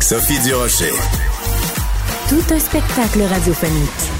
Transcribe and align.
Sophie 0.00 0.38
Durocher. 0.40 0.92
Tout 2.28 2.54
un 2.54 2.58
spectacle 2.58 3.22
radiophonique. 3.22 4.13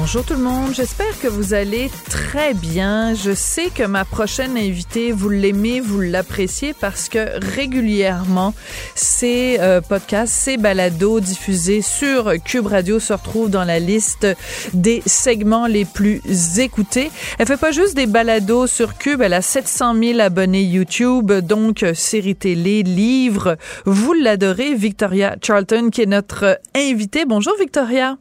Bonjour 0.00 0.24
tout 0.24 0.32
le 0.32 0.40
monde, 0.40 0.72
j'espère 0.72 1.20
que 1.20 1.28
vous 1.28 1.52
allez 1.52 1.90
très 2.08 2.54
bien. 2.54 3.12
Je 3.12 3.34
sais 3.34 3.68
que 3.68 3.82
ma 3.82 4.06
prochaine 4.06 4.56
invitée, 4.56 5.12
vous 5.12 5.28
l'aimez, 5.28 5.80
vous 5.80 6.00
l'appréciez 6.00 6.72
parce 6.72 7.10
que 7.10 7.38
régulièrement, 7.54 8.54
ces 8.94 9.58
euh, 9.60 9.82
podcasts, 9.82 10.32
ces 10.32 10.56
balados 10.56 11.20
diffusés 11.20 11.82
sur 11.82 12.32
Cube 12.42 12.68
Radio 12.68 12.98
se 12.98 13.12
retrouvent 13.12 13.50
dans 13.50 13.64
la 13.64 13.78
liste 13.78 14.26
des 14.72 15.02
segments 15.04 15.66
les 15.66 15.84
plus 15.84 16.22
écoutés. 16.58 17.10
Elle 17.38 17.46
fait 17.46 17.58
pas 17.58 17.70
juste 17.70 17.94
des 17.94 18.06
balados 18.06 18.68
sur 18.68 18.96
Cube, 18.96 19.20
elle 19.20 19.34
a 19.34 19.42
700 19.42 19.94
000 20.02 20.20
abonnés 20.20 20.62
YouTube, 20.62 21.30
donc 21.30 21.84
série 21.92 22.36
télé, 22.36 22.82
livres. 22.84 23.58
Vous 23.84 24.14
l'adorez, 24.14 24.74
Victoria 24.74 25.36
Charlton, 25.42 25.90
qui 25.92 26.00
est 26.00 26.06
notre 26.06 26.58
invitée. 26.74 27.26
Bonjour 27.26 27.52
Victoria. 27.60 28.16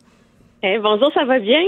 Eh, 0.62 0.78
bonjour, 0.78 1.10
ça 1.14 1.24
va 1.24 1.40
bien? 1.40 1.62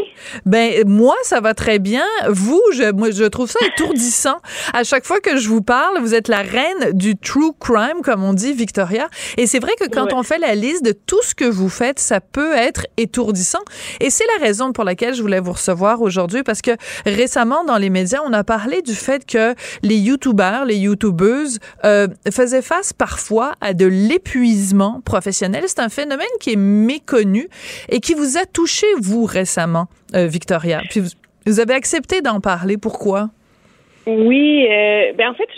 Ben 0.46 0.84
moi, 0.86 1.16
ça 1.24 1.40
va 1.40 1.54
très 1.54 1.80
bien. 1.80 2.04
Vous, 2.28 2.62
je, 2.74 2.92
moi, 2.92 3.12
je 3.12 3.24
trouve 3.24 3.50
ça 3.50 3.60
étourdissant. 3.66 4.36
À 4.74 4.84
chaque 4.84 5.06
fois 5.06 5.22
que 5.22 5.38
je 5.38 5.48
vous 5.48 5.62
parle, 5.62 6.00
vous 6.02 6.14
êtes 6.14 6.28
la 6.28 6.42
reine 6.42 6.92
du 6.92 7.16
true 7.16 7.54
crime, 7.58 8.02
comme 8.04 8.22
on 8.22 8.34
dit, 8.34 8.52
Victoria. 8.52 9.08
Et 9.38 9.48
c'est 9.48 9.60
vrai 9.60 9.72
que 9.80 9.88
quand 9.88 10.12
on 10.12 10.24
fait 10.24 10.40
la 10.40 10.56
liste 10.56 10.84
de 10.84 10.92
tout 10.92 11.22
ce 11.24 11.34
que 11.34 11.46
vous 11.46 11.70
faites, 11.70 12.00
ça 12.00 12.20
peut 12.20 12.52
être 12.52 12.86
étourdissant. 12.98 13.62
Et 14.02 14.10
c'est 14.10 14.26
la 14.38 14.46
raison 14.46 14.74
pour 14.74 14.84
laquelle 14.84 15.14
je 15.14 15.22
voulais 15.22 15.40
vous 15.40 15.54
recevoir 15.54 16.02
aujourd'hui, 16.02 16.44
parce 16.44 16.62
que 16.62 16.72
récemment, 17.06 17.64
dans 17.64 17.78
les 17.78 17.90
médias, 17.90 18.20
on 18.26 18.34
a 18.34 18.44
parlé 18.44 18.82
du 18.82 18.96
fait 18.96 19.26
que 19.26 19.56
les 19.84 19.96
YouTubers, 19.96 20.66
les 20.66 20.76
YouTubeuses 20.76 21.60
euh, 21.86 22.10
faisaient 22.30 22.62
face 22.62 22.92
parfois 22.92 23.54
à 23.62 23.74
de 23.74 23.86
l'épuisement 23.86 25.00
professionnel. 25.06 25.64
C'est 25.68 25.80
un 25.80 25.88
phénomène 25.88 26.28
qui 26.42 26.52
est 26.52 26.58
méconnu 26.58 27.48
et 27.88 28.02
qui 28.02 28.16
vous 28.16 28.38
a 28.38 28.46
touché 28.46 28.81
vous 29.00 29.26
récemment, 29.26 29.88
euh, 30.16 30.28
Victoria? 30.28 30.82
Puis 30.90 31.02
vous, 31.46 31.60
avez 31.60 31.74
accepté 31.74 32.22
d'en 32.22 32.40
parler. 32.40 32.78
Pourquoi? 32.78 33.30
Oui, 34.06 34.68
euh, 34.70 35.14
ben 35.14 35.30
en 35.30 35.34
fait, 35.34 35.50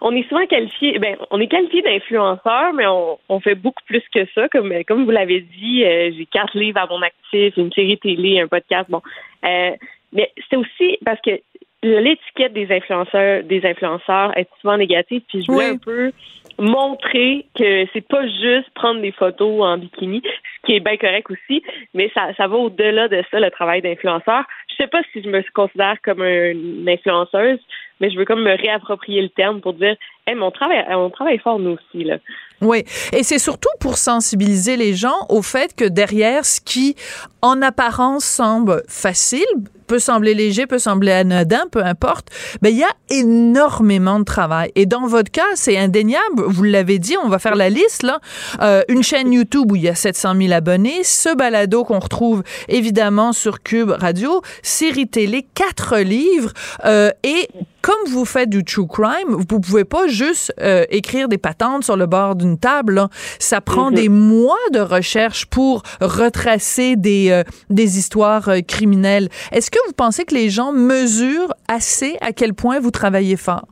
on 0.00 0.14
est 0.14 0.28
souvent 0.28 0.46
qualifié, 0.46 0.98
ben 0.98 1.16
on 1.30 1.40
est 1.40 1.48
qualifié 1.48 1.82
d'influenceur, 1.82 2.72
mais 2.74 2.84
on, 2.86 3.40
fait 3.40 3.54
beaucoup 3.54 3.82
plus 3.86 4.02
que 4.14 4.26
ça. 4.34 4.48
Comme 4.48 4.72
comme 4.84 5.04
vous 5.04 5.10
l'avez 5.10 5.40
dit, 5.40 5.84
euh, 5.84 6.10
j'ai 6.16 6.26
quatre 6.26 6.56
livres 6.56 6.78
à 6.78 6.86
mon 6.86 7.02
actif, 7.02 7.56
une 7.56 7.72
série 7.72 7.98
télé, 7.98 8.40
un 8.40 8.48
podcast. 8.48 8.88
Bon, 8.88 9.02
mais 9.42 10.32
c'est 10.48 10.56
aussi 10.56 10.98
parce 11.04 11.20
que 11.20 11.40
l'étiquette 11.82 12.52
des 12.52 12.70
influenceurs, 12.70 13.42
des 13.44 13.64
influenceurs 13.64 14.36
est 14.36 14.48
souvent 14.60 14.76
négative. 14.76 15.22
Puis 15.28 15.42
je 15.42 15.52
voulais 15.52 15.66
un 15.66 15.78
peu 15.78 16.12
montrer 16.58 17.46
que 17.54 17.86
c'est 17.92 18.06
pas 18.06 18.26
juste 18.26 18.70
prendre 18.74 19.00
des 19.00 19.12
photos 19.12 19.62
en 19.62 19.78
bikini, 19.78 20.22
ce 20.24 20.66
qui 20.66 20.76
est 20.76 20.80
bien 20.80 20.96
correct 20.96 21.30
aussi, 21.30 21.62
mais 21.94 22.10
ça, 22.14 22.32
ça 22.36 22.46
va 22.46 22.56
au-delà 22.56 23.08
de 23.08 23.22
ça, 23.30 23.40
le 23.40 23.50
travail 23.50 23.82
d'influenceur. 23.82 24.44
Je 24.68 24.76
sais 24.76 24.88
pas 24.88 25.02
si 25.12 25.22
je 25.22 25.28
me 25.28 25.42
considère 25.52 25.96
comme 26.02 26.22
une 26.22 26.88
influenceuse, 26.88 27.60
mais 28.00 28.10
je 28.10 28.18
veux 28.18 28.24
comme 28.24 28.42
me 28.42 28.56
réapproprier 28.56 29.22
le 29.22 29.28
terme 29.28 29.60
pour 29.60 29.74
dire, 29.74 29.96
hey, 30.26 30.34
mon 30.34 30.50
travail, 30.50 30.84
on 30.90 31.10
travaille 31.10 31.38
fort 31.38 31.58
nous 31.58 31.76
aussi 31.76 32.04
là. 32.04 32.18
Oui, 32.62 32.84
et 33.12 33.22
c'est 33.22 33.38
surtout 33.38 33.68
pour 33.80 33.98
sensibiliser 33.98 34.76
les 34.76 34.94
gens 34.94 35.26
au 35.28 35.42
fait 35.42 35.74
que 35.74 35.84
derrière 35.84 36.46
ce 36.46 36.60
qui, 36.60 36.96
en 37.42 37.60
apparence, 37.60 38.24
semble 38.24 38.82
facile, 38.88 39.44
peut 39.86 39.98
sembler 39.98 40.34
léger, 40.34 40.66
peut 40.66 40.78
sembler 40.78 41.12
anodin, 41.12 41.64
peu 41.70 41.84
importe, 41.84 42.28
ben 42.60 42.70
il 42.70 42.78
y 42.78 42.84
a 42.84 42.90
énormément 43.08 44.18
de 44.18 44.24
travail. 44.24 44.70
Et 44.74 44.86
dans 44.86 45.06
votre 45.06 45.30
cas, 45.30 45.46
c'est 45.54 45.78
indéniable. 45.78 46.42
Vous 46.46 46.64
l'avez 46.64 46.98
dit, 46.98 47.14
on 47.22 47.28
va 47.28 47.38
faire 47.38 47.54
la 47.54 47.70
liste 47.70 48.02
là. 48.02 48.20
Euh, 48.62 48.82
une 48.88 49.02
chaîne 49.02 49.32
YouTube 49.32 49.72
où 49.72 49.76
il 49.76 49.82
y 49.82 49.88
a 49.88 49.94
700 49.94 50.34
000 50.36 50.52
abonnés, 50.52 51.04
ce 51.04 51.34
balado 51.34 51.84
qu'on 51.84 52.00
retrouve 52.00 52.42
évidemment 52.68 53.32
sur 53.32 53.62
Cube 53.62 53.90
Radio, 53.90 54.42
série 54.62 55.08
télé, 55.08 55.46
quatre 55.54 55.98
livres 55.98 56.52
euh, 56.84 57.10
et 57.22 57.48
comme 57.86 58.10
vous 58.10 58.24
faites 58.24 58.50
du 58.50 58.64
true 58.64 58.88
crime, 58.88 59.28
vous 59.28 59.60
pouvez 59.60 59.84
pas 59.84 60.08
juste 60.08 60.52
euh, 60.60 60.84
écrire 60.90 61.28
des 61.28 61.38
patentes 61.38 61.84
sur 61.84 61.96
le 61.96 62.06
bord 62.06 62.34
d'une 62.34 62.45
table. 62.54 63.02
Ça 63.38 63.60
prend 63.60 63.90
mhm. 63.90 63.94
des 63.94 64.08
mois 64.08 64.54
de 64.72 64.80
recherche 64.80 65.46
pour 65.46 65.82
retracer 66.00 66.96
des, 66.96 67.30
euh, 67.30 67.42
des 67.70 67.98
histoires 67.98 68.48
euh, 68.48 68.60
criminelles. 68.66 69.28
Est-ce 69.52 69.70
que 69.70 69.78
vous 69.86 69.92
pensez 69.92 70.24
que 70.24 70.34
les 70.34 70.48
gens 70.48 70.72
mesurent 70.72 71.54
assez 71.68 72.16
à 72.20 72.32
quel 72.32 72.54
point 72.54 72.80
vous 72.80 72.90
travaillez 72.90 73.36
fort? 73.36 73.66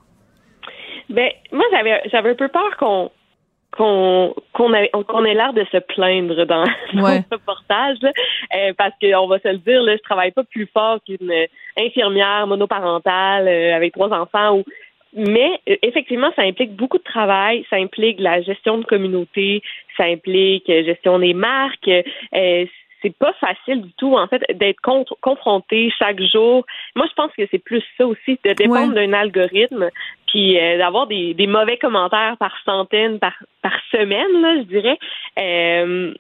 Ben, 1.08 1.30
moi, 1.52 1.64
j'avais, 1.70 2.00
j'avais 2.10 2.30
un 2.30 2.34
peu 2.34 2.48
peur 2.48 2.76
qu'on 2.78 3.10
qu'on 3.76 4.34
qu'on 4.52 4.70
qu'on 5.04 5.24
ait 5.24 5.34
l'air 5.34 5.52
de 5.52 5.64
se 5.72 5.78
plaindre 5.78 6.44
dans, 6.46 6.64
le 6.92 7.22
reportage 7.30 7.98
euh, 8.04 8.72
parce 8.76 8.92
qu'on 9.00 9.26
va 9.26 9.38
se 9.40 9.48
le 9.48 9.58
dire 9.58 9.82
là, 9.82 9.96
je 9.96 10.02
travaille 10.02 10.30
pas 10.30 10.44
plus 10.44 10.68
fort 10.72 10.98
qu'une 11.04 11.32
infirmière 11.76 12.46
monoparentale 12.46 13.48
euh, 13.48 13.74
avec 13.74 13.92
trois 13.92 14.10
enfants 14.10 14.58
ou 14.58 14.64
mais 15.14 15.60
euh, 15.69 15.76
effectivement, 15.82 16.30
ça 16.36 16.42
implique 16.42 16.75
beaucoup 16.75 16.98
de 16.98 17.04
travail, 17.04 17.64
ça 17.70 17.76
implique 17.76 18.20
la 18.20 18.42
gestion 18.42 18.78
de 18.78 18.84
communauté, 18.84 19.62
ça 19.97 20.04
implique 20.04 20.66
gestion 20.66 21.19
des 21.19 21.34
marques, 21.34 21.91
c'est 23.04 23.16
pas 23.16 23.34
facile 23.34 23.82
du 23.82 23.92
tout, 23.98 24.16
en 24.16 24.26
fait, 24.26 24.42
d'être 24.54 24.80
confronté 25.20 25.92
chaque 25.98 26.20
jour. 26.22 26.64
Moi, 26.97 27.06
je 27.08 27.14
pense 27.14 27.30
que 27.36 27.42
c'est 27.50 27.58
plus 27.58 27.82
ça 27.98 28.06
aussi, 28.06 28.38
de 28.42 28.52
dépendre 28.54 28.94
d'un 28.94 29.12
algorithme, 29.12 29.91
puis 30.26 30.58
euh, 30.58 30.78
d'avoir 30.78 31.06
des, 31.06 31.46
mauvais 31.46 31.76
commentaires 31.76 32.36
par 32.38 32.56
centaines, 32.64 33.19
par, 33.19 33.34
par 33.62 33.75
semaine, 33.92 34.41
là, 34.41 34.56
je 34.56 34.62
dirais. 34.62 34.98
Euh, 35.38 36.14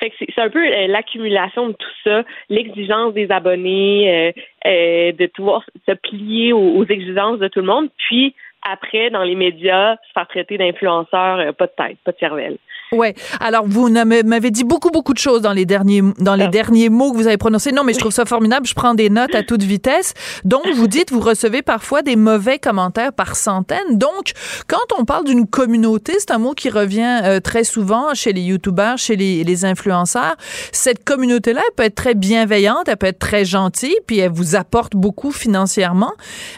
fait 0.00 0.10
que 0.10 0.16
c'est 0.18 0.40
un 0.40 0.50
peu 0.50 0.64
euh, 0.66 0.86
l'accumulation 0.88 1.68
de 1.68 1.72
tout 1.74 1.96
ça, 2.04 2.24
l'exigence 2.48 3.14
des 3.14 3.30
abonnés, 3.30 4.34
de 4.64 5.26
pouvoir 5.28 5.64
se 5.86 5.92
plier 5.92 6.52
aux, 6.52 6.76
aux, 6.76 6.86
exigences 6.86 7.38
de 7.38 7.48
tout 7.48 7.60
le 7.60 7.66
monde, 7.66 7.88
puis 8.08 8.34
après, 8.62 9.10
dans 9.10 9.22
les 9.22 9.34
médias, 9.34 9.96
se 9.96 10.12
faire 10.12 10.28
traiter 10.28 10.58
d'influenceur, 10.58 11.54
pas 11.54 11.66
de 11.66 11.72
tête, 11.76 11.98
pas 12.04 12.12
de 12.12 12.18
cervelle. 12.18 12.58
Ouais. 12.92 13.14
Alors 13.38 13.66
vous 13.68 13.88
m'avez 13.88 14.50
dit 14.50 14.64
beaucoup 14.64 14.90
beaucoup 14.90 15.12
de 15.12 15.18
choses 15.18 15.42
dans 15.42 15.52
les 15.52 15.64
derniers 15.64 16.02
dans 16.18 16.34
les 16.34 16.46
ah. 16.46 16.48
derniers 16.48 16.88
mots 16.88 17.12
que 17.12 17.16
vous 17.16 17.28
avez 17.28 17.36
prononcés. 17.36 17.70
Non, 17.70 17.84
mais 17.84 17.92
je 17.92 18.00
trouve 18.00 18.10
ça 18.10 18.24
formidable. 18.24 18.66
Je 18.66 18.74
prends 18.74 18.94
des 18.94 19.10
notes 19.10 19.34
à 19.36 19.44
toute 19.44 19.62
vitesse. 19.62 20.12
Donc 20.44 20.66
vous 20.74 20.88
dites 20.88 21.12
vous 21.12 21.20
recevez 21.20 21.62
parfois 21.62 22.02
des 22.02 22.16
mauvais 22.16 22.58
commentaires 22.58 23.12
par 23.12 23.36
centaines. 23.36 23.96
Donc 23.96 24.32
quand 24.66 24.98
on 24.98 25.04
parle 25.04 25.24
d'une 25.24 25.46
communauté, 25.46 26.14
c'est 26.18 26.32
un 26.32 26.38
mot 26.38 26.52
qui 26.52 26.68
revient 26.68 27.20
euh, 27.22 27.38
très 27.38 27.62
souvent 27.62 28.12
chez 28.14 28.32
les 28.32 28.42
youtubeurs, 28.42 28.98
chez 28.98 29.14
les, 29.14 29.44
les 29.44 29.64
influenceurs. 29.64 30.34
Cette 30.72 31.04
communauté-là, 31.04 31.60
elle 31.64 31.74
peut 31.76 31.84
être 31.84 31.94
très 31.94 32.14
bienveillante, 32.14 32.88
elle 32.88 32.96
peut 32.96 33.06
être 33.06 33.20
très 33.20 33.44
gentille, 33.44 33.96
puis 34.08 34.18
elle 34.18 34.32
vous 34.32 34.56
apporte 34.56 34.96
beaucoup 34.96 35.30
financièrement. 35.30 36.12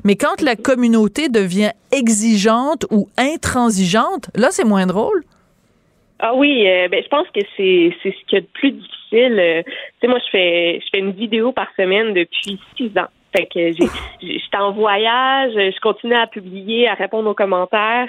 Mais 0.04 0.16
quand 0.16 0.40
la 0.40 0.56
communauté 0.56 1.28
devient 1.28 1.72
exigeante 1.92 2.86
ou 2.90 3.08
intransigeante, 3.18 4.30
là 4.34 4.48
c'est 4.50 4.64
moins 4.64 4.86
drôle. 4.86 5.22
Ah 6.18 6.34
oui, 6.34 6.68
euh, 6.68 6.88
ben 6.88 7.02
je 7.02 7.08
pense 7.08 7.26
que 7.34 7.40
c'est 7.56 7.94
ce 8.04 8.26
qui 8.26 8.36
est 8.36 8.40
le 8.40 8.46
plus 8.52 8.72
difficile. 8.72 9.38
Euh, 9.38 9.62
tu 9.64 9.72
sais, 10.00 10.08
moi 10.08 10.18
je 10.24 10.30
fais 10.30 10.80
je 10.80 10.86
fais 10.92 11.00
une 11.00 11.12
vidéo 11.12 11.52
par 11.52 11.68
semaine 11.76 12.14
depuis 12.14 12.60
six 12.76 12.90
ans. 12.96 13.08
Fait 13.34 13.46
que 13.46 13.72
j'étais 14.20 14.56
en 14.58 14.72
voyage, 14.72 15.52
je 15.54 15.80
continue 15.80 16.14
à 16.14 16.26
publier, 16.26 16.86
à 16.88 16.94
répondre 16.94 17.30
aux 17.30 17.34
commentaires. 17.34 18.08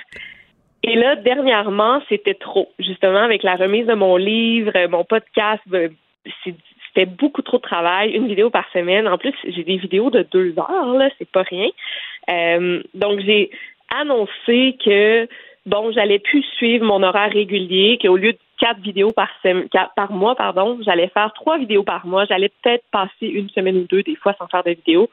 Et 0.83 0.95
là, 0.95 1.15
dernièrement, 1.15 2.01
c'était 2.09 2.33
trop. 2.33 2.69
Justement, 2.77 3.21
avec 3.21 3.41
la 3.41 3.55
remise 3.55 3.87
de 3.87 3.93
mon 3.93 4.17
livre, 4.17 4.73
mon 4.89 5.05
podcast, 5.05 5.61
ben, 5.67 5.93
c'était 6.87 7.05
beaucoup 7.05 7.41
trop 7.41 7.57
de 7.57 7.61
travail, 7.61 8.11
une 8.11 8.27
vidéo 8.27 8.49
par 8.49 8.65
semaine. 8.73 9.07
En 9.07 9.17
plus, 9.17 9.33
j'ai 9.47 9.63
des 9.63 9.77
vidéos 9.77 10.09
de 10.09 10.27
deux 10.29 10.53
heures, 10.59 10.93
là, 10.93 11.09
c'est 11.17 11.29
pas 11.29 11.43
rien. 11.43 11.69
Euh, 12.29 12.83
donc, 12.93 13.21
j'ai 13.21 13.49
annoncé 13.89 14.77
que 14.83 15.27
bon, 15.65 15.91
j'allais 15.91 16.19
plus 16.19 16.43
suivre 16.57 16.85
mon 16.85 17.03
horaire 17.03 17.31
régulier, 17.31 17.97
qu'au 18.01 18.17
lieu 18.17 18.33
de 18.33 18.39
quatre 18.59 18.79
vidéos 18.79 19.11
par, 19.11 19.29
par 19.95 20.11
mois, 20.11 20.35
pardon, 20.35 20.79
j'allais 20.85 21.09
faire 21.09 21.31
trois 21.33 21.57
vidéos 21.57 21.83
par 21.83 22.05
mois. 22.05 22.25
J'allais 22.25 22.49
peut-être 22.61 22.85
passer 22.91 23.27
une 23.27 23.49
semaine 23.49 23.77
ou 23.77 23.87
deux 23.89 24.03
des 24.03 24.15
fois 24.15 24.35
sans 24.37 24.47
faire 24.47 24.63
de 24.63 24.71
vidéos. 24.71 25.09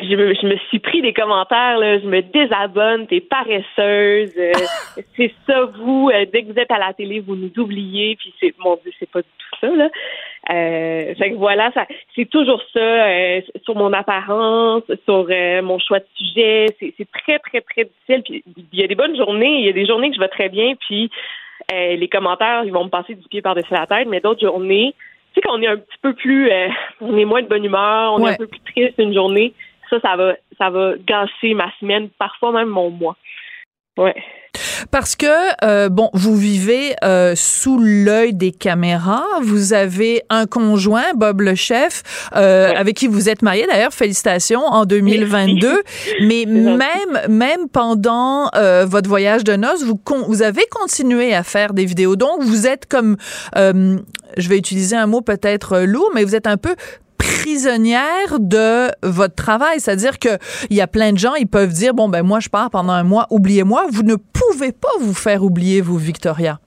je 0.00 0.14
me, 0.14 0.34
je 0.34 0.46
me 0.46 0.56
suis 0.68 0.78
pris 0.78 1.02
des 1.02 1.12
commentaires, 1.12 1.78
là, 1.78 1.98
je 1.98 2.06
me 2.06 2.22
désabonne, 2.22 3.06
t'es 3.06 3.20
paresseuse, 3.20 4.32
euh, 4.38 4.52
c'est 5.16 5.32
ça, 5.46 5.64
vous, 5.64 6.10
euh, 6.12 6.24
dès 6.32 6.44
que 6.44 6.52
vous 6.52 6.58
êtes 6.58 6.70
à 6.70 6.78
la 6.78 6.94
télé, 6.94 7.20
vous 7.20 7.36
nous 7.36 7.52
oubliez, 7.58 8.16
puis 8.16 8.32
c'est, 8.40 8.54
mon 8.58 8.76
Dieu, 8.76 8.92
c'est 8.98 9.10
pas 9.10 9.20
du 9.20 9.28
tout 9.38 9.39
ça, 9.60 9.68
là. 9.68 9.88
Euh, 10.50 11.14
fait 11.14 11.30
que 11.30 11.36
voilà, 11.36 11.70
ça, 11.72 11.86
c'est 12.14 12.28
toujours 12.28 12.62
ça, 12.72 12.80
euh, 12.80 13.40
sur 13.64 13.76
mon 13.76 13.92
apparence, 13.92 14.82
sur 15.04 15.28
mon 15.62 15.78
choix 15.78 15.98
de 15.98 16.06
sujet, 16.14 16.66
c'est, 16.78 16.94
c'est 16.96 17.10
très, 17.10 17.38
très, 17.38 17.60
très 17.60 17.84
difficile, 17.84 18.22
puis 18.22 18.44
il 18.72 18.80
y 18.80 18.82
a 18.82 18.86
des 18.86 18.94
bonnes 18.94 19.16
journées, 19.16 19.58
il 19.58 19.66
y 19.66 19.68
a 19.68 19.72
des 19.72 19.86
journées 19.86 20.10
que 20.10 20.16
je 20.16 20.20
vais 20.20 20.28
très 20.28 20.48
bien, 20.48 20.74
puis 20.76 21.10
les 21.70 22.08
commentaires, 22.08 22.64
ils 22.64 22.72
vont 22.72 22.84
me 22.84 22.90
passer 22.90 23.14
du 23.14 23.28
pied 23.28 23.42
par-dessus 23.42 23.72
la 23.72 23.86
tête, 23.86 24.08
mais 24.08 24.20
d'autres 24.20 24.40
journées, 24.40 24.94
tu 25.32 25.34
sais 25.34 25.40
qu'on 25.42 25.62
est 25.62 25.68
un 25.68 25.76
petit 25.76 25.98
peu 26.02 26.14
plus, 26.14 26.50
on 27.00 27.16
est 27.16 27.24
moins 27.24 27.42
de 27.42 27.48
bonne 27.48 27.64
humeur, 27.64 28.14
on 28.14 28.26
est 28.26 28.32
un 28.32 28.36
peu 28.36 28.46
plus 28.46 28.60
triste 28.60 28.94
une 28.98 29.14
journée, 29.14 29.52
ça, 29.90 30.00
ça 30.00 30.16
va, 30.16 30.34
ça 30.58 30.70
va 30.70 30.94
gâcher 31.06 31.54
ma 31.54 31.70
semaine, 31.78 32.08
parfois 32.18 32.52
même 32.52 32.68
mon 32.68 32.90
mois. 32.90 33.16
Ouais. 33.98 34.14
Parce 34.90 35.14
que 35.14 35.26
euh, 35.64 35.88
bon, 35.88 36.10
vous 36.12 36.36
vivez 36.36 36.94
euh, 37.04 37.34
sous 37.36 37.78
l'œil 37.78 38.34
des 38.34 38.50
caméras. 38.50 39.24
Vous 39.42 39.72
avez 39.72 40.22
un 40.28 40.46
conjoint, 40.46 41.14
Bob 41.14 41.40
le 41.42 41.54
chef, 41.54 42.02
euh, 42.34 42.72
avec 42.74 42.96
qui 42.96 43.06
vous 43.06 43.28
êtes 43.28 43.42
marié. 43.42 43.66
D'ailleurs, 43.66 43.92
félicitations 43.92 44.62
en 44.62 44.84
2022. 44.84 45.82
Mais 46.22 46.46
même 46.46 46.86
même 47.28 47.68
pendant 47.68 48.50
votre 48.86 49.08
voyage 49.08 49.44
de 49.44 49.54
noces, 49.54 49.82
vous 49.84 50.00
vous 50.26 50.42
avez 50.42 50.62
continué 50.70 51.34
à 51.34 51.42
faire 51.42 51.72
des 51.72 51.84
vidéos. 51.84 52.16
Donc, 52.16 52.42
vous 52.42 52.66
êtes 52.66 52.86
comme, 52.86 53.16
je 53.56 54.48
vais 54.48 54.58
utiliser 54.58 54.96
un 54.96 55.06
mot 55.06 55.20
peut-être 55.20 55.80
lourd, 55.80 56.10
mais 56.14 56.24
vous 56.24 56.34
êtes 56.34 56.46
un 56.46 56.56
peu 56.56 56.74
prisonnière 57.20 58.38
de 58.38 58.88
votre 59.02 59.34
travail. 59.34 59.78
C'est-à-dire 59.80 60.18
que 60.18 60.38
il 60.70 60.76
y 60.76 60.80
a 60.80 60.86
plein 60.86 61.12
de 61.12 61.18
gens, 61.18 61.34
ils 61.34 61.46
peuvent 61.46 61.72
dire 61.72 61.94
bon 61.94 62.08
ben 62.08 62.22
moi 62.22 62.40
je 62.40 62.48
pars 62.48 62.70
pendant 62.70 62.92
un 62.92 63.04
mois, 63.04 63.26
oubliez-moi. 63.30 63.84
Vous 63.90 64.02
ne 64.02 64.16
pouvez 64.16 64.72
pas 64.72 64.88
vous 65.00 65.14
faire 65.14 65.44
oublier 65.44 65.80
vous, 65.80 65.98
Victoria. 65.98 66.58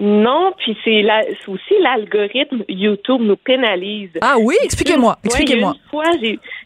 Non, 0.00 0.52
puis 0.58 0.76
c'est 0.84 1.04
aussi 1.46 1.74
l'algorithme 1.80 2.64
YouTube 2.68 3.20
nous 3.20 3.36
pénalise. 3.36 4.10
Ah 4.22 4.34
oui, 4.40 4.56
expliquez-moi, 4.64 5.16
expliquez-moi. 5.24 5.74
Une 5.76 5.90
fois, 5.90 6.10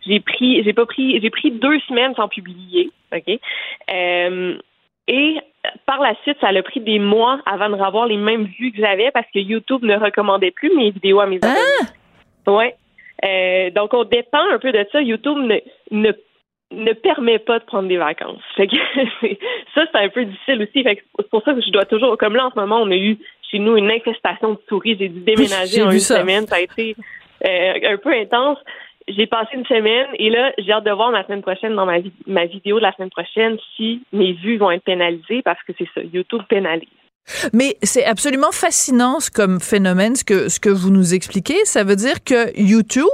j'ai 0.06 0.20
pris, 0.20 0.62
j'ai 0.64 0.72
pas 0.72 0.86
pris, 0.86 1.20
j'ai 1.20 1.28
pris 1.28 1.50
deux 1.50 1.78
semaines 1.80 2.14
sans 2.14 2.28
publier, 2.28 2.90
ok? 3.14 3.38
Euh, 3.92 4.56
et 5.08 5.36
par 5.84 6.00
la 6.00 6.14
suite, 6.22 6.38
ça 6.40 6.48
a 6.48 6.62
pris 6.62 6.80
des 6.80 6.98
mois 6.98 7.40
avant 7.44 7.68
de 7.68 7.74
revoir 7.74 8.06
les 8.06 8.16
mêmes 8.16 8.44
vues 8.58 8.72
que 8.72 8.78
j'avais 8.78 9.10
parce 9.10 9.26
que 9.32 9.38
YouTube 9.38 9.82
ne 9.82 9.96
recommandait 9.96 10.50
plus 10.50 10.74
mes 10.74 10.90
vidéos 10.90 11.20
à 11.20 11.26
mes 11.26 11.38
ah! 11.42 11.48
abonnés. 11.48 12.56
Ouais. 12.58 12.74
Euh, 13.24 13.70
donc, 13.70 13.94
on 13.94 14.04
dépend 14.04 14.44
un 14.52 14.58
peu 14.58 14.72
de 14.72 14.86
ça. 14.92 15.00
YouTube 15.00 15.38
ne, 15.38 15.58
ne, 15.90 16.12
ne 16.72 16.92
permet 16.92 17.38
pas 17.38 17.58
de 17.58 17.64
prendre 17.64 17.88
des 17.88 17.96
vacances. 17.96 18.42
ça, 18.56 18.66
c'est 19.74 19.96
un 19.96 20.08
peu 20.08 20.24
difficile 20.24 20.62
aussi. 20.62 20.84
c'est 20.84 21.30
pour 21.30 21.42
ça 21.42 21.54
que 21.54 21.60
je 21.60 21.70
dois 21.70 21.84
toujours, 21.84 22.16
comme 22.16 22.36
là, 22.36 22.46
en 22.46 22.50
ce 22.50 22.58
moment, 22.58 22.80
on 22.80 22.90
a 22.90 22.96
eu 22.96 23.18
chez 23.50 23.58
nous 23.58 23.76
une 23.76 23.90
infestation 23.90 24.52
de 24.52 24.60
souris. 24.68 24.96
J'ai 24.98 25.08
dû 25.08 25.20
déménager 25.20 25.82
en 25.82 25.90
une 25.90 25.98
semaine. 25.98 26.46
Ça 26.46 26.56
a 26.56 26.60
été 26.60 26.94
euh, 27.46 27.72
un 27.84 27.96
peu 27.96 28.12
intense. 28.12 28.58
J'ai 29.08 29.26
passé 29.26 29.50
une 29.54 29.64
semaine 29.64 30.08
et 30.18 30.28
là, 30.28 30.52
j'ai 30.58 30.70
hâte 30.70 30.84
de 30.84 30.90
voir 30.90 31.10
la 31.10 31.24
semaine 31.24 31.40
prochaine 31.40 31.74
dans 31.74 31.86
ma, 31.86 31.96
ma 32.26 32.44
vidéo 32.44 32.76
de 32.76 32.82
la 32.82 32.92
semaine 32.92 33.08
prochaine 33.08 33.56
si 33.74 34.02
mes 34.12 34.32
vues 34.34 34.58
vont 34.58 34.70
être 34.70 34.84
pénalisées 34.84 35.40
parce 35.42 35.62
que 35.62 35.72
c'est 35.78 35.88
ça, 35.94 36.02
YouTube 36.02 36.42
pénalise. 36.46 36.88
Mais 37.52 37.76
c'est 37.82 38.04
absolument 38.04 38.52
fascinant 38.52 39.18
comme 39.32 39.60
phénomène 39.60 40.16
ce 40.16 40.24
que 40.24 40.48
ce 40.48 40.60
que 40.60 40.68
vous 40.68 40.90
nous 40.90 41.14
expliquez. 41.14 41.56
Ça 41.64 41.84
veut 41.84 41.96
dire 41.96 42.22
que 42.24 42.58
YouTube, 42.58 43.04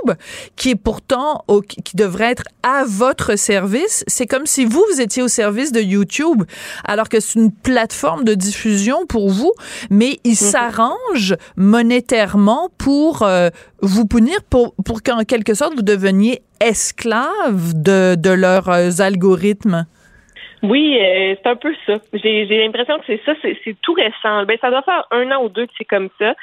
qui 0.56 0.70
est 0.70 0.76
pourtant 0.76 1.44
au, 1.49 1.61
qui 1.61 1.96
devrait 1.96 2.31
être 2.32 2.44
à 2.62 2.84
votre 2.87 3.37
service, 3.37 4.05
c'est 4.06 4.26
comme 4.26 4.46
si 4.46 4.64
vous 4.64 4.84
vous 4.93 5.00
étiez 5.00 5.22
au 5.22 5.28
service 5.28 5.72
de 5.72 5.81
YouTube, 5.81 6.44
alors 6.84 7.08
que 7.08 7.20
c'est 7.20 7.38
une 7.38 7.52
plateforme 7.52 8.25
de 8.25 8.34
diffusion 8.34 9.06
pour 9.06 9.31
vous, 9.31 9.52
mais 9.90 10.20
ils 10.25 10.31
mhm. 10.31 10.37
s'arrangent 10.37 11.37
monétairement 11.56 12.70
pour 12.78 13.22
euh, 13.22 13.50
vous 13.82 14.06
punir, 14.06 14.37
pour 14.49 14.75
pour 14.84 15.02
qu'en 15.02 15.25
quelque 15.25 15.55
sorte 15.55 15.75
vous 15.75 15.82
deveniez 15.82 16.43
esclave 16.60 17.72
de 17.75 18.14
de 18.14 18.31
leurs 18.31 18.69
euh, 18.69 18.90
algorithmes. 18.99 19.87
Oui, 20.64 20.99
euh, 20.99 21.34
c'est 21.37 21.46
un 21.46 21.56
peu 21.56 21.75
ça. 21.84 21.99
J'ai 22.14 22.46
l'impression 22.46 22.99
que 22.99 23.05
c'est 23.06 23.20
ça, 23.26 23.34
c'est 23.43 23.76
tout 23.82 23.93
récent. 23.93 24.44
Ben, 24.46 24.56
ça 24.62 24.70
doit 24.70 24.81
faire 24.81 25.06
un 25.11 25.31
an 25.31 25.44
ou 25.44 25.50
deux 25.50 25.66
que 25.66 25.72
c'est 25.76 25.84
comme 25.84 26.08
ça. 26.19 26.34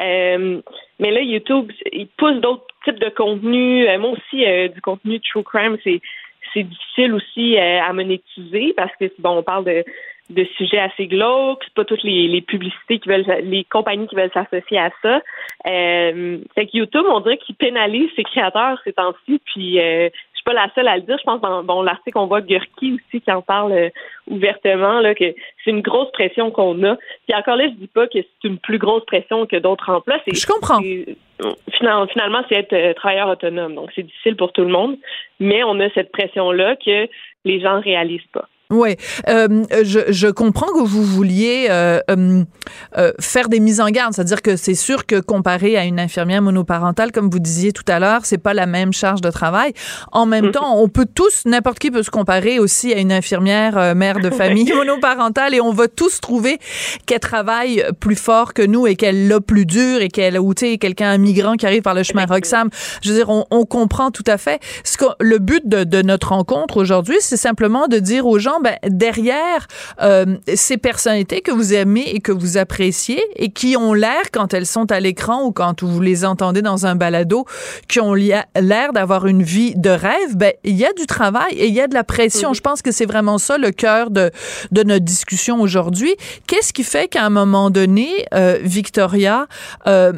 Euh, 0.00 0.62
mais 0.98 1.10
là, 1.10 1.20
YouTube, 1.20 1.70
il 1.92 2.06
pousse 2.08 2.40
d'autres 2.40 2.64
types 2.84 2.98
de 2.98 3.10
contenus. 3.10 3.86
Euh, 3.86 3.98
moi 3.98 4.12
aussi, 4.12 4.44
du 4.72 4.80
contenu 4.80 5.20
true 5.20 5.44
crime, 5.44 5.76
c'est 5.84 6.00
c'est 6.54 6.62
difficile 6.62 7.12
aussi 7.12 7.58
à 7.58 7.92
monétiser 7.92 8.72
parce 8.74 8.92
que 8.98 9.12
bon, 9.18 9.38
on 9.38 9.42
parle 9.42 9.64
de 9.64 9.84
de 10.30 10.44
sujets 10.56 10.78
assez 10.78 11.06
glauques, 11.06 11.62
c'est 11.64 11.74
pas 11.74 11.84
toutes 11.84 12.02
les, 12.02 12.26
les, 12.26 12.40
publicités 12.40 12.98
qui 12.98 13.08
veulent, 13.08 13.26
les 13.44 13.64
compagnies 13.64 14.08
qui 14.08 14.16
veulent 14.16 14.32
s'associer 14.32 14.78
à 14.78 14.90
ça. 15.02 15.20
Euh, 15.66 16.38
fait 16.54 16.66
que 16.66 16.76
YouTube, 16.76 17.04
on 17.08 17.20
dirait 17.20 17.38
qu'il 17.38 17.54
pénalise 17.54 18.10
ses 18.16 18.24
créateurs 18.24 18.80
ces 18.84 18.92
temps-ci, 18.92 19.40
puis 19.44 19.80
euh, 19.80 20.08
pas 20.46 20.54
la 20.54 20.70
seule 20.74 20.86
à 20.86 20.96
le 20.96 21.02
dire. 21.02 21.18
Je 21.18 21.24
pense 21.24 21.40
dans 21.40 21.62
bon, 21.64 21.82
l'article, 21.82 22.16
on 22.18 22.26
voit 22.26 22.40
Gurki 22.40 22.94
aussi 22.94 23.20
qui 23.20 23.32
en 23.32 23.42
parle 23.42 23.72
euh, 23.72 23.88
ouvertement, 24.28 25.00
là, 25.00 25.14
que 25.14 25.34
c'est 25.64 25.70
une 25.70 25.82
grosse 25.82 26.10
pression 26.12 26.50
qu'on 26.52 26.82
a. 26.84 26.96
Puis 27.26 27.36
encore 27.36 27.56
là, 27.56 27.64
je 27.68 27.74
dis 27.74 27.88
pas 27.88 28.06
que 28.06 28.18
c'est 28.20 28.48
une 28.48 28.58
plus 28.58 28.78
grosse 28.78 29.04
pression 29.04 29.44
que 29.46 29.56
d'autres 29.56 29.90
emplois. 29.90 30.18
Je 30.26 30.46
comprends. 30.46 30.80
Finalement, 31.72 32.44
c'est 32.48 32.54
être 32.54 32.72
euh, 32.72 32.94
travailleur 32.94 33.28
autonome, 33.28 33.74
donc 33.74 33.90
c'est 33.94 34.04
difficile 34.04 34.36
pour 34.36 34.52
tout 34.52 34.62
le 34.62 34.70
monde, 34.70 34.96
mais 35.40 35.64
on 35.64 35.78
a 35.80 35.90
cette 35.90 36.12
pression-là 36.12 36.76
que 36.76 37.08
les 37.44 37.60
gens 37.60 37.80
réalisent 37.80 38.30
pas. 38.32 38.48
Oui, 38.70 38.96
euh, 39.28 39.64
je, 39.84 40.00
je, 40.08 40.26
comprends 40.26 40.66
que 40.66 40.82
vous 40.82 41.04
vouliez 41.04 41.68
euh, 41.70 42.00
euh, 42.10 42.42
euh, 42.98 43.12
faire 43.20 43.48
des 43.48 43.60
mises 43.60 43.80
en 43.80 43.90
garde, 43.90 44.12
c'est-à-dire 44.12 44.42
que 44.42 44.56
c'est 44.56 44.74
sûr 44.74 45.06
que 45.06 45.20
comparé 45.20 45.76
à 45.76 45.84
une 45.84 46.00
infirmière 46.00 46.42
monoparentale, 46.42 47.12
comme 47.12 47.30
vous 47.30 47.38
disiez 47.38 47.70
tout 47.70 47.84
à 47.86 48.00
l'heure, 48.00 48.22
c'est 48.24 48.38
pas 48.38 48.54
la 48.54 48.66
même 48.66 48.92
charge 48.92 49.20
de 49.20 49.30
travail. 49.30 49.72
En 50.10 50.26
même 50.26 50.46
mm-hmm. 50.46 50.50
temps, 50.50 50.82
on 50.82 50.88
peut 50.88 51.06
tous, 51.06 51.42
n'importe 51.44 51.78
qui 51.78 51.92
peut 51.92 52.02
se 52.02 52.10
comparer 52.10 52.58
aussi 52.58 52.92
à 52.92 52.98
une 52.98 53.12
infirmière 53.12 53.78
euh, 53.78 53.94
mère 53.94 54.18
de 54.18 54.30
famille 54.36 54.72
monoparentale, 54.72 55.54
et 55.54 55.60
on 55.60 55.70
va 55.70 55.86
tous 55.86 56.20
trouver 56.20 56.58
qu'elle 57.06 57.20
travaille 57.20 57.84
plus 58.00 58.16
fort 58.16 58.52
que 58.52 58.62
nous 58.62 58.88
et 58.88 58.96
qu'elle 58.96 59.28
l'a 59.28 59.40
plus 59.40 59.64
dur 59.64 60.00
et 60.00 60.08
qu'elle, 60.08 60.40
ou 60.40 60.54
tu 60.54 60.66
sais, 60.66 60.78
quelqu'un 60.78 61.10
un 61.10 61.18
migrant 61.18 61.54
qui 61.54 61.66
arrive 61.66 61.82
par 61.82 61.94
le 61.94 62.02
chemin 62.02 62.26
Roxham. 62.26 62.68
Je 63.00 63.10
veux 63.10 63.14
dire, 63.14 63.28
on, 63.28 63.44
on 63.52 63.64
comprend 63.64 64.10
tout 64.10 64.24
à 64.26 64.38
fait. 64.38 64.58
Ce 64.82 64.96
que, 64.96 65.04
le 65.20 65.38
but 65.38 65.68
de, 65.68 65.84
de 65.84 66.02
notre 66.02 66.30
rencontre 66.30 66.78
aujourd'hui, 66.78 67.18
c'est 67.20 67.36
simplement 67.36 67.86
de 67.86 68.00
dire 68.00 68.26
aux 68.26 68.40
gens 68.40 68.55
ben, 68.60 68.76
derrière 68.84 69.66
euh, 70.02 70.36
ces 70.54 70.76
personnalités 70.76 71.40
que 71.40 71.50
vous 71.50 71.74
aimez 71.74 72.04
et 72.08 72.20
que 72.20 72.32
vous 72.32 72.56
appréciez 72.56 73.22
et 73.36 73.50
qui 73.50 73.76
ont 73.76 73.92
l'air, 73.92 74.30
quand 74.32 74.54
elles 74.54 74.66
sont 74.66 74.90
à 74.92 75.00
l'écran 75.00 75.44
ou 75.44 75.52
quand 75.52 75.82
vous 75.82 76.00
les 76.00 76.24
entendez 76.24 76.62
dans 76.62 76.86
un 76.86 76.94
balado, 76.94 77.44
qui 77.88 78.00
ont 78.00 78.14
l'air 78.14 78.44
d'avoir 78.92 79.26
une 79.26 79.42
vie 79.42 79.74
de 79.76 79.90
rêve, 79.90 80.36
ben, 80.36 80.52
il 80.64 80.76
y 80.76 80.84
a 80.84 80.92
du 80.92 81.06
travail 81.06 81.54
et 81.54 81.66
il 81.66 81.74
y 81.74 81.80
a 81.80 81.88
de 81.88 81.94
la 81.94 82.04
pression. 82.04 82.52
Je 82.52 82.60
pense 82.60 82.82
que 82.82 82.92
c'est 82.92 83.06
vraiment 83.06 83.38
ça 83.38 83.58
le 83.58 83.70
cœur 83.70 84.10
de, 84.10 84.30
de 84.72 84.82
notre 84.82 85.04
discussion 85.04 85.60
aujourd'hui. 85.60 86.14
Qu'est-ce 86.46 86.72
qui 86.72 86.84
fait 86.84 87.08
qu'à 87.08 87.24
un 87.24 87.30
moment 87.30 87.70
donné, 87.70 88.26
euh, 88.34 88.58
Victoria, 88.62 89.46
euh, 89.86 90.12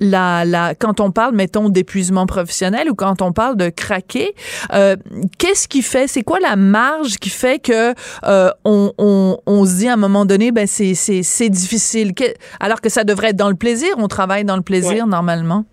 la, 0.00 0.44
la, 0.44 0.74
quand 0.74 1.00
on 1.00 1.10
parle, 1.10 1.34
mettons, 1.34 1.68
d'épuisement 1.68 2.26
professionnel 2.26 2.90
ou 2.90 2.94
quand 2.94 3.22
on 3.22 3.32
parle 3.32 3.56
de 3.56 3.68
craquer, 3.68 4.32
euh, 4.72 4.96
qu'est-ce 5.38 5.68
qui 5.68 5.82
fait, 5.82 6.06
c'est 6.06 6.22
quoi 6.22 6.40
la 6.40 6.56
marge 6.56 7.18
qui 7.18 7.30
fait 7.30 7.62
que 7.62 7.94
euh, 8.24 8.50
on, 8.64 8.92
on, 8.98 9.38
on, 9.46 9.64
se 9.64 9.78
dit 9.78 9.88
à 9.88 9.94
un 9.94 9.96
moment 9.96 10.24
donné, 10.24 10.50
ben 10.50 10.66
c'est, 10.66 10.94
c'est, 10.94 11.22
c'est 11.22 11.50
difficile, 11.50 12.12
alors 12.58 12.80
que 12.80 12.88
ça 12.88 13.04
devrait 13.04 13.28
être 13.28 13.36
dans 13.36 13.50
le 13.50 13.56
plaisir, 13.56 13.90
on 13.98 14.08
travaille 14.08 14.44
dans 14.44 14.56
le 14.56 14.62
plaisir 14.62 15.06
normalement. 15.06 15.64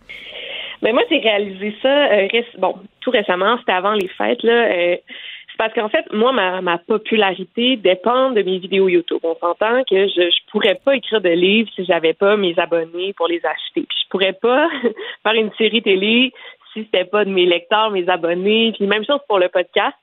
Mais 0.83 0.89
ben, 0.89 0.95
moi, 0.95 1.03
j'ai 1.09 1.17
réalisé 1.17 1.75
ça, 1.81 1.87
euh, 1.87 2.27
bon, 2.59 2.75
tout 3.01 3.09
récemment, 3.09 3.57
c'était 3.59 3.71
avant 3.71 3.93
les 3.93 4.09
fêtes, 4.09 4.43
là. 4.43 4.67
Parce 5.57 5.73
qu'en 5.73 5.89
fait, 5.89 6.05
moi, 6.13 6.31
ma, 6.31 6.61
ma, 6.61 6.77
popularité 6.77 7.77
dépend 7.77 8.31
de 8.31 8.41
mes 8.41 8.59
vidéos 8.59 8.89
YouTube. 8.89 9.19
On 9.23 9.35
s'entend 9.35 9.83
que 9.83 10.07
je 10.07 10.21
ne 10.21 10.51
pourrais 10.51 10.75
pas 10.75 10.95
écrire 10.95 11.21
de 11.21 11.29
livres 11.29 11.69
si 11.75 11.85
j'avais 11.85 12.13
pas 12.13 12.37
mes 12.37 12.57
abonnés 12.59 13.13
pour 13.13 13.27
les 13.27 13.43
acheter. 13.45 13.81
Puis 13.81 13.97
je 14.03 14.09
pourrais 14.09 14.33
pas 14.33 14.69
faire 15.23 15.33
une 15.33 15.51
série 15.57 15.81
télé 15.81 16.31
si 16.73 16.83
c'était 16.83 17.05
pas 17.05 17.25
de 17.25 17.31
mes 17.31 17.45
lecteurs, 17.45 17.91
mes 17.91 18.07
abonnés. 18.07 18.73
Puis 18.73 18.85
même 18.85 19.05
chose 19.05 19.19
pour 19.27 19.39
le 19.39 19.49
podcast. 19.49 19.95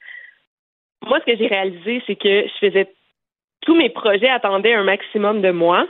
Moi, 1.06 1.20
ce 1.20 1.32
que 1.32 1.38
j'ai 1.38 1.46
réalisé, 1.46 2.02
c'est 2.06 2.16
que 2.16 2.46
je 2.49 2.66
faisais 2.66 2.88
tous 3.61 3.76
mes 3.76 3.90
projets 3.90 4.28
attendaient 4.28 4.75
un 4.75 4.84
maximum 4.84 5.40
de 5.40 5.50
moi, 5.50 5.87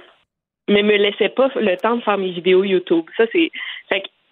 mais 0.69 0.83
me 0.83 0.97
laissaient 0.97 1.29
pas 1.29 1.49
le 1.57 1.77
temps 1.77 1.97
de 1.97 2.03
faire 2.03 2.19
mes 2.19 2.31
vidéos 2.31 2.65
YouTube. 2.65 3.05
Ça, 3.17 3.25
c'est 3.33 3.51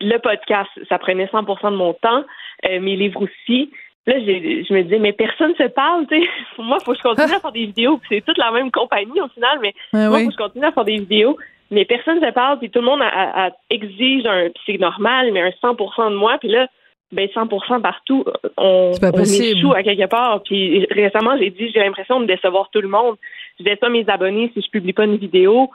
le 0.00 0.18
podcast, 0.18 0.70
ça 0.88 0.98
prenait 0.98 1.26
100% 1.26 1.70
de 1.70 1.76
mon 1.76 1.94
temps, 1.94 2.24
euh, 2.68 2.80
mes 2.80 2.96
livres 2.96 3.22
aussi. 3.22 3.70
Là, 4.06 4.18
je 4.18 4.74
me 4.74 4.82
disais, 4.82 4.98
mais 4.98 5.12
personne 5.12 5.54
se 5.54 5.68
parle, 5.68 6.06
tu 6.08 6.20
sais. 6.20 6.28
moi, 6.58 6.78
il 6.80 6.84
faut 6.84 6.92
que 6.92 6.98
je 6.98 7.02
continue 7.02 7.36
à 7.36 7.40
faire 7.40 7.52
des 7.52 7.66
vidéos. 7.66 8.00
C'est 8.08 8.24
toute 8.24 8.38
la 8.38 8.50
même 8.50 8.70
compagnie 8.70 9.20
au 9.20 9.28
final, 9.28 9.58
mais 9.62 9.74
moi, 9.92 10.20
il 10.20 10.24
faut 10.24 10.30
que 10.30 10.36
je 10.38 10.42
continue 10.44 10.64
à 10.64 10.72
faire 10.72 10.84
des 10.84 10.98
vidéos. 10.98 11.36
Mais 11.70 11.86
personne 11.86 12.20
se 12.20 12.30
parle, 12.32 12.58
puis 12.58 12.68
tout 12.68 12.80
le 12.80 12.84
monde 12.84 13.00
a, 13.02 13.50
exige 13.70 14.26
un, 14.26 14.48
c'est 14.66 14.76
normal, 14.76 15.30
mais 15.32 15.40
un 15.40 15.50
100% 15.62 16.10
de 16.10 16.16
moi. 16.16 16.36
Puis 16.38 16.50
là, 16.50 16.66
ben 17.12 17.28
100% 17.28 17.80
partout, 17.80 18.24
on, 18.56 18.92
on 19.00 19.22
échoue 19.22 19.72
à 19.72 19.82
quelque 19.82 20.06
part. 20.06 20.42
Puis 20.42 20.86
récemment, 20.90 21.36
j'ai 21.38 21.50
dit, 21.50 21.70
j'ai 21.72 21.80
l'impression 21.80 22.20
de 22.20 22.26
décevoir 22.26 22.68
tout 22.70 22.80
le 22.80 22.88
monde. 22.88 23.16
Je 23.58 23.64
laisse 23.64 23.78
pas 23.78 23.88
mes 23.88 24.04
abonnés 24.08 24.50
si 24.52 24.62
je 24.62 24.70
publie 24.70 24.92
pas 24.92 25.04
une 25.04 25.16
vidéo. 25.16 25.70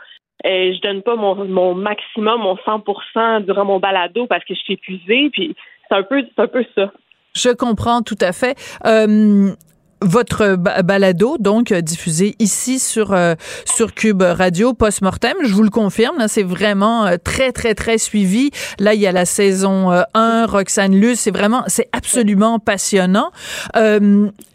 Euh, 0.46 0.74
je 0.74 0.82
donne 0.82 1.02
pas 1.02 1.16
mon, 1.16 1.34
mon 1.46 1.74
maximum, 1.74 2.42
mon 2.42 2.56
100% 2.56 3.46
durant 3.46 3.66
mon 3.66 3.80
balado 3.80 4.28
parce 4.28 4.44
que 4.46 4.54
je 4.54 4.60
suis 4.60 4.74
épuisée. 4.74 5.30
Puis 5.32 5.56
c'est 5.90 5.96
un 5.96 6.04
peu, 6.04 6.24
c'est 6.24 6.42
un 6.42 6.48
peu 6.48 6.64
ça. 6.76 6.92
Je 7.38 7.50
comprends 7.50 8.01
tout 8.01 8.17
à 8.20 8.34
fait. 8.34 8.58
Euh, 8.86 9.53
votre 10.01 10.56
balado, 10.56 11.38
donc 11.39 11.72
euh, 11.72 11.82
diffusé 11.82 12.36
ici 12.39 12.80
sur 12.80 13.13
euh, 13.13 13.36
sur 13.66 13.94
Cube 13.94 14.22
Radio 14.22 14.74
post-mortem, 14.74 15.36
je 15.44 15.54
vous 15.54 15.63
le 15.63 15.70
confirme, 15.70 16.27
c'est 16.27 16.44
vraiment 16.44 17.06
euh, 17.06 17.16
très 17.22 17.51
très 17.51 17.74
très 17.74 17.98
suivi. 17.98 18.51
Là, 18.80 18.94
il 18.94 19.01
y 19.01 19.08
a 19.08 19.12
la 19.12 19.25
saison 19.25 19.89
1, 20.13 20.46
Roxane 20.46 20.96
Luce, 20.96 21.22
c'est 21.22 21.32
vraiment 21.32 21.63
c'est 21.68 21.89
absolument 21.94 22.60
passionnant. 22.60 23.32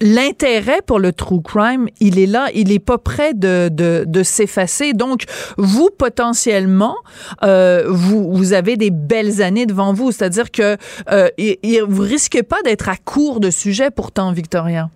L'intérêt 0.01 0.81
pour 0.87 0.99
le 0.99 1.13
true 1.13 1.43
crime, 1.43 1.89
il 2.01 2.19
est 2.19 2.27
là, 2.27 2.49
il 2.55 2.73
est 2.73 2.79
pas 2.79 2.99
prêt 2.99 3.35
de 3.35 3.69
de, 3.71 4.05
de 4.07 4.23
s'effacer. 4.23 4.93
Donc, 4.93 5.25
vous 5.57 5.91
potentiellement, 5.97 6.97
vous 7.43 8.33
vous 8.33 8.53
avez 8.53 8.77
des 8.77 8.91
belles 8.91 9.43
années 9.43 9.67
devant 9.67 9.93
vous, 9.93 10.13
c'est-à-dire 10.13 10.51
que 10.51 10.77
vous 11.85 12.03
risquez 12.03 12.43
pas 12.43 12.63
d'être 12.65 12.89
à 12.89 12.97
court 12.97 13.41
de 13.41 13.51
sujets 13.51 13.91
pourtant, 13.91 14.33
Victoria. 14.33 14.89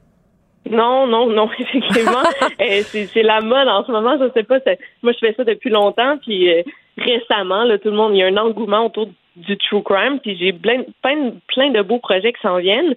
Non, 0.71 1.07
non, 1.07 1.27
non, 1.29 1.49
effectivement. 1.59 2.23
Euh, 2.61 2.83
c'est 2.83 3.23
la 3.23 3.41
mode 3.41 3.69
en 3.69 3.85
ce 3.85 3.93
moment. 3.93 4.17
Je 4.19 4.31
sais 4.33 4.43
pas. 4.43 4.59
Moi, 5.03 5.13
je 5.13 5.19
fais 5.19 5.35
ça 5.35 5.45
depuis 5.45 5.71
longtemps. 5.71 6.17
Puis 6.19 6.51
euh, 6.51 6.63
récemment, 6.97 7.65
là, 7.65 7.79
tout 7.79 7.91
le 7.91 7.97
monde, 7.97 8.15
il 8.15 8.19
y 8.19 8.23
a 8.23 8.27
un 8.27 8.37
engouement 8.37 8.87
autour 8.87 9.09
du 9.37 9.57
true 9.59 9.83
crime. 9.83 10.19
Puis 10.21 10.37
j'ai 10.37 10.53
plein, 10.53 10.83
plein, 11.03 11.33
plein 11.49 11.71
de 11.71 11.83
beaux 11.83 11.99
projets 11.99 12.33
qui 12.33 12.41
s'en 12.41 12.57
viennent 12.59 12.95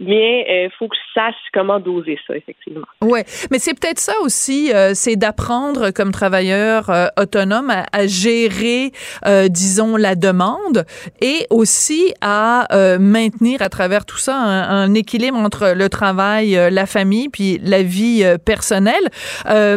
mais 0.00 0.44
il 0.48 0.66
euh, 0.66 0.68
faut 0.78 0.88
que 0.88 0.96
je 0.96 1.20
sache 1.20 1.34
comment 1.52 1.78
doser 1.78 2.18
ça, 2.26 2.34
effectivement. 2.36 2.86
Oui, 3.02 3.20
mais 3.50 3.58
c'est 3.58 3.74
peut-être 3.74 4.00
ça 4.00 4.14
aussi, 4.22 4.72
euh, 4.72 4.92
c'est 4.94 5.16
d'apprendre 5.16 5.90
comme 5.90 6.10
travailleur 6.10 6.90
euh, 6.90 7.06
autonome 7.18 7.70
à, 7.70 8.06
gérer, 8.06 8.92
disons, 9.48 9.96
la 9.96 10.14
demande 10.14 10.84
et 11.20 11.46
aussi 11.50 12.12
à 12.20 12.66
maintenir 12.98 13.62
à 13.62 13.68
travers 13.68 14.04
tout 14.04 14.18
ça 14.18 14.34
un, 14.36 14.92
équilibre 14.94 15.38
entre 15.38 15.72
le 15.74 15.88
travail, 15.88 16.58
la 16.70 16.86
famille, 16.86 17.28
puis 17.28 17.58
la 17.62 17.82
vie 17.82 18.24
personnelle. 18.44 19.08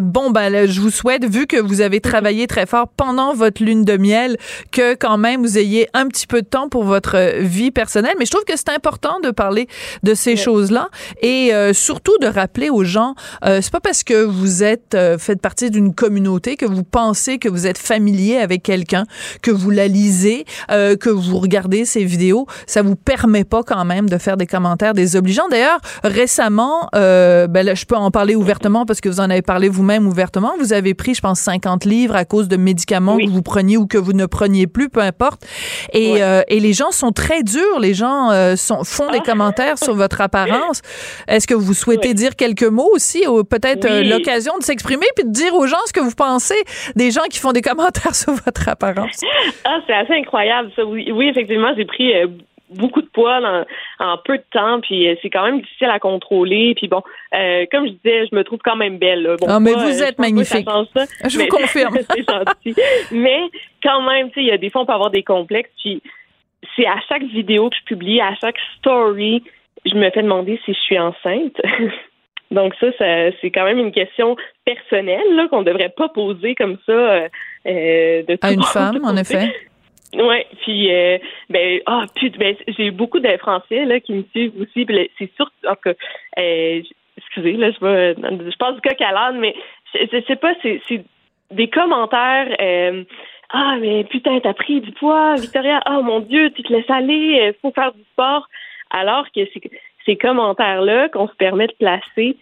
bon, 0.02 0.32
ben, 0.32 0.66
je 0.66 0.82
vous 0.82 0.90
souhaite, 0.90 1.26
vu 1.26 1.48
que 1.48 1.58
vous 1.58 1.82
avez 1.82 2.02
travaillé 2.02 2.48
très 2.48 2.66
fort 2.66 2.88
pendant 2.96 3.34
votre 3.34 3.64
lune 3.64 3.86
de 3.86 3.98
miel, 3.98 4.38
que 4.72 4.96
quand 4.96 5.18
même 5.18 5.42
vous 5.42 5.58
ayez 5.58 5.88
un 5.94 6.08
petit 6.08 6.28
peu 6.28 6.42
de 6.42 6.48
temps 6.48 6.70
pour 6.70 6.84
votre 6.84 7.40
vie 7.40 7.72
personnelle. 7.72 8.16
Mais 8.20 8.26
je 8.26 8.32
trouve 8.32 8.46
que 8.46 8.58
c'est 8.58 8.70
important 8.70 9.20
de 9.20 9.32
parler 9.32 9.68
ces 10.14 10.36
choses-là 10.36 10.90
et 11.22 11.54
euh, 11.54 11.74
surtout 11.74 12.18
de 12.20 12.28
rappeler 12.28 12.70
aux 12.70 12.84
gens, 12.84 13.16
euh, 13.46 13.60
c'est 13.62 13.72
pas 13.72 13.80
parce 13.80 14.04
que 14.04 14.24
vous 14.24 14.64
êtes 14.64 14.96
euh, 14.96 15.18
faites 15.18 15.42
partie 15.42 15.70
d'une 15.70 15.94
communauté 15.94 16.56
que 16.56 16.66
vous 16.66 16.84
pensez 16.84 17.38
que 17.38 17.50
vous 17.50 17.68
êtes 17.68 17.78
familier 17.78 18.38
avec 18.38 18.64
quelqu'un, 18.64 19.06
que 19.42 19.52
vous 19.52 19.70
la 19.70 19.88
lisez, 19.88 20.46
euh, 20.72 20.96
que 20.96 21.10
vous 21.10 21.40
regardez 21.40 21.86
ses 21.86 22.04
vidéos, 22.04 22.48
ça 22.66 22.82
vous 22.82 22.96
permet 22.96 23.44
pas 23.44 23.64
quand 23.64 23.86
même 23.86 24.10
de 24.10 24.18
faire 24.18 24.38
des 24.38 24.48
commentaires 24.48 24.94
désobligeants. 24.94 25.48
D'ailleurs, 25.50 25.80
récemment, 26.04 26.90
ben 26.94 27.64
là, 27.64 27.76
je 27.76 27.86
peux 27.86 27.96
en 27.96 28.12
parler 28.12 28.36
ouvertement 28.36 28.86
parce 28.86 29.02
que 29.02 29.10
vous 29.10 29.20
en 29.20 29.30
avez 29.30 29.42
parlé 29.42 29.70
vous-même 29.70 30.08
ouvertement. 30.08 30.54
Vous 30.60 30.74
avez 30.74 30.94
pris, 30.94 31.14
je 31.14 31.22
pense, 31.22 31.40
50 31.40 31.86
livres 31.86 32.16
à 32.16 32.26
cause 32.26 32.48
de 32.48 32.58
médicaments 32.58 33.18
que 33.18 33.30
vous 33.30 33.42
preniez 33.42 33.78
ou 33.78 33.88
que 33.88 33.98
vous 33.98 34.14
ne 34.14 34.26
preniez 34.26 34.68
plus, 34.68 34.90
peu 34.90 35.02
importe. 35.02 35.46
Et, 35.94 36.20
et 36.48 36.60
les 36.60 36.74
gens 36.74 36.92
sont 36.92 37.12
très 37.12 37.44
durs. 37.44 37.80
Les 37.80 37.94
gens 37.94 38.56
sont, 38.56 38.84
font 38.84 39.12
des 39.12 39.20
ah. 39.22 39.26
commentaires 39.26 39.78
sur 39.78 39.96
votre 39.98 40.22
apparence. 40.22 40.82
Est-ce 41.28 41.48
que 41.48 41.54
vous 41.54 41.74
souhaitez 41.74 42.14
dire 42.14 42.36
quelques 42.36 42.64
mots 42.64 42.90
aussi, 42.94 43.28
ou 43.28 43.44
peut-être 43.44 43.86
euh, 43.86 44.04
l'occasion 44.04 44.58
de 44.58 44.64
s'exprimer 44.64 45.06
puis 45.16 45.26
de 45.26 45.32
dire 45.32 45.54
aux 45.56 45.68
gens 45.68 45.78
ce 45.86 45.94
que 45.94 46.00
vous 46.00 46.16
pensez 46.16 46.62
des 46.96 47.12
gens 47.12 47.24
qui 47.30 47.40
font 47.40 47.52
des 47.52 47.62
commentaires 47.70 48.16
sur 48.16 48.34
votre 48.34 48.70
apparence? 48.70 49.22
Ah, 49.66 49.80
c'est 49.86 49.94
assez 49.94 50.14
incroyable, 50.14 50.72
ça. 50.76 50.86
Oui, 50.86 51.28
effectivement, 51.28 51.74
j'ai 51.76 51.86
pris 51.86 52.16
euh, 52.16 52.28
beaucoup 52.70 53.02
de 53.02 53.08
poids 53.08 53.40
en, 54.00 54.18
peu 54.24 54.38
de 54.38 54.44
temps, 54.52 54.80
puis 54.82 55.08
euh, 55.08 55.16
c'est 55.22 55.30
quand 55.30 55.46
même 55.46 55.62
difficile 55.62 55.90
à 55.90 56.00
contrôler. 56.00 56.74
Puis 56.76 56.88
bon, 56.88 57.02
comme 57.72 57.88
je 57.88 57.92
disais, 57.92 58.28
je 58.32 58.36
me 58.36 58.44
trouve 58.44 58.60
quand 58.64 58.76
même 58.76 58.98
belle. 58.98 59.36
Bon, 59.40 59.48
ah, 59.50 59.60
mais 59.60 59.74
vous 59.74 60.04
êtes 60.04 60.20
magnifique. 60.20 60.68
je 61.26 61.38
vous 61.38 61.48
confirme. 61.50 61.98
c'est 62.10 62.30
gentil. 62.30 62.76
Mais 63.12 63.40
quand 63.84 64.02
même, 64.02 64.30
tu 64.30 64.36
sais, 64.36 64.42
il 64.42 64.48
y 64.48 64.52
a 64.52 64.58
des 64.58 64.70
fois, 64.70 64.82
on 64.82 64.86
peut 64.86 64.94
avoir 64.94 65.12
des 65.12 65.24
complexes. 65.24 65.72
Puis 65.82 66.02
c'est 66.76 66.86
à 66.86 67.00
chaque 67.08 67.24
vidéo 67.24 67.70
que 67.70 67.76
je 67.76 67.84
publie, 67.86 68.22
à 68.22 68.36
chaque 68.36 68.58
story, 68.78 69.44
je 69.86 69.96
me 69.96 70.10
fais 70.12 70.24
demander 70.24 70.60
si 70.66 70.74
je 70.74 70.80
suis 70.80 71.00
enceinte. 71.00 71.60
Donc 72.52 72.74
ça, 72.80 72.88
c'est 73.42 73.52
quand 73.52 73.66
même 73.66 73.80
une 73.80 73.92
question 73.92 74.36
personnelle 74.66 75.48
qu'on 75.50 75.60
ne 75.60 75.66
devrait 75.66 75.94
pas 75.96 76.10
poser 76.10 76.56
comme 76.56 76.78
ça 76.86 76.92
euh, 76.92 77.28
euh 77.66 78.24
de 78.24 78.38
à 78.42 78.52
une 78.52 78.64
femme, 78.74 79.04
en 79.04 79.16
effet. 79.18 79.54
Oui, 80.14 80.38
puis 80.62 80.94
euh, 80.94 81.18
ben 81.50 81.82
ah 81.86 82.06
ben, 82.40 82.56
j'ai 82.78 82.92
beaucoup 82.92 83.20
de 83.20 83.38
Français 83.38 83.84
là 83.84 84.00
qui 84.00 84.14
me 84.14 84.24
suivent 84.32 84.62
aussi. 84.62 84.88
C'est 85.20 85.32
sûr 85.36 85.52
euh, 85.68 86.82
excusez 87.18 87.54
là, 87.54 87.72
je 87.72 87.86
vais 87.86 88.16
je 88.16 88.58
passe 88.58 88.76
du 88.76 88.82
coq 88.82 89.02
à 89.02 89.12
l'âne, 89.12 89.40
mais 89.40 89.54
je, 89.94 90.22
sais 90.26 90.38
pas, 90.38 90.54
c'est 90.62 91.04
des 91.52 91.68
commentaires. 91.68 92.48
Ah 93.50 93.76
mais 93.82 94.06
putain 94.06 94.40
t'as 94.40 94.54
pris 94.54 94.80
du 94.80 94.94
poids, 94.94 95.36
Victoria. 95.36 95.82
Oh 95.90 96.02
mon 96.02 96.22
Dieu, 96.22 96.52
tu 96.52 96.64
te 96.64 96.72
laisses 96.72 96.90
aller, 96.90 97.54
faut 97.62 97.72
faire 97.72 97.92
du 97.92 98.04
sport. 98.14 98.48
Alors 98.90 99.26
que 99.36 99.42
ces 100.06 100.16
commentaires-là 100.16 101.10
qu'on 101.10 101.28
se 101.28 101.36
permet 101.36 101.68
de 101.68 101.76
placer, 101.80 102.38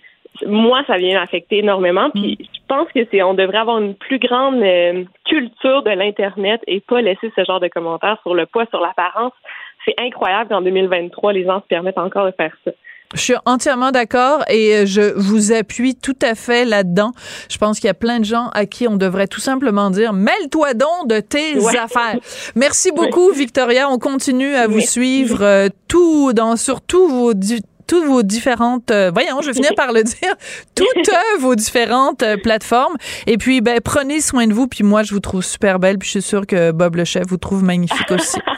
moi, 0.45 0.83
ça 0.87 0.97
vient 0.97 1.19
m'affecter 1.19 1.59
énormément. 1.59 2.09
Puis 2.11 2.37
mm. 2.39 2.43
je 2.43 2.59
pense 2.67 2.91
que 2.91 3.05
c'est 3.11 3.21
on 3.23 3.33
devrait 3.33 3.59
avoir 3.59 3.79
une 3.79 3.95
plus 3.95 4.19
grande 4.19 4.61
euh, 4.61 5.03
culture 5.25 5.83
de 5.83 5.91
l'internet 5.91 6.61
et 6.67 6.81
pas 6.81 7.01
laisser 7.01 7.31
ce 7.35 7.43
genre 7.43 7.59
de 7.59 7.67
commentaires 7.67 8.19
sur 8.21 8.35
le 8.35 8.45
poids, 8.45 8.65
sur 8.67 8.81
l'apparence. 8.81 9.33
C'est 9.85 9.95
incroyable 9.99 10.49
qu'en 10.49 10.61
2023, 10.61 11.33
les 11.33 11.45
gens 11.45 11.61
se 11.61 11.67
permettent 11.67 11.97
encore 11.97 12.25
de 12.25 12.31
faire 12.31 12.55
ça. 12.65 12.71
Je 13.13 13.21
suis 13.21 13.35
entièrement 13.45 13.91
d'accord 13.91 14.43
et 14.49 14.75
euh, 14.75 14.85
je 14.85 15.13
vous 15.15 15.51
appuie 15.51 15.95
tout 15.95 16.17
à 16.21 16.35
fait 16.35 16.65
là-dedans. 16.65 17.11
Je 17.49 17.57
pense 17.57 17.79
qu'il 17.79 17.87
y 17.87 17.91
a 17.91 17.95
plein 17.95 18.19
de 18.19 18.25
gens 18.25 18.49
à 18.53 18.65
qui 18.65 18.87
on 18.87 18.97
devrait 18.97 19.27
tout 19.27 19.39
simplement 19.39 19.89
dire 19.91 20.11
mêle-toi 20.11 20.73
donc 20.73 21.07
de 21.07 21.19
tes 21.19 21.57
affaires. 21.77 22.19
Merci 22.55 22.91
beaucoup 22.91 23.31
Victoria, 23.31 23.89
on 23.89 23.99
continue 23.99 24.55
à 24.55 24.67
vous 24.67 24.81
suivre 24.81 25.43
euh, 25.43 25.69
tout 25.87 26.33
dans 26.33 26.55
sur 26.55 26.81
tous 26.81 27.07
vos 27.07 27.33
toutes 27.87 28.05
vos 28.05 28.23
différentes, 28.23 28.89
euh, 28.89 29.11
voyons, 29.13 29.41
je 29.41 29.47
vais 29.47 29.53
finir 29.53 29.75
par 29.75 29.91
le 29.91 30.01
dire, 30.01 30.33
toutes 30.75 31.11
vos 31.39 31.53
différentes 31.53 32.23
plateformes. 32.41 32.95
Et 33.27 33.37
puis, 33.37 33.61
ben, 33.61 33.79
prenez 33.79 34.21
soin 34.21 34.47
de 34.47 34.55
vous. 34.55 34.65
Puis 34.65 34.83
moi, 34.83 35.03
je 35.03 35.13
vous 35.13 35.19
trouve 35.19 35.43
super 35.43 35.77
belle. 35.77 35.99
Puis 35.99 36.07
je 36.07 36.11
suis 36.13 36.21
sûre 36.23 36.47
que 36.47 36.71
Bob 36.71 36.95
le 36.95 37.05
chef 37.05 37.27
vous 37.27 37.37
trouve 37.37 37.63
magnifique 37.63 38.09
aussi. 38.09 38.39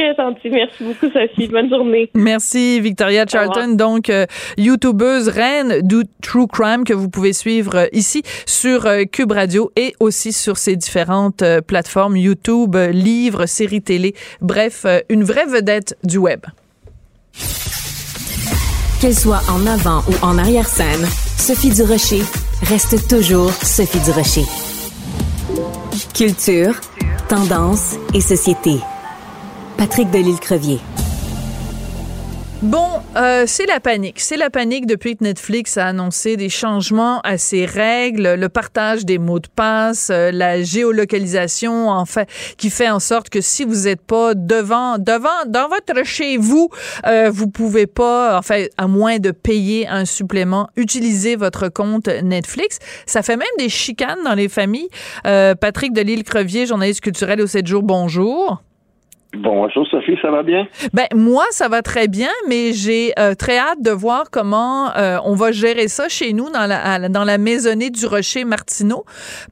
Très 0.00 0.14
gentil. 0.14 0.48
Merci 0.48 0.82
beaucoup, 0.82 1.12
Sophie. 1.12 1.48
Bonne 1.48 1.68
journée. 1.68 2.10
Merci, 2.14 2.80
Victoria 2.80 3.26
Charlton. 3.26 3.74
Donc, 3.74 4.08
euh, 4.08 4.24
YouTubeuse 4.56 5.28
reine 5.28 5.82
du 5.82 6.04
True 6.22 6.46
Crime 6.46 6.84
que 6.84 6.94
vous 6.94 7.10
pouvez 7.10 7.34
suivre 7.34 7.76
euh, 7.76 7.86
ici 7.92 8.22
sur 8.46 8.86
euh, 8.86 9.02
Cube 9.04 9.32
Radio 9.32 9.70
et 9.76 9.92
aussi 10.00 10.32
sur 10.32 10.56
ses 10.56 10.76
différentes 10.76 11.44
plateformes 11.66 12.16
YouTube, 12.16 12.76
livres, 12.92 13.44
séries 13.44 13.82
télé. 13.82 14.14
Bref, 14.40 14.86
une 15.10 15.22
vraie 15.22 15.44
vedette 15.44 15.98
du 16.02 16.16
web. 16.16 16.40
Qu'elle 19.02 19.14
soit 19.14 19.42
en 19.50 19.66
avant 19.66 20.00
ou 20.08 20.24
en 20.24 20.38
arrière-scène, 20.38 21.06
Sophie 21.36 21.74
Durocher 21.74 22.22
reste 22.62 23.06
toujours 23.06 23.52
Sophie 23.52 24.00
Durocher. 24.00 24.44
Culture, 26.14 26.74
tendance 27.28 27.96
et 28.14 28.22
société. 28.22 28.78
Patrick 29.80 30.10
Delisle-Crevier. 30.10 30.78
Bon, 32.60 32.86
euh, 33.16 33.44
c'est 33.46 33.64
la 33.64 33.80
panique. 33.80 34.20
C'est 34.20 34.36
la 34.36 34.50
panique 34.50 34.84
depuis 34.84 35.16
que 35.16 35.24
Netflix 35.24 35.78
a 35.78 35.86
annoncé 35.86 36.36
des 36.36 36.50
changements 36.50 37.20
à 37.22 37.38
ses 37.38 37.64
règles, 37.64 38.34
le 38.34 38.48
partage 38.50 39.06
des 39.06 39.16
mots 39.16 39.38
de 39.38 39.48
passe, 39.48 40.10
euh, 40.10 40.32
la 40.32 40.62
géolocalisation, 40.62 41.88
en 41.88 42.04
fait, 42.04 42.28
qui 42.58 42.68
fait 42.68 42.90
en 42.90 43.00
sorte 43.00 43.30
que 43.30 43.40
si 43.40 43.64
vous 43.64 43.84
n'êtes 43.84 44.02
pas 44.02 44.34
devant, 44.34 44.98
devant, 44.98 45.46
dans 45.46 45.70
votre 45.70 46.04
chez 46.04 46.36
vous, 46.36 46.68
euh, 47.06 47.30
vous 47.32 47.48
pouvez 47.48 47.86
pas, 47.86 48.36
en 48.36 48.42
fait, 48.42 48.70
à 48.76 48.86
moins 48.86 49.18
de 49.18 49.30
payer 49.30 49.88
un 49.88 50.04
supplément, 50.04 50.68
utiliser 50.76 51.36
votre 51.36 51.70
compte 51.70 52.06
Netflix. 52.06 52.80
Ça 53.06 53.22
fait 53.22 53.38
même 53.38 53.48
des 53.58 53.70
chicanes 53.70 54.22
dans 54.26 54.34
les 54.34 54.50
familles. 54.50 54.90
Euh, 55.26 55.54
Patrick 55.54 55.94
Delisle-Crevier, 55.94 56.66
journaliste 56.66 57.00
culturel 57.00 57.40
au 57.40 57.46
7 57.46 57.66
jours, 57.66 57.82
bonjour. 57.82 58.62
Bonjour 59.32 59.86
Sophie, 59.86 60.16
ça 60.20 60.30
va 60.30 60.42
bien? 60.42 60.66
Ben 60.92 61.06
moi 61.14 61.44
ça 61.50 61.68
va 61.68 61.82
très 61.82 62.08
bien, 62.08 62.30
mais 62.48 62.72
j'ai 62.72 63.12
euh, 63.16 63.34
très 63.34 63.58
hâte 63.58 63.80
de 63.80 63.92
voir 63.92 64.24
comment 64.32 64.90
euh, 64.96 65.18
on 65.24 65.34
va 65.34 65.52
gérer 65.52 65.86
ça 65.86 66.08
chez 66.08 66.32
nous 66.32 66.50
dans 66.50 66.66
la 66.66 67.08
dans 67.08 67.22
la 67.22 67.38
maisonnée 67.38 67.90
du 67.90 68.06
Rocher 68.06 68.44
Martineau 68.44 69.04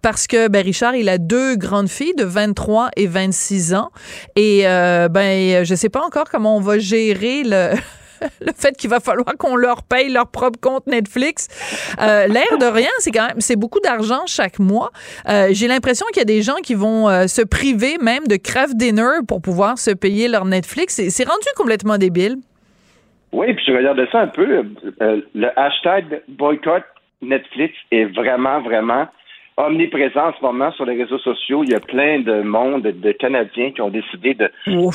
parce 0.03 0.27
que 0.27 0.49
ben 0.49 0.65
Richard 0.65 0.97
il 0.97 1.09
a 1.09 1.19
deux 1.19 1.55
grandes 1.55 1.89
filles 1.89 2.17
de 2.17 2.25
23 2.25 2.91
et 2.97 3.07
26 3.07 3.75
ans 3.75 3.91
et 4.35 4.67
euh, 4.67 5.09
ben 5.09 5.65
je 5.65 5.75
sais 5.77 5.91
pas 5.91 6.03
encore 6.03 6.29
comment 6.29 6.57
on 6.57 6.61
va 6.61 6.81
gérer 6.81 7.45
le 7.45 7.71
le 8.41 8.53
fait 8.57 8.77
qu'il 8.77 8.91
va 8.91 9.01
falloir 9.01 9.37
qu'on 9.39 9.57
leur 9.57 9.83
paye 9.83 10.11
leur 10.11 10.31
propre 10.31 10.59
compte 10.61 10.87
Netflix. 10.87 11.49
Euh, 12.01 12.27
L'air 12.27 12.59
de 12.59 12.67
rien, 12.67 12.91
c'est 12.99 13.11
quand 13.11 13.27
même 13.27 13.41
c'est 13.41 13.57
beaucoup 13.57 13.81
d'argent 13.81 14.23
chaque 14.27 14.59
mois. 14.59 14.91
Euh, 15.29 15.49
J'ai 15.53 15.69
l'impression 15.69 16.07
qu'il 16.09 16.19
y 16.19 16.23
a 16.23 16.25
des 16.25 16.43
gens 16.43 16.57
qui 16.63 16.75
vont 16.75 17.09
euh, 17.09 17.27
se 17.27 17.43
priver 17.43 17.97
même 18.01 18.27
de 18.27 18.37
craft 18.37 18.77
dinner 18.77 19.23
pour 19.27 19.41
pouvoir 19.41 19.79
se 19.79 19.91
payer 19.91 20.29
leur 20.29 20.45
Netflix. 20.45 21.01
C'est 21.09 21.29
rendu 21.29 21.47
complètement 21.57 21.99
débile. 21.99 22.37
Oui, 23.33 23.53
puis 23.55 23.65
je 23.67 23.73
regardais 23.73 24.09
ça 24.11 24.21
un 24.21 24.29
peu. 24.29 24.65
Le 25.01 25.59
hashtag 25.59 26.23
boycott 26.29 26.83
Netflix 27.21 27.75
est 27.91 28.07
vraiment, 28.07 28.61
vraiment 28.63 29.07
omniprésent 29.59 30.29
en 30.29 30.33
ce 30.33 30.43
moment 30.43 30.73
sur 30.73 30.87
les 30.87 30.97
réseaux 30.97 31.19
sociaux. 31.19 31.65
Il 31.65 31.71
y 31.71 31.75
a 31.75 31.81
plein 31.81 32.21
de 32.21 32.43
monde, 32.43 32.83
de 32.83 33.13
Canadiens 33.13 33.73
qui 33.73 33.83
ont 33.83 33.91
décidé 33.91 34.35
de 34.35 34.51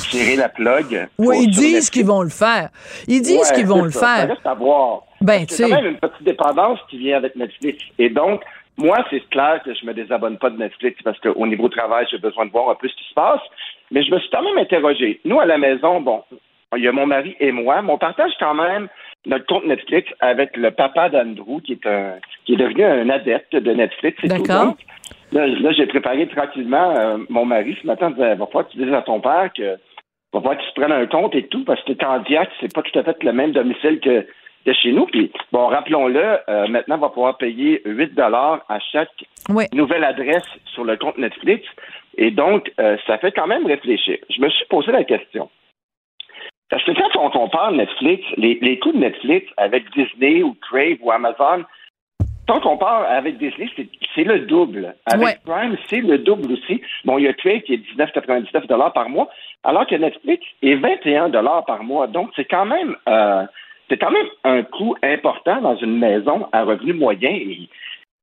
tirer 0.09 0.37
la 0.37 0.49
plug. 0.49 1.07
Oui, 1.19 1.43
ils 1.43 1.49
disent 1.49 1.89
qu'ils 1.89 2.05
vont 2.05 2.21
le 2.21 2.29
faire. 2.29 2.69
Ils 3.07 3.21
disent 3.21 3.51
qu'ils 3.51 3.67
vont 3.67 3.83
le 3.83 3.91
faire. 3.91 4.01
Ça 4.01 4.25
reste 4.25 4.47
à 4.47 4.53
voir. 4.53 5.03
Ben, 5.21 5.45
c'est 5.47 5.69
quand 5.69 5.75
même 5.75 5.87
une 5.87 5.99
petite 5.99 6.23
dépendance 6.23 6.79
qui 6.89 6.97
vient 6.97 7.17
avec 7.17 7.35
Netflix. 7.35 7.83
Et 7.99 8.09
donc, 8.09 8.41
moi, 8.77 9.05
c'est 9.09 9.27
clair 9.29 9.61
que 9.63 9.73
je 9.73 9.85
me 9.85 9.93
désabonne 9.93 10.37
pas 10.37 10.49
de 10.49 10.57
Netflix 10.57 11.01
parce 11.03 11.19
qu'au 11.19 11.45
niveau 11.45 11.69
travail, 11.69 12.07
j'ai 12.09 12.17
besoin 12.17 12.45
de 12.45 12.51
voir 12.51 12.69
un 12.69 12.75
peu 12.75 12.87
ce 12.87 12.95
qui 12.95 13.07
se 13.09 13.13
passe. 13.13 13.41
Mais 13.91 14.03
je 14.03 14.11
me 14.11 14.19
suis 14.19 14.29
quand 14.31 14.43
même 14.43 14.57
interrogé. 14.57 15.19
Nous, 15.25 15.39
à 15.39 15.45
la 15.45 15.57
maison, 15.57 15.99
bon, 15.99 16.23
il 16.75 16.83
y 16.83 16.87
a 16.87 16.91
mon 16.91 17.05
mari 17.05 17.35
et 17.39 17.51
moi, 17.51 17.81
mais 17.81 17.91
on 17.91 17.97
partage 17.97 18.31
quand 18.39 18.55
même 18.55 18.87
notre 19.25 19.45
compte 19.45 19.65
Netflix 19.65 20.11
avec 20.19 20.55
le 20.57 20.71
papa 20.71 21.09
d'Andrew, 21.09 21.61
qui 21.63 21.73
est 21.73 21.85
un 21.85 22.15
qui 22.45 22.53
est 22.53 22.57
devenu 22.57 22.83
un 22.83 23.09
adepte 23.09 23.55
de 23.55 23.71
Netflix. 23.71 24.17
D'accord. 24.25 24.75
Là, 25.31 25.71
j'ai 25.71 25.87
préparé 25.87 26.27
tranquillement 26.27 26.91
euh, 26.95 27.17
mon 27.29 27.45
mari 27.45 27.75
ce 27.81 27.87
matin, 27.87 28.11
disait, 28.11 28.35
va 28.35 28.45
falloir 28.45 28.67
que 28.67 28.71
tu 28.73 28.77
dises 28.77 28.93
à 28.93 29.01
ton 29.01 29.19
père 29.19 29.49
que 29.55 29.77
va 30.33 30.41
falloir 30.41 30.57
qu'il 30.57 30.69
se 30.69 30.73
prenne 30.73 30.91
un 30.91 31.05
compte 31.07 31.35
et 31.35 31.47
tout, 31.47 31.63
parce 31.63 31.81
que 31.83 31.93
quand 31.93 32.19
Diac, 32.19 32.49
c'est 32.59 32.73
pas 32.73 32.81
tout 32.81 32.97
à 32.97 33.03
fait 33.03 33.21
le 33.23 33.33
même 33.33 33.51
domicile 33.51 33.99
que, 33.99 34.25
chez 34.71 34.91
nous. 34.91 35.05
Puis, 35.07 35.31
bon, 35.51 35.67
rappelons-le, 35.67 36.37
euh, 36.49 36.67
maintenant, 36.67 36.95
on 36.95 37.01
va 37.01 37.09
pouvoir 37.09 37.37
payer 37.37 37.81
8 37.85 38.13
dollars 38.15 38.63
à 38.69 38.79
chaque 38.79 39.25
nouvelle 39.73 40.03
adresse 40.03 40.47
sur 40.73 40.83
le 40.83 40.97
compte 40.97 41.17
Netflix. 41.17 41.67
Et 42.17 42.31
donc, 42.31 42.71
euh, 42.79 42.97
ça 43.07 43.17
fait 43.17 43.31
quand 43.31 43.47
même 43.47 43.65
réfléchir. 43.65 44.17
Je 44.29 44.41
me 44.41 44.49
suis 44.49 44.65
posé 44.65 44.91
la 44.91 45.03
question. 45.03 45.49
Parce 46.69 46.83
que 46.83 46.91
quand 46.91 47.19
on 47.19 47.29
compare 47.29 47.71
Netflix, 47.71 48.23
les, 48.37 48.79
coûts 48.79 48.93
de 48.93 48.97
Netflix 48.97 49.51
avec 49.57 49.83
Disney 49.91 50.43
ou 50.43 50.55
Crave 50.61 50.97
ou 51.01 51.11
Amazon, 51.11 51.63
quand 52.47 52.57
on 52.57 52.61
compare 52.61 53.05
avec 53.09 53.37
Disney, 53.37 53.69
c'est 54.15 54.23
le 54.23 54.39
double. 54.39 54.95
Avec 55.05 55.43
Prime, 55.43 55.77
c'est 55.89 56.01
le 56.01 56.17
double 56.17 56.51
aussi. 56.53 56.81
Bon, 57.05 57.17
il 57.17 57.25
y 57.25 57.27
a 57.27 57.33
Crave 57.33 57.61
qui 57.61 57.75
est 57.75 57.95
19,99 57.97 58.91
par 58.93 59.09
mois, 59.09 59.29
alors 59.63 59.87
que 59.87 59.95
Netflix 59.95 60.45
est 60.61 60.75
21 60.75 61.29
par 61.61 61.83
mois. 61.83 62.07
Donc, 62.07 62.31
c'est 62.35 62.45
quand 62.45 62.65
même 62.65 62.95
euh, 63.07 63.45
c'est 63.89 63.97
quand 63.97 64.11
même 64.11 64.27
un 64.43 64.63
coût 64.63 64.95
important 65.03 65.61
dans 65.61 65.75
une 65.75 65.97
maison 65.99 66.47
à 66.51 66.63
revenu 66.63 66.93
moyen. 66.93 67.29
Et, 67.29 67.69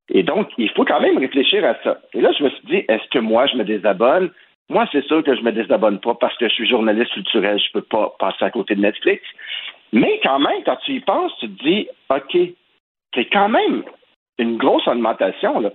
et 0.08 0.22
donc, 0.22 0.48
il 0.58 0.70
faut 0.70 0.84
quand 0.84 1.00
même 1.00 1.18
réfléchir 1.18 1.64
à 1.64 1.76
ça. 1.84 1.98
Et 2.14 2.20
là, 2.20 2.30
je 2.36 2.42
me 2.42 2.50
suis 2.50 2.66
dit, 2.66 2.84
est-ce 2.88 3.08
que 3.10 3.18
moi, 3.18 3.46
je 3.46 3.56
me 3.56 3.64
désabonne? 3.64 4.30
Moi, 4.70 4.86
c'est 4.92 5.04
sûr 5.06 5.24
que 5.24 5.34
je 5.34 5.42
me 5.42 5.50
désabonne 5.50 5.98
pas 5.98 6.14
parce 6.14 6.36
que 6.38 6.48
je 6.48 6.54
suis 6.54 6.68
journaliste 6.68 7.12
culturel, 7.12 7.58
je 7.58 7.72
peux 7.72 7.82
pas 7.82 8.14
passer 8.20 8.44
à 8.44 8.50
côté 8.50 8.76
de 8.76 8.80
Netflix. 8.80 9.22
Mais 9.92 10.20
quand 10.22 10.38
même, 10.38 10.62
quand 10.64 10.76
tu 10.84 10.92
y 10.92 11.00
penses, 11.00 11.32
tu 11.40 11.50
te 11.50 11.62
dis, 11.64 11.88
OK, 12.08 12.36
c'est 13.12 13.24
quand 13.26 13.48
même 13.48 13.82
une 14.38 14.56
grosse 14.58 14.86
augmentation. 14.86 15.58
Là. 15.58 15.70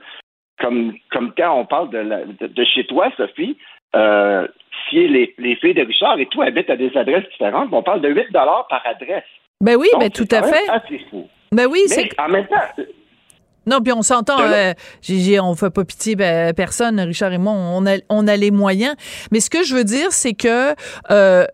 Comme, 0.61 0.93
comme 1.11 1.33
quand 1.37 1.59
on 1.59 1.65
parle 1.65 1.89
de, 1.89 2.47
de, 2.47 2.63
chez 2.63 2.85
toi, 2.85 3.11
Sophie, 3.17 3.57
euh, 3.97 4.47
si 4.89 5.05
les, 5.09 5.35
les 5.37 5.57
filles 5.57 5.73
de 5.73 5.85
Richard 5.85 6.17
et 6.17 6.27
tout 6.27 6.41
habitent 6.41 6.69
à 6.69 6.77
des 6.77 6.95
adresses 6.95 7.27
différentes, 7.29 7.69
on 7.73 7.83
parle 7.83 7.99
de 7.99 8.07
8 8.07 8.31
par 8.31 8.81
adresse. 8.85 9.25
Ben 9.59 9.75
oui, 9.75 9.87
ben 9.99 10.09
tout 10.09 10.27
à 10.31 10.41
fait. 10.43 10.65
Ben 11.51 11.67
oui, 11.69 11.79
c'est. 11.87 12.17
En 12.17 12.29
même 12.29 12.47
temps, 12.47 12.83
non, 13.65 13.81
puis 13.81 13.93
on 13.93 14.01
s'entend, 14.01 14.39
euh, 14.41 14.73
on 15.41 15.55
fait 15.55 15.69
pas 15.69 15.83
pitié 15.85 16.15
ben, 16.15 16.53
personne, 16.53 16.99
Richard 16.99 17.33
et 17.33 17.37
moi, 17.37 17.53
on 17.53 17.85
a, 17.85 17.97
on 18.09 18.27
a 18.27 18.35
les 18.35 18.51
moyens. 18.51 18.95
Mais 19.31 19.39
ce 19.39 19.49
que 19.49 19.63
je 19.63 19.75
veux 19.75 19.83
dire, 19.83 20.07
c'est 20.11 20.33
que 20.33 20.75
euh, 21.11 21.45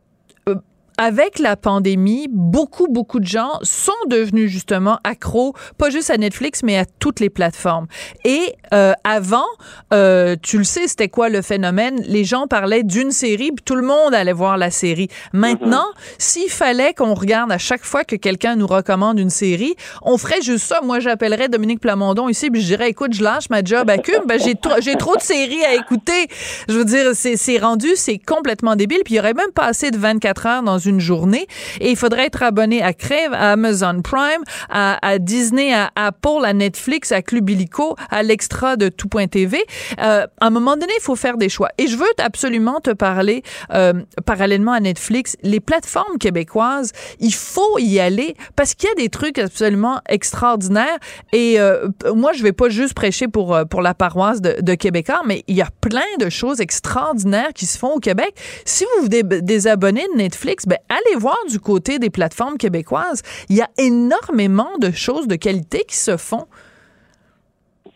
avec 1.02 1.40
la 1.40 1.56
pandémie, 1.56 2.28
beaucoup, 2.30 2.86
beaucoup 2.88 3.20
de 3.20 3.26
gens 3.26 3.58
sont 3.64 3.92
devenus 4.08 4.52
justement 4.52 5.00
accros, 5.04 5.56
pas 5.80 5.90
juste 5.90 6.12
à 6.12 6.18
Netflix, 6.18 6.62
mais 6.62 6.78
à 6.78 6.86
toutes 6.86 7.20
les 7.20 7.32
plateformes. 7.32 7.88
Et 8.24 8.54
euh, 8.72 8.94
avant, 9.04 9.48
euh, 9.96 10.36
tu 10.40 10.60
le 10.60 10.64
sais, 10.64 10.88
c'était 10.88 11.10
quoi 11.10 11.30
le 11.30 11.42
phénomène? 11.42 12.04
Les 12.06 12.24
gens 12.24 12.46
parlaient 12.46 12.84
d'une 12.84 13.10
série, 13.10 13.52
puis 13.52 13.66
tout 13.66 13.74
le 13.74 13.82
monde 13.82 14.14
allait 14.14 14.32
voir 14.32 14.58
la 14.58 14.70
série. 14.70 15.08
Maintenant, 15.34 15.88
mm-hmm. 15.88 16.16
s'il 16.20 16.50
fallait 16.52 16.94
qu'on 16.94 17.16
regarde 17.16 17.52
à 17.52 17.58
chaque 17.58 17.84
fois 17.84 18.04
que 18.04 18.16
quelqu'un 18.16 18.56
nous 18.56 18.68
recommande 18.68 19.18
une 19.18 19.32
série, 19.32 19.74
on 20.04 20.20
ferait 20.20 20.44
juste 20.44 20.66
ça. 20.68 20.82
Moi, 20.84 21.00
j'appellerais 21.00 21.50
Dominique 21.50 21.80
Plamondon 21.80 22.30
ici, 22.30 22.52
puis 22.52 22.62
je 22.62 22.68
dirais, 22.68 22.90
écoute, 22.92 23.14
je 23.14 23.24
lâche 23.24 23.50
ma 23.50 23.64
job 23.64 23.90
à 23.90 23.98
Cube, 23.98 24.22
ben, 24.28 24.40
j'ai, 24.40 24.54
trop 24.96 25.16
de 25.16 25.22
séries 25.22 25.66
à 25.66 25.74
écouter. 25.74 26.28
Je 26.70 26.76
veux 26.76 26.86
dire, 26.86 27.16
c'est, 27.16 27.38
c'est 27.38 27.58
rendu, 27.58 27.90
c'est 27.96 28.20
complètement 28.20 28.76
débile, 28.76 29.02
puis 29.04 29.16
il 29.16 29.18
y 29.18 29.20
aurait 29.20 29.34
même 29.34 29.52
pas 29.52 29.66
assez 29.66 29.90
de 29.90 29.98
24 29.98 30.46
heures 30.46 30.62
dans 30.62 30.78
une 30.78 30.91
une 30.92 31.00
journée. 31.00 31.48
Et 31.80 31.90
il 31.90 31.98
faudrait 31.98 32.28
être 32.28 32.44
abonné 32.44 32.82
à 32.84 32.94
Crave, 32.94 33.34
à 33.34 33.54
Amazon 33.54 34.02
Prime, 34.02 34.44
à, 34.70 35.18
Disney, 35.20 35.74
à 35.74 35.90
Apple, 35.96 36.46
à 36.46 36.54
Netflix, 36.54 37.12
à 37.12 37.22
Club 37.22 37.50
Illico, 37.50 37.96
à 38.10 38.24
l'extra 38.24 38.76
de 38.76 38.90
tout.tv. 38.90 39.58
Euh, 40.00 40.28
à 40.40 40.46
un 40.46 40.50
moment 40.50 40.76
donné, 40.76 40.94
il 40.98 41.04
faut 41.04 41.16
faire 41.16 41.38
des 41.38 41.50
choix. 41.50 41.70
Et 41.78 41.88
je 41.88 41.98
veux 41.98 42.06
absolument 42.20 42.80
te 42.80 42.92
parler, 42.92 43.44
euh, 43.74 43.94
parallèlement 44.26 44.74
à 44.74 44.80
Netflix, 44.80 45.38
les 45.42 45.60
plateformes 45.60 46.18
québécoises, 46.20 46.92
il 47.20 47.34
faut 47.34 47.80
y 47.80 48.00
aller 48.00 48.36
parce 48.56 48.74
qu'il 48.74 48.90
y 48.90 48.92
a 48.92 48.96
des 48.96 49.10
trucs 49.10 49.40
absolument 49.40 50.02
extraordinaires. 50.08 50.98
Et 51.34 51.60
euh, 51.60 51.88
moi, 52.14 52.34
je 52.34 52.44
vais 52.44 52.52
pas 52.52 52.70
juste 52.70 52.94
prêcher 52.94 53.28
pour, 53.28 53.56
euh, 53.56 53.66
pour 53.66 53.82
la 53.82 53.94
paroisse 53.94 54.42
de, 54.42 54.58
de 54.62 54.76
Québécois, 54.76 55.22
mais 55.26 55.44
il 55.48 55.56
y 55.56 55.62
a 55.62 55.70
plein 55.82 56.02
de 56.20 56.30
choses 56.30 56.62
extraordinaires 56.62 57.54
qui 57.54 57.66
se 57.66 57.78
font 57.78 57.94
au 57.94 58.00
Québec. 58.00 58.34
Si 58.66 58.86
vous 58.86 59.04
vous 59.04 59.10
désabonnez 59.10 60.06
de 60.14 60.18
Netflix, 60.18 60.66
ben 60.72 60.78
allez 60.88 61.20
voir 61.20 61.38
du 61.50 61.60
côté 61.60 62.00
des 62.00 62.10
plateformes 62.10 62.58
québécoises. 62.58 63.24
Il 63.50 63.58
y 63.58 63.62
a 63.62 63.68
énormément 63.78 64.78
de 64.80 64.90
choses 64.92 65.28
de 65.28 65.36
qualité 65.36 65.80
qui 65.80 65.98
se 65.98 66.16
font. 66.16 66.48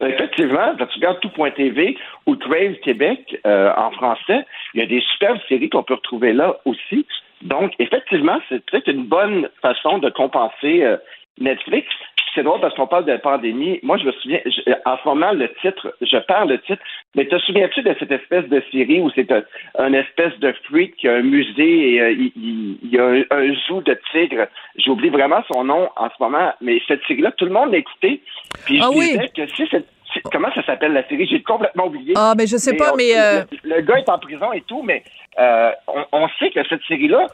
Effectivement, 0.01 0.75
quand 0.77 0.87
tu 0.87 0.95
regardes 0.95 1.21
tout.tv 1.21 1.97
ou 2.25 2.35
Crave 2.35 2.75
Québec 2.83 3.39
euh, 3.45 3.71
en 3.77 3.91
français, 3.91 4.45
il 4.73 4.81
y 4.81 4.83
a 4.83 4.87
des 4.87 4.99
superbes 5.13 5.39
séries 5.47 5.69
qu'on 5.69 5.83
peut 5.83 5.93
retrouver 5.93 6.33
là 6.33 6.57
aussi. 6.65 7.05
Donc, 7.43 7.71
effectivement, 7.79 8.39
c'est 8.49 8.59
peut-être 8.65 8.89
une 8.89 9.05
bonne 9.05 9.47
façon 9.61 9.99
de 9.99 10.09
compenser 10.09 10.83
euh, 10.83 10.97
Netflix 11.39 11.87
c'est 12.35 12.43
drôle 12.43 12.59
parce 12.59 12.75
qu'on 12.75 12.87
parle 12.87 13.05
de 13.05 13.17
pandémie. 13.17 13.79
Moi, 13.81 13.97
je 13.97 14.05
me 14.05 14.11
souviens, 14.11 14.39
en 14.85 14.97
ce 14.97 15.07
moment, 15.07 15.31
le 15.31 15.49
titre, 15.61 15.95
je 16.01 16.17
parle 16.17 16.49
le 16.49 16.59
titre, 16.59 16.81
mais 17.15 17.25
te 17.25 17.37
souviens-tu 17.39 17.81
de 17.81 17.95
cette 17.97 18.11
espèce 18.11 18.47
de 18.49 18.61
série 18.71 19.01
où 19.01 19.09
c'est 19.15 19.31
un, 19.31 19.93
espèce 19.93 20.37
de 20.39 20.53
freak 20.65 20.97
qui 20.97 21.07
a 21.07 21.15
un 21.15 21.21
musée 21.21 21.93
et 21.93 22.01
euh, 22.01 22.11
il, 22.11 22.77
y 22.83 22.99
a 22.99 23.05
un, 23.31 23.53
zoo 23.67 23.81
de 23.81 23.97
tigres? 24.11 24.47
J'oublie 24.77 25.09
vraiment 25.09 25.41
son 25.51 25.63
nom 25.63 25.89
en 25.95 26.09
ce 26.09 26.15
moment, 26.19 26.53
mais 26.61 26.81
cette 26.87 27.03
série-là, 27.07 27.31
tout 27.31 27.45
le 27.45 27.51
monde 27.51 27.71
l'a 27.71 27.77
écouté. 27.77 28.21
Puis 28.65 28.77
je 28.77 28.83
ah 28.83 28.89
disais 28.91 29.31
que 29.35 29.47
si 29.47 29.67
cette 29.71 29.87
Comment 30.31 30.47
ça 30.53 30.63
s'appelle 30.63 30.93
la 30.93 31.05
série? 31.09 31.27
J'ai 31.27 31.41
complètement 31.41 31.87
oublié. 31.87 32.13
Ah, 32.15 32.33
mais 32.37 32.47
je 32.47 32.55
sais 32.55 32.77
pas, 32.77 32.93
mais. 32.95 33.17
Euh, 33.17 33.43
le, 33.63 33.81
gars 33.81 33.97
est 33.97 34.07
en 34.07 34.17
prison 34.17 34.53
et 34.53 34.61
tout, 34.61 34.81
mais 34.81 35.03
euh, 35.37 35.71
on, 35.87 36.05
on, 36.13 36.29
sait 36.39 36.51
que 36.51 36.65
cette 36.69 36.83
série-là, 36.87 37.27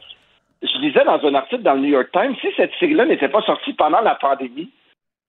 je 0.63 0.79
lisais 0.79 1.03
dans 1.03 1.23
un 1.23 1.35
article 1.35 1.61
dans 1.63 1.73
le 1.73 1.81
New 1.81 1.89
York 1.89 2.09
Times, 2.11 2.35
si 2.41 2.47
cette 2.57 2.71
série-là 2.79 3.05
n'était 3.05 3.29
pas 3.29 3.41
sortie 3.41 3.73
pendant 3.73 4.01
la 4.01 4.15
pandémie, 4.15 4.71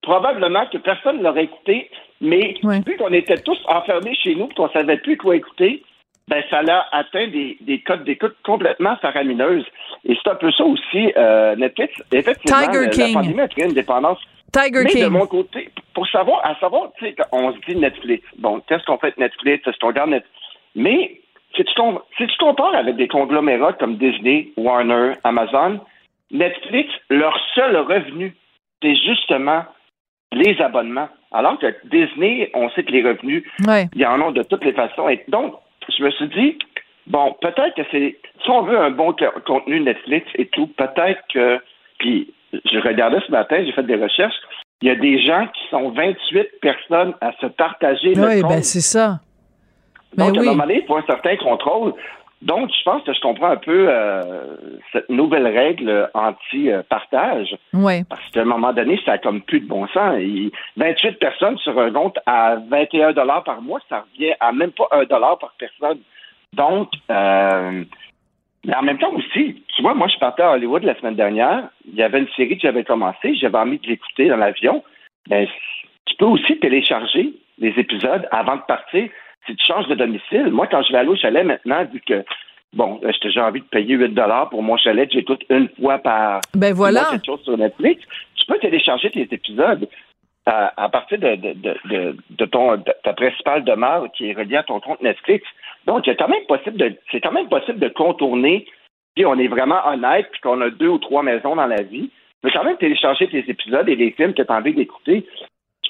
probablement 0.02 0.66
que 0.66 0.78
personne 0.78 1.18
ne 1.18 1.22
l'aurait 1.22 1.44
écouté, 1.44 1.90
mais 2.20 2.54
vu 2.86 2.96
qu'on 2.96 3.12
était 3.12 3.38
tous 3.38 3.58
enfermés 3.66 4.14
chez 4.14 4.34
nous, 4.34 4.48
qu'on 4.48 4.68
savait 4.70 4.98
plus 4.98 5.16
quoi 5.16 5.36
écouter, 5.36 5.82
ben 6.28 6.42
ça 6.50 6.60
a 6.66 6.96
atteint 6.96 7.28
des, 7.28 7.56
des 7.60 7.80
codes 7.80 8.04
d'écoute 8.04 8.36
complètement 8.44 8.96
faramineuses. 8.96 9.66
Et 10.04 10.14
c'est 10.14 10.30
un 10.30 10.36
peu 10.36 10.52
ça 10.52 10.64
aussi, 10.64 11.12
euh, 11.16 11.56
Netflix. 11.56 11.94
Effectivement, 12.12 12.60
Tiger 12.60 12.90
King. 12.90 13.14
la 13.14 13.20
pandémie 13.20 13.40
a 13.40 13.48
créé 13.48 13.64
une 13.64 13.74
dépendance. 13.74 14.18
Tiger 14.52 14.84
mais 14.84 14.90
King. 14.90 15.04
de 15.04 15.08
mon 15.08 15.26
côté, 15.26 15.70
pour 15.94 16.06
savoir, 16.08 16.44
à 16.44 16.54
savoir, 16.60 16.90
tu 16.98 17.06
sais, 17.06 17.16
on 17.32 17.52
se 17.52 17.58
dit 17.68 17.76
Netflix. 17.76 18.24
Bon, 18.38 18.60
qu'est-ce 18.68 18.84
qu'on 18.84 18.98
fait 18.98 19.16
Netflix? 19.18 19.66
Est-ce 19.66 19.78
qu'on 19.78 19.88
regarde 19.88 20.10
Netflix? 20.10 20.36
Mais 20.74 21.20
si 21.56 21.64
tu, 21.64 21.72
si 22.18 22.26
tu 22.26 22.36
compares 22.38 22.74
avec 22.74 22.96
des 22.96 23.08
conglomérats 23.08 23.74
comme 23.74 23.96
Disney, 23.96 24.48
Warner, 24.56 25.14
Amazon, 25.24 25.80
Netflix, 26.30 26.90
leur 27.10 27.36
seul 27.54 27.76
revenu, 27.76 28.34
c'est 28.80 28.94
justement 28.96 29.64
les 30.32 30.60
abonnements. 30.60 31.08
Alors 31.32 31.58
que 31.58 31.74
Disney, 31.84 32.50
on 32.54 32.68
sait 32.70 32.84
que 32.84 32.92
les 32.92 33.02
revenus, 33.02 33.44
il 33.94 34.00
y 34.00 34.06
en 34.06 34.20
a 34.20 34.32
de 34.32 34.42
toutes 34.42 34.64
les 34.64 34.72
façons. 34.72 35.08
Et 35.08 35.24
donc, 35.28 35.54
je 35.88 36.02
me 36.02 36.10
suis 36.10 36.28
dit, 36.28 36.58
bon, 37.06 37.34
peut-être 37.40 37.74
que 37.74 37.82
c'est, 37.90 38.16
si 38.42 38.50
on 38.50 38.62
veut 38.62 38.78
un 38.78 38.90
bon 38.90 39.14
contenu 39.46 39.80
Netflix 39.80 40.26
et 40.36 40.46
tout, 40.46 40.66
peut-être 40.66 41.20
que, 41.32 41.58
puis 41.98 42.32
je 42.52 42.78
regardais 42.78 43.20
ce 43.26 43.30
matin, 43.30 43.62
j'ai 43.64 43.72
fait 43.72 43.82
des 43.84 43.96
recherches, 43.96 44.34
il 44.82 44.88
y 44.88 44.90
a 44.90 44.96
des 44.96 45.22
gens 45.22 45.46
qui 45.46 45.68
sont 45.70 45.90
28 45.90 46.60
personnes 46.60 47.14
à 47.20 47.32
se 47.40 47.46
partager 47.46 48.14
le 48.14 48.26
Oui, 48.26 48.42
ben 48.42 48.62
c'est 48.62 48.80
ça. 48.80 49.20
Donc, 50.16 50.34
ben 50.34 50.40
oui. 50.40 50.80
il 50.82 50.86
faut 50.86 50.96
un 50.96 51.04
certain 51.06 51.36
contrôle. 51.36 51.94
Donc, 52.42 52.70
je 52.76 52.82
pense 52.82 53.04
que 53.04 53.12
je 53.14 53.20
comprends 53.20 53.50
un 53.50 53.56
peu 53.56 53.86
euh, 53.88 54.56
cette 54.92 55.08
nouvelle 55.08 55.46
règle 55.46 56.10
anti-partage. 56.12 57.56
Oui. 57.72 58.02
Parce 58.08 58.28
qu'à 58.30 58.42
un 58.42 58.46
moment 58.46 58.72
donné, 58.72 59.00
ça 59.04 59.12
a 59.12 59.18
comme 59.18 59.42
plus 59.42 59.60
de 59.60 59.68
bon 59.68 59.86
sens. 59.88 60.18
28 60.76 61.18
personnes 61.20 61.56
sur 61.58 61.78
un 61.78 61.92
compte 61.92 62.18
à 62.26 62.56
21 62.68 63.12
dollars 63.12 63.44
par 63.44 63.62
mois, 63.62 63.78
ça 63.88 64.04
revient 64.12 64.32
à 64.40 64.50
même 64.50 64.72
pas 64.72 64.88
un 64.90 65.04
dollar 65.04 65.38
par 65.38 65.54
personne. 65.56 66.00
Donc, 66.52 66.88
euh, 67.10 67.84
mais 68.64 68.74
en 68.74 68.82
même 68.82 68.98
temps 68.98 69.12
aussi, 69.14 69.62
tu 69.76 69.82
vois, 69.82 69.94
moi, 69.94 70.08
je 70.08 70.18
partais 70.18 70.42
à 70.42 70.52
Hollywood 70.52 70.82
la 70.82 70.98
semaine 70.98 71.16
dernière. 71.16 71.68
Il 71.86 71.94
y 71.94 72.02
avait 72.02 72.18
une 72.18 72.28
série 72.36 72.56
que 72.56 72.62
j'avais 72.62 72.84
commencée. 72.84 73.36
J'avais 73.36 73.58
envie 73.58 73.78
de 73.78 73.86
l'écouter 73.86 74.28
dans 74.28 74.36
l'avion. 74.36 74.82
Tu 75.28 76.16
peux 76.18 76.26
aussi 76.26 76.58
télécharger 76.58 77.34
les 77.58 77.74
épisodes 77.76 78.26
avant 78.32 78.56
de 78.56 78.62
partir 78.62 79.08
si 79.46 79.56
tu 79.56 79.64
changes 79.66 79.88
de 79.88 79.94
domicile. 79.94 80.48
Moi, 80.50 80.66
quand 80.66 80.82
je 80.82 80.92
vais 80.92 80.98
aller 80.98 81.08
au 81.08 81.16
chalet 81.16 81.44
maintenant, 81.44 81.84
vu 81.84 82.00
que 82.00 82.24
bon, 82.72 83.00
euh, 83.04 83.12
j'ai 83.22 83.40
envie 83.40 83.60
de 83.60 83.66
payer 83.66 83.94
8 83.94 84.10
dollars 84.10 84.50
pour 84.50 84.62
mon 84.62 84.76
chalet, 84.76 85.10
j'écoute 85.12 85.42
une 85.50 85.68
fois 85.80 85.98
par 85.98 86.40
ben 86.54 86.72
voilà. 86.72 87.08
quelque 87.10 87.26
chose 87.26 87.42
sur 87.42 87.56
Netflix, 87.56 88.02
tu 88.34 88.46
peux 88.46 88.58
télécharger 88.58 89.10
tes 89.10 89.28
épisodes 89.30 89.88
à, 90.44 90.88
partir 90.88 91.18
de, 91.20 91.36
de, 91.36 92.44
ton 92.46 92.76
ta 93.04 93.12
principale 93.12 93.62
demeure 93.62 94.10
qui 94.12 94.30
est 94.30 94.32
reliée 94.32 94.56
à 94.56 94.64
ton 94.64 94.80
compte 94.80 95.00
Netflix. 95.00 95.46
Donc, 95.86 96.02
c'est 96.04 96.16
quand 96.16 96.28
même 96.28 96.44
possible 96.46 96.76
de 96.76 96.96
c'est 97.12 97.20
quand 97.20 97.30
même 97.30 97.48
possible 97.48 97.78
de 97.78 97.88
contourner 97.88 98.66
si 99.16 99.24
on 99.24 99.38
est 99.38 99.46
vraiment 99.46 99.86
honnête 99.86 100.26
puis 100.32 100.40
qu'on 100.40 100.60
a 100.60 100.70
deux 100.70 100.88
ou 100.88 100.98
trois 100.98 101.22
maisons 101.22 101.54
dans 101.54 101.66
la 101.66 101.82
vie. 101.82 102.10
Tu 102.10 102.40
peux 102.42 102.50
quand 102.50 102.64
même 102.64 102.76
télécharger 102.76 103.28
tes 103.28 103.48
épisodes 103.48 103.88
et 103.88 103.94
les 103.94 104.10
films 104.10 104.34
que 104.34 104.42
tu 104.42 104.52
as 104.52 104.56
envie 104.56 104.74
d'écouter 104.74 105.24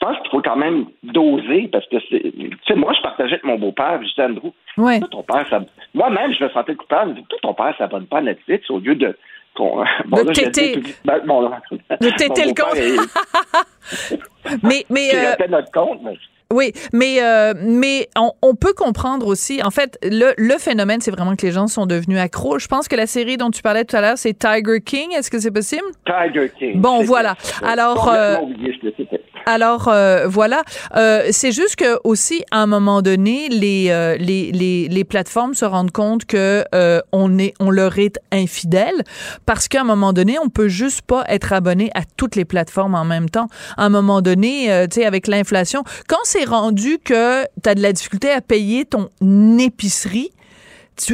pense 0.02 0.18
qu'il 0.18 0.30
faut 0.30 0.42
quand 0.42 0.56
même 0.56 0.86
doser 1.02 1.68
parce 1.72 1.86
que 1.86 1.96
c'est. 2.10 2.20
Tu 2.20 2.58
sais, 2.66 2.74
moi, 2.74 2.92
je 2.96 3.02
partageais 3.02 3.34
avec 3.34 3.44
mon 3.44 3.58
beau-père, 3.58 4.00
je 4.02 4.08
disais, 4.08 4.24
Andrew, 4.24 4.50
ouais. 4.76 5.00
ton 5.10 5.22
père, 5.22 5.46
ça. 5.48 5.60
Moi-même, 5.94 6.34
je 6.34 6.44
me 6.44 6.50
sentais 6.50 6.74
coupable. 6.74 7.14
Tout 7.28 7.36
ton 7.42 7.54
père 7.54 7.74
s'abonne 7.78 8.06
pas 8.06 8.18
à 8.18 8.22
Netflix 8.22 8.68
au 8.70 8.78
lieu 8.78 8.96
de. 8.96 9.16
Bon, 9.56 9.84
de 10.24 10.32
t'éter. 10.32 10.76
de 11.04 12.16
t'éter 12.16 12.44
le 12.46 12.54
compte. 12.54 12.78
mais. 14.62 14.84
mais 14.90 15.10
euh... 15.14 15.46
notre 15.48 15.70
compte, 15.70 16.00
mais 16.02 16.16
oui, 16.52 16.72
mais 16.92 17.22
euh, 17.22 17.54
mais 17.56 18.08
on, 18.16 18.32
on, 18.42 18.54
peut 18.54 18.74
comprendre 18.74 19.26
aussi. 19.26 19.62
En 19.62 19.70
fait, 19.70 19.98
le, 20.02 20.34
le 20.36 20.58
phénomène, 20.58 21.00
c'est 21.00 21.10
vraiment 21.10 21.34
que 21.34 21.46
les 21.46 21.52
gens 21.52 21.66
sont 21.66 21.86
devenus 21.86 22.18
accros. 22.18 22.58
Je 22.58 22.68
pense 22.68 22.88
que 22.88 22.96
la 22.96 23.06
série 23.06 23.38
dont 23.38 23.50
tu 23.50 23.62
parlais 23.62 23.84
tout 23.84 23.96
à 23.96 24.02
l'heure, 24.02 24.18
c'est 24.18 24.38
Tiger 24.38 24.80
King. 24.84 25.12
Est-ce 25.14 25.30
que 25.30 25.38
c'est 25.38 25.50
possible? 25.50 25.86
Tiger 26.04 26.50
King. 26.58 26.80
Bon, 26.80 27.02
voilà. 27.04 27.36
Alors. 27.62 28.08
Euh, 28.12 28.36
alors 29.46 29.88
euh, 29.88 30.26
voilà, 30.28 30.62
euh, 30.96 31.28
c'est 31.30 31.52
juste 31.52 31.76
que 31.76 31.98
aussi 32.04 32.44
à 32.50 32.62
un 32.62 32.66
moment 32.66 33.02
donné, 33.02 33.48
les 33.48 33.86
euh, 33.90 34.16
les, 34.18 34.52
les, 34.52 34.88
les 34.88 35.04
plateformes 35.04 35.54
se 35.54 35.64
rendent 35.64 35.90
compte 35.90 36.24
que 36.24 36.64
euh, 36.74 37.00
on 37.12 37.38
est 37.38 37.54
on 37.60 37.70
leur 37.70 37.98
est 37.98 38.18
infidèle 38.30 39.02
parce 39.46 39.68
qu'à 39.68 39.80
un 39.80 39.84
moment 39.84 40.12
donné, 40.12 40.38
on 40.38 40.48
peut 40.48 40.68
juste 40.68 41.02
pas 41.02 41.24
être 41.28 41.52
abonné 41.52 41.90
à 41.94 42.02
toutes 42.16 42.36
les 42.36 42.44
plateformes 42.44 42.94
en 42.94 43.04
même 43.04 43.30
temps. 43.30 43.48
À 43.76 43.84
un 43.84 43.88
moment 43.88 44.22
donné, 44.22 44.86
tu 44.90 45.00
sais 45.00 45.06
avec 45.06 45.26
l'inflation, 45.26 45.84
quand 46.08 46.20
c'est 46.24 46.44
rendu 46.44 46.98
que 46.98 47.44
tu 47.62 47.68
as 47.68 47.74
de 47.74 47.82
la 47.82 47.92
difficulté 47.92 48.30
à 48.30 48.40
payer 48.40 48.84
ton 48.84 49.08
épicerie, 49.58 50.30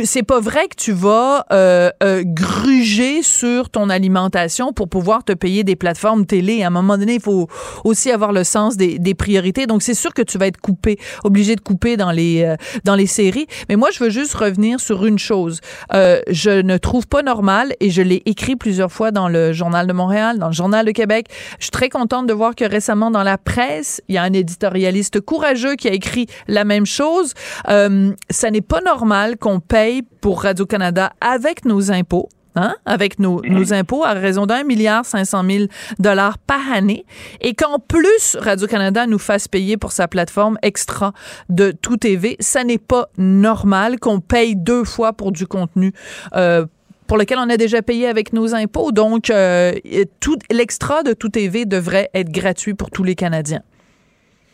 c'est 0.05 0.23
pas 0.23 0.41
vrai 0.41 0.69
que 0.69 0.77
tu 0.77 0.93
vas 0.93 1.47
euh, 1.53 1.91
euh, 2.03 2.23
gruger 2.25 3.23
sur 3.23 3.71
ton 3.71 3.91
alimentation 3.91 4.73
pour 4.73 4.89
pouvoir 4.89 5.25
te 5.25 5.33
payer 5.33 5.65
des 5.65 5.77
plateformes 5.77 6.27
télé. 6.27 6.63
À 6.63 6.69
un 6.69 6.71
moment 6.71 6.99
donné, 6.99 7.15
il 7.15 7.21
faut 7.21 7.49
aussi 7.85 8.11
avoir 8.11 8.33
le 8.33 8.45
sens 8.45 8.77
des, 8.77 8.99
des 8.99 9.15
priorités. 9.15 9.67
Donc, 9.67 9.83
c'est 9.83 9.95
sûr 9.95 10.13
que 10.15 10.23
tu 10.23 10.39
vas 10.39 10.47
être 10.47 10.61
coupé, 10.61 10.99
obligé 11.25 11.57
de 11.57 11.61
couper 11.61 11.97
dans 11.97 12.11
les 12.11 12.43
euh, 12.43 12.57
dans 12.85 12.95
les 12.95 13.07
séries. 13.07 13.47
Mais 13.69 13.77
moi, 13.77 13.91
je 13.93 14.03
veux 14.03 14.11
juste 14.11 14.35
revenir 14.35 14.81
sur 14.81 15.05
une 15.05 15.19
chose. 15.19 15.61
Euh, 15.95 16.21
je 16.29 16.51
ne 16.51 16.77
trouve 16.77 17.07
pas 17.07 17.23
normal, 17.23 17.75
et 17.81 17.91
je 17.91 18.03
l'ai 18.03 18.23
écrit 18.27 18.57
plusieurs 18.57 18.93
fois 18.93 19.11
dans 19.11 19.29
le 19.29 19.53
Journal 19.53 19.87
de 19.87 19.93
Montréal, 19.93 20.39
dans 20.39 20.49
le 20.49 20.53
Journal 20.53 20.85
de 20.85 20.93
Québec. 20.93 21.27
Je 21.59 21.65
suis 21.65 21.71
très 21.71 21.89
contente 21.89 22.27
de 22.27 22.33
voir 22.33 22.55
que 22.55 22.65
récemment, 22.65 23.11
dans 23.11 23.23
la 23.23 23.39
presse, 23.39 24.01
il 24.09 24.15
y 24.15 24.19
a 24.19 24.23
un 24.23 24.33
éditorialiste 24.33 25.21
courageux 25.21 25.77
qui 25.77 25.89
a 25.89 25.93
écrit 25.93 26.27
la 26.47 26.65
même 26.65 26.87
chose. 26.87 27.35
Euh, 27.69 28.13
ça 28.31 28.51
n'est 28.51 28.61
pas 28.61 28.81
normal 28.81 29.37
qu'on 29.37 29.61
paye 29.79 30.03
pour 30.21 30.43
Radio-Canada 30.43 31.13
avec 31.21 31.65
nos 31.65 31.93
impôts. 31.93 32.29
Hein, 32.57 32.75
avec 32.87 33.21
nos, 33.21 33.41
nos, 33.43 33.73
impôts 33.73 34.03
à 34.05 34.15
raison 34.15 34.45
d'un 34.45 34.65
milliard 34.65 35.05
cinq 35.05 35.25
cent 35.25 35.45
mille 35.45 35.69
dollars 36.01 36.39
par 36.39 36.73
année 36.73 37.05
et 37.41 37.55
qu'en 37.55 37.79
plus 37.79 38.37
Radio-Canada 38.41 39.07
nous 39.07 39.21
fasse 39.21 39.47
payer 39.47 39.77
pour 39.77 39.93
sa 39.93 40.09
plateforme 40.09 40.59
extra 40.63 41.13
de 41.49 41.71
tout 41.71 41.99
TV, 41.99 42.37
ça 42.41 42.65
n'est 42.65 42.79
pas 42.79 43.11
normal 43.17 44.01
qu'on 44.01 44.19
paye 44.19 44.57
deux 44.57 44.83
fois 44.83 45.13
pour 45.13 45.31
du 45.31 45.47
contenu 45.47 45.93
euh, 46.35 46.67
pour 47.07 47.17
lequel 47.17 47.39
on 47.39 47.49
a 47.49 47.57
déjà 47.57 47.81
payé 47.81 48.09
avec 48.09 48.33
nos 48.33 48.57
impôts. 48.57 48.91
Donc, 48.91 49.31
euh, 49.31 49.75
tout 50.19 50.39
l'extra 50.51 51.05
de 51.05 51.13
tout 51.13 51.29
TV 51.29 51.65
devrait 51.65 52.11
être 52.13 52.33
gratuit 52.33 52.75
pour 52.75 52.91
tous 52.91 53.05
les 53.05 53.15
Canadiens. 53.15 53.63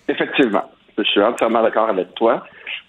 Effectivement. 0.08 0.64
Je 0.98 1.04
suis 1.04 1.22
entièrement 1.22 1.62
d'accord 1.62 1.88
avec 1.88 2.14
toi 2.14 2.44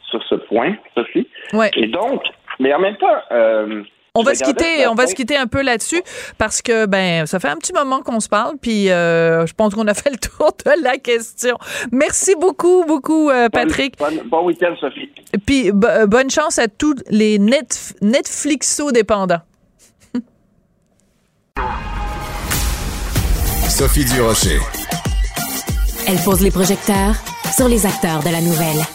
sur 0.09 0.23
ce 0.23 0.35
point, 0.35 0.75
Sophie. 0.95 1.27
Ouais. 1.53 1.71
Et 1.75 1.87
donc, 1.87 2.21
mais 2.59 2.73
en 2.73 2.79
même 2.79 2.97
temps, 2.97 3.07
euh, 3.31 3.83
on 4.13 4.23
va 4.23 4.33
se 4.33 4.43
quitter, 4.43 4.87
on 4.87 4.95
va 4.95 5.07
se 5.07 5.15
quitter 5.15 5.35
un 5.35 5.47
peu 5.47 5.61
là-dessus 5.61 6.01
parce 6.37 6.61
que 6.61 6.85
ben 6.85 7.25
ça 7.25 7.39
fait 7.39 7.49
un 7.49 7.57
petit 7.57 7.73
moment 7.73 8.01
qu'on 8.01 8.21
se 8.21 8.29
parle 8.29 8.55
puis 8.61 8.89
euh, 8.89 9.45
je 9.45 9.53
pense 9.53 9.75
qu'on 9.75 9.87
a 9.87 9.93
fait 9.93 10.09
le 10.09 10.17
tour 10.37 10.51
de 10.65 10.83
la 10.83 10.97
question. 10.97 11.57
Merci 11.91 12.33
beaucoup, 12.39 12.85
beaucoup 12.87 13.29
euh, 13.29 13.49
Patrick. 13.49 13.95
Bon, 14.27 14.45
week-end 14.45 14.73
Sophie. 14.79 15.09
Puis 15.45 15.71
bonne 15.73 16.29
chance 16.29 16.59
à 16.59 16.67
tous 16.69 16.95
les 17.09 17.39
net, 17.39 17.93
Netflixo 18.01 18.91
dépendants. 18.91 19.41
Sophie 23.67 24.05
Durocher. 24.05 24.59
Elle 26.07 26.17
pose 26.23 26.41
les 26.41 26.51
projecteurs 26.51 27.15
sur 27.57 27.67
les 27.67 27.85
acteurs 27.85 28.23
de 28.23 28.29
la 28.29 28.39
nouvelle. 28.39 28.94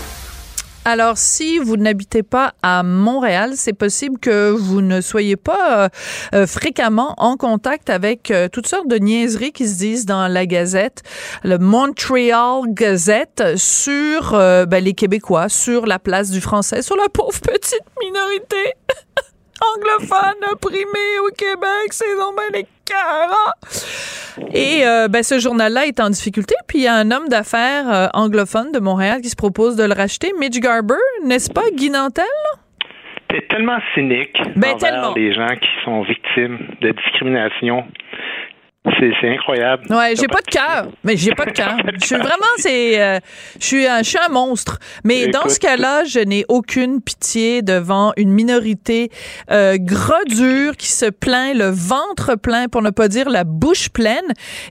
Alors, 0.83 1.19
si 1.19 1.59
vous 1.59 1.77
n'habitez 1.77 2.23
pas 2.23 2.55
à 2.63 2.81
Montréal, 2.81 3.51
c'est 3.55 3.73
possible 3.73 4.17
que 4.17 4.49
vous 4.49 4.81
ne 4.81 4.99
soyez 4.99 5.35
pas 5.35 5.83
euh, 5.83 5.89
euh, 6.33 6.47
fréquemment 6.47 7.13
en 7.17 7.37
contact 7.37 7.91
avec 7.91 8.31
euh, 8.31 8.47
toutes 8.51 8.65
sortes 8.65 8.87
de 8.87 8.95
niaiseries 8.95 9.51
qui 9.51 9.67
se 9.67 9.77
disent 9.77 10.07
dans 10.07 10.27
la 10.27 10.47
Gazette, 10.47 11.03
le 11.43 11.59
Montreal 11.59 12.63
Gazette, 12.67 13.43
sur 13.57 14.31
ben, 14.31 14.83
les 14.83 14.93
Québécois, 14.93 15.49
sur 15.49 15.85
la 15.85 15.99
place 15.99 16.31
du 16.31 16.41
français, 16.41 16.81
sur 16.81 16.95
la 16.95 17.09
pauvre 17.09 17.39
petite 17.39 17.85
minorité 18.01 18.73
anglophone 19.75 20.51
opprimée 20.51 21.19
au 21.27 21.31
Québec. 21.31 21.91
C'est 21.91 22.17
donc 22.17 22.39
les 22.53 22.65
et 24.53 24.85
euh, 24.85 25.07
ben, 25.07 25.23
ce 25.23 25.39
journal-là 25.39 25.85
est 25.85 25.99
en 25.99 26.09
difficulté. 26.09 26.55
Puis 26.67 26.79
il 26.79 26.83
y 26.83 26.87
a 26.87 26.95
un 26.95 27.11
homme 27.11 27.27
d'affaires 27.27 27.89
euh, 27.89 28.07
anglophone 28.13 28.71
de 28.71 28.79
Montréal 28.79 29.21
qui 29.21 29.29
se 29.29 29.35
propose 29.35 29.75
de 29.75 29.83
le 29.83 29.93
racheter, 29.93 30.31
Mitch 30.39 30.59
Garber, 30.59 30.95
n'est-ce 31.25 31.51
pas, 31.51 31.69
Guy 31.73 31.89
Nantel? 31.89 32.25
T'es 33.29 33.41
tellement 33.49 33.79
cynique 33.93 34.37
ben, 34.57 34.75
tellement. 34.77 35.13
les 35.15 35.33
gens 35.33 35.55
qui 35.55 35.69
sont 35.85 36.01
victimes 36.01 36.59
de 36.81 36.91
discrimination 36.91 37.85
c'est 38.99 39.29
incroyable. 39.29 39.85
Ouais, 39.89 40.15
j'ai 40.15 40.27
pas 40.27 40.41
de 40.41 40.49
cœur, 40.49 40.87
mais 41.03 41.15
j'ai 41.15 41.35
pas 41.35 41.45
de 41.45 41.51
cœur. 41.51 41.77
Je 41.99 42.05
suis 42.05 42.15
vraiment, 42.15 42.53
c'est, 42.57 43.01
euh, 43.01 43.19
je 43.59 43.65
suis, 43.65 43.87
un, 43.87 43.99
je 43.99 44.09
suis 44.09 44.17
un 44.17 44.29
monstre. 44.29 44.79
Mais 45.03 45.27
dans 45.27 45.47
ce 45.49 45.59
cas-là, 45.59 46.03
je 46.03 46.19
n'ai 46.19 46.45
aucune 46.49 47.01
pitié 47.01 47.61
devant 47.61 48.11
une 48.17 48.31
minorité 48.31 49.11
euh, 49.51 49.77
gras 49.79 50.23
dure 50.27 50.75
qui 50.77 50.87
se 50.87 51.05
plaint 51.05 51.55
le 51.55 51.69
ventre 51.69 52.35
plein, 52.35 52.67
pour 52.67 52.81
ne 52.81 52.89
pas 52.89 53.07
dire 53.07 53.29
la 53.29 53.43
bouche 53.43 53.89
pleine. 53.89 54.25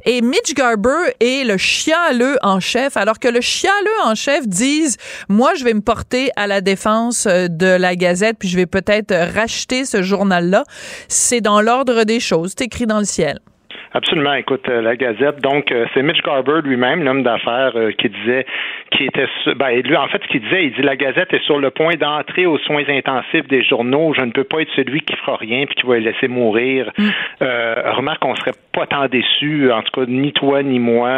Et 0.04 0.22
Mitch 0.22 0.54
Garber 0.54 1.12
est 1.20 1.44
le 1.44 1.56
chialeux 1.56 2.36
en 2.42 2.58
chef, 2.58 2.96
alors 2.96 3.18
que 3.18 3.28
le 3.28 3.40
chialeux 3.40 4.00
en 4.04 4.16
chef 4.16 4.46
dise, 4.46 4.96
moi, 5.28 5.54
je 5.54 5.64
vais 5.64 5.74
me 5.74 5.82
porter 5.82 6.30
à 6.34 6.46
la 6.48 6.60
défense 6.60 7.26
euh, 7.26 7.46
de 7.48 7.66
la 7.66 7.94
Gazette, 7.94 8.38
puis 8.38 8.48
je 8.48 8.56
vais 8.56 8.66
peut-être 8.66 9.14
racheter 9.34 9.84
ce 9.84 10.02
journal-là. 10.02 10.64
C'est 11.08 11.40
dans 11.40 11.60
l'ordre 11.60 12.02
des 12.02 12.18
choses. 12.18 12.54
C'est 12.56 12.64
écrit 12.64 12.86
dans 12.86 12.98
le 12.98 13.04
ciel. 13.04 13.38
Absolument. 13.92 14.34
Écoute, 14.34 14.68
euh, 14.68 14.80
la 14.80 14.94
Gazette. 14.96 15.40
Donc, 15.40 15.72
euh, 15.72 15.86
c'est 15.92 16.02
Mitch 16.02 16.22
Garber 16.22 16.60
lui-même, 16.62 17.02
l'homme 17.02 17.24
d'affaires, 17.24 17.72
euh, 17.74 17.90
qui 17.90 18.08
disait, 18.08 18.46
qui 18.90 19.04
était, 19.04 19.26
ben, 19.56 19.80
lui, 19.82 19.96
en 19.96 20.08
fait, 20.08 20.20
ce 20.22 20.28
qu'il 20.28 20.40
disait, 20.40 20.64
il 20.64 20.72
dit 20.72 20.82
la 20.82 20.96
Gazette 20.96 21.32
est 21.32 21.44
sur 21.44 21.58
le 21.58 21.70
point 21.70 21.94
d'entrer 21.94 22.46
aux 22.46 22.58
soins 22.58 22.84
intensifs 22.88 23.46
des 23.48 23.62
journaux. 23.62 24.12
Je 24.14 24.22
ne 24.22 24.32
peux 24.32 24.44
pas 24.44 24.60
être 24.60 24.70
celui 24.76 25.00
qui 25.00 25.16
fera 25.16 25.36
rien 25.36 25.66
puis 25.66 25.74
qui 25.76 25.86
va 25.86 25.98
les 25.98 26.12
laisser 26.12 26.28
mourir. 26.28 26.90
Mm. 26.98 27.08
remarque, 27.40 28.24
on 28.24 28.34
serait 28.36 28.52
pas 28.72 28.86
tant 28.86 29.06
déçus, 29.06 29.70
en 29.72 29.82
tout 29.82 30.00
cas, 30.00 30.06
ni 30.06 30.32
toi 30.32 30.62
ni 30.62 30.78
moi, 30.78 31.10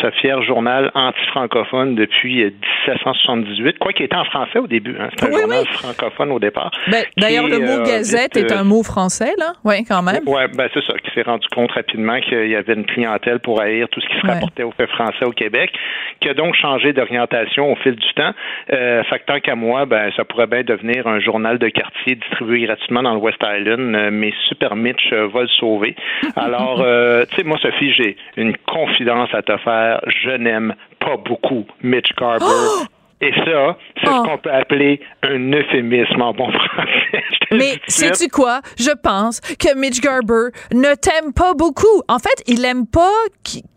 ce 0.00 0.10
fier 0.20 0.42
journal 0.42 0.90
anti-francophone 0.94 1.94
depuis 1.94 2.44
1778, 2.86 3.78
quoi 3.78 3.92
qu'il 3.92 4.06
était 4.06 4.16
en 4.16 4.24
français 4.24 4.58
au 4.58 4.66
début. 4.66 4.96
Hein. 4.98 5.08
C'était 5.10 5.34
un 5.34 5.40
journal 5.40 5.66
francophone 5.66 6.32
au 6.32 6.38
départ. 6.38 6.70
Ben, 6.90 7.04
d'ailleurs, 7.16 7.46
le 7.46 7.58
mot 7.58 7.82
Gazette 7.84 8.36
est 8.36 8.52
un 8.52 8.64
mot 8.64 8.82
français, 8.82 9.32
là. 9.38 9.52
Oui, 9.64 9.84
quand 9.84 10.02
même. 10.02 10.22
Oui, 10.26 10.42
ben, 10.54 10.68
c'est 10.72 10.84
ça, 10.84 10.94
qui 10.98 11.10
s'est 11.14 11.22
rendu 11.22 11.46
compte 11.48 11.72
rapidement 11.72 12.20
qu'il 12.20 12.48
y 12.48 12.56
avait 12.56 12.74
une 12.74 12.86
clientèle 12.86 13.40
pour 13.40 13.60
haïr 13.60 13.88
tout 13.90 14.00
ce 14.00 14.06
qui 14.06 14.20
se 14.20 14.26
rapportait 14.26 14.62
au 14.62 14.72
fait 14.72 14.86
français 14.88 15.24
au 15.24 15.32
Québec, 15.32 15.72
qui 16.20 16.28
a 16.28 16.34
donc 16.34 16.54
changé 16.54 16.69
d'orientation 16.78 17.72
au 17.72 17.76
fil 17.76 17.94
du 17.94 18.12
temps. 18.14 18.32
Euh, 18.72 19.02
fait 19.04 19.20
que 19.20 19.24
tant 19.26 19.40
qu'à 19.40 19.54
moi, 19.54 19.86
ben, 19.86 20.10
ça 20.16 20.24
pourrait 20.24 20.46
bien 20.46 20.62
devenir 20.62 21.06
un 21.06 21.20
journal 21.20 21.58
de 21.58 21.68
quartier 21.68 22.14
distribué 22.14 22.62
gratuitement 22.62 23.02
dans 23.02 23.14
le 23.14 23.20
West 23.20 23.38
Island, 23.42 23.94
euh, 23.94 24.10
mais 24.12 24.32
Super 24.48 24.76
Mitch 24.76 25.12
euh, 25.12 25.28
va 25.28 25.42
le 25.42 25.48
sauver. 25.48 25.96
Alors, 26.36 26.80
euh, 26.80 27.24
tu 27.30 27.36
sais, 27.36 27.42
moi, 27.44 27.58
Sophie, 27.60 27.92
j'ai 27.92 28.16
une 28.36 28.56
confidence 28.66 29.28
à 29.32 29.42
te 29.42 29.56
faire. 29.58 30.00
Je 30.06 30.30
n'aime 30.30 30.74
pas 30.98 31.16
beaucoup 31.16 31.66
Mitch 31.82 32.14
Garber. 32.16 32.44
Oh! 32.44 32.84
Et 33.22 33.32
ça, 33.34 33.76
c'est 33.98 34.06
ce 34.06 34.12
ah. 34.12 34.22
qu'on 34.24 34.38
peut 34.38 34.50
appeler 34.50 34.98
un 35.22 35.52
euphémisme 35.52 36.22
en 36.22 36.32
bon 36.32 36.50
français. 36.50 37.22
Mais 37.52 37.78
sais-tu 37.86 38.28
quoi? 38.28 38.60
Je 38.78 38.92
pense 39.02 39.40
que 39.40 39.76
Mitch 39.76 40.00
Garber 40.00 40.48
ne 40.72 40.94
t'aime 40.94 41.34
pas 41.34 41.52
beaucoup. 41.52 42.02
En 42.08 42.18
fait, 42.18 42.42
il 42.46 42.64
aime 42.64 42.86
pas 42.86 43.12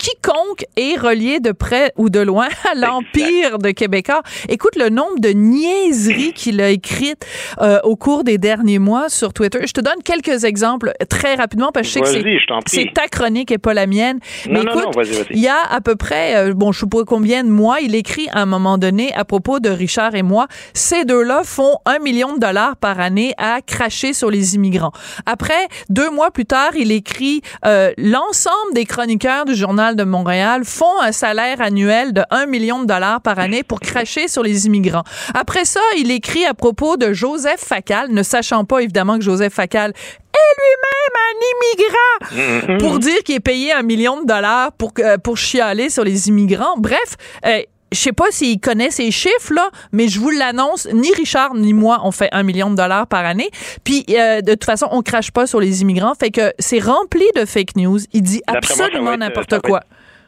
quiconque 0.03 0.65
est 0.75 0.99
relié 0.99 1.39
de 1.39 1.53
près 1.53 1.93
ou 1.95 2.09
de 2.09 2.19
loin 2.19 2.49
à 2.69 2.75
l'empire 2.75 3.57
de 3.57 3.71
Québécois. 3.71 4.21
Écoute 4.49 4.75
le 4.75 4.89
nombre 4.89 5.19
de 5.19 5.29
niaiseries 5.29 6.33
qu'il 6.33 6.59
a 6.59 6.69
écrites 6.69 7.25
euh, 7.61 7.79
au 7.83 7.95
cours 7.95 8.25
des 8.25 8.37
derniers 8.37 8.79
mois 8.79 9.07
sur 9.07 9.31
Twitter. 9.31 9.59
Je 9.65 9.71
te 9.71 9.79
donne 9.79 10.03
quelques 10.03 10.43
exemples 10.43 10.91
très 11.07 11.35
rapidement 11.35 11.71
parce 11.71 11.87
que 11.87 12.05
je 12.05 12.11
sais 12.11 12.21
que 12.21 12.29
c'est 12.65 12.91
ta 12.93 13.07
chronique 13.07 13.49
et 13.51 13.57
pas 13.57 13.73
la 13.73 13.87
mienne. 13.87 14.19
Mais 14.49 14.61
écoute, 14.61 14.89
il 15.31 15.39
y 15.39 15.47
a 15.47 15.61
à 15.71 15.79
peu 15.79 15.95
près, 15.95 16.35
euh, 16.35 16.53
bon, 16.53 16.73
je 16.73 16.81
sais 16.81 16.85
pas 16.85 17.05
combien 17.05 17.45
de 17.45 17.49
mois, 17.49 17.79
il 17.79 17.95
écrit 17.95 18.27
à 18.33 18.41
un 18.41 18.45
moment 18.45 18.77
donné 18.77 19.13
à 19.13 19.23
propos 19.23 19.61
de 19.61 19.69
Richard 19.69 20.15
et 20.15 20.23
moi, 20.23 20.47
ces 20.73 21.05
deux-là 21.05 21.43
font 21.45 21.77
un 21.85 21.99
million 21.99 22.33
de 22.33 22.39
dollars 22.39 22.75
par 22.75 22.99
année 22.99 23.33
à 23.37 23.61
cracher 23.61 24.11
sur 24.11 24.29
les 24.29 24.55
immigrants. 24.55 24.91
Après, 25.25 25.69
deux 25.87 26.09
mois 26.09 26.31
plus 26.31 26.45
tard, 26.45 26.71
il 26.75 26.91
écrit 26.91 27.41
euh, 27.65 27.91
l'ensemble 27.97 28.73
des 28.73 28.83
chroniqueurs 28.83 29.45
du 29.45 29.55
Journal 29.55 29.92
de 29.95 30.03
Montréal 30.03 30.63
font 30.65 31.01
un 31.01 31.12
salaire 31.12 31.62
annuel 31.62 32.13
de 32.13 32.21
un 32.29 32.45
million 32.45 32.82
de 32.82 32.88
dollars 32.88 33.21
par 33.21 33.39
année 33.39 33.63
pour 33.63 33.79
cracher 33.79 34.27
sur 34.27 34.43
les 34.43 34.65
immigrants. 34.65 35.03
Après 35.34 35.65
ça, 35.65 35.82
il 35.97 36.12
écrit 36.12 36.45
à 36.45 36.53
propos 36.53 36.97
de 36.97 37.13
Joseph 37.13 37.60
Facal, 37.60 38.12
ne 38.12 38.23
sachant 38.23 38.65
pas 38.65 38.79
évidemment 38.79 39.17
que 39.17 39.23
Joseph 39.23 39.53
Facal 39.53 39.91
est 39.91 40.53
lui-même 40.62 41.13
un 41.29 42.71
immigrant 42.71 42.79
pour 42.79 42.99
dire 42.99 43.19
qu'il 43.23 43.36
est 43.36 43.39
payé 43.39 43.71
un 43.73 43.84
million 43.84 44.21
de 44.21 44.25
dollars 44.25 44.71
pour, 44.73 44.91
euh, 44.99 45.17
pour 45.17 45.38
chialer 45.38 45.89
sur 45.89 46.03
les 46.03 46.27
immigrants. 46.27 46.75
Bref, 46.77 47.17
euh, 47.45 47.62
je 47.93 47.99
sais 47.99 48.13
pas 48.13 48.25
s'il 48.32 48.60
connaît 48.60 48.91
ces 48.91 49.12
chiffres 49.12 49.53
là, 49.53 49.69
mais 49.91 50.08
je 50.08 50.19
vous 50.19 50.29
l'annonce, 50.29 50.88
ni 50.91 51.12
Richard 51.13 51.56
ni 51.56 51.73
moi 51.73 52.01
on 52.03 52.12
fait 52.12 52.29
un 52.32 52.43
million 52.43 52.69
de 52.69 52.75
dollars 52.75 53.08
par 53.08 53.25
année. 53.25 53.49
Puis 53.84 54.06
euh, 54.10 54.41
de 54.41 54.51
toute 54.51 54.65
façon, 54.65 54.88
on 54.91 55.01
crache 55.01 55.32
pas 55.32 55.47
sur 55.47 55.60
les 55.60 55.82
immigrants, 55.82 56.13
fait 56.15 56.32
que 56.32 56.53
c'est 56.60 56.79
rempli 56.79 57.25
de 57.36 57.45
fake 57.45 57.75
news. 57.75 57.99
Il 58.13 58.23
dit 58.23 58.41
absolument 58.47 59.17
n'importe 59.17 59.60
quoi. 59.62 59.82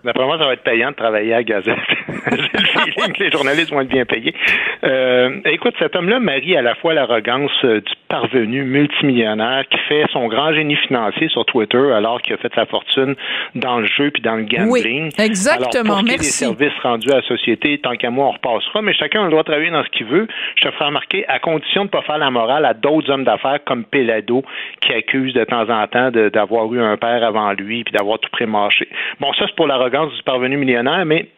D'après 0.05 0.23
moi, 0.23 0.37
ça 0.37 0.45
va 0.45 0.53
être 0.53 0.63
payant 0.63 0.91
de 0.91 0.95
travailler 0.95 1.33
à 1.33 1.41
Gazette. 1.41 1.79
J'ai 2.31 2.37
le 2.37 2.91
feeling 2.93 3.13
que 3.13 3.23
les 3.23 3.31
journalistes 3.31 3.71
vont 3.71 3.81
être 3.81 3.89
bien 3.89 4.05
payés. 4.05 4.35
Euh, 4.83 5.39
écoute, 5.45 5.73
cet 5.79 5.95
homme-là 5.95 6.19
marie 6.19 6.55
à 6.55 6.61
la 6.61 6.75
fois 6.75 6.93
l'arrogance 6.93 7.51
euh, 7.63 7.81
du 7.81 7.93
parvenu 8.07 8.63
multimillionnaire 8.63 9.63
qui 9.67 9.79
fait 9.89 10.05
son 10.13 10.27
grand 10.27 10.53
génie 10.53 10.75
financier 10.75 11.27
sur 11.29 11.43
Twitter 11.45 11.91
alors 11.91 12.21
qu'il 12.21 12.35
a 12.35 12.37
fait 12.37 12.53
sa 12.53 12.67
fortune 12.67 13.15
dans 13.55 13.79
le 13.79 13.87
jeu 13.87 14.11
puis 14.11 14.21
dans 14.21 14.35
le 14.35 14.43
gambling. 14.43 14.69
Oui, 14.69 15.09
exactement. 15.17 15.95
Alors, 15.95 15.97
pour 15.97 16.03
Merci. 16.03 16.17
des 16.17 16.55
services 16.55 16.79
rendus 16.83 17.11
à 17.11 17.15
la 17.15 17.21
société, 17.23 17.79
tant 17.79 17.95
qu'à 17.95 18.11
moi, 18.11 18.27
on 18.27 18.31
repassera, 18.31 18.83
mais 18.83 18.93
chacun 18.93 19.21
a 19.21 19.23
le 19.23 19.31
droit 19.31 19.41
de 19.41 19.47
travailler 19.47 19.71
dans 19.71 19.83
ce 19.83 19.89
qu'il 19.89 20.05
veut. 20.05 20.27
Je 20.55 20.67
te 20.67 20.71
ferai 20.71 20.85
remarquer, 20.85 21.25
à 21.27 21.39
condition 21.39 21.81
de 21.81 21.87
ne 21.87 21.91
pas 21.91 22.03
faire 22.03 22.19
la 22.19 22.29
morale 22.29 22.65
à 22.65 22.75
d'autres 22.75 23.09
hommes 23.09 23.23
d'affaires 23.23 23.59
comme 23.65 23.83
Pelado 23.85 24.43
qui 24.81 24.93
accuse 24.93 25.33
de 25.33 25.43
temps 25.45 25.67
en 25.67 25.87
temps 25.87 26.11
d'avoir 26.11 26.71
eu 26.71 26.79
un 26.79 26.95
père 26.97 27.23
avant 27.23 27.53
lui 27.53 27.83
puis 27.83 27.91
d'avoir 27.91 28.19
tout 28.19 28.29
prémarché. 28.29 28.87
Bon, 29.19 29.33
ça, 29.33 29.45
c'est 29.47 29.55
pour 29.55 29.65
l'arrogance 29.65 29.94
du 30.03 30.23
parvenu 30.23 30.57
millionnaire, 30.57 31.05
mais 31.05 31.29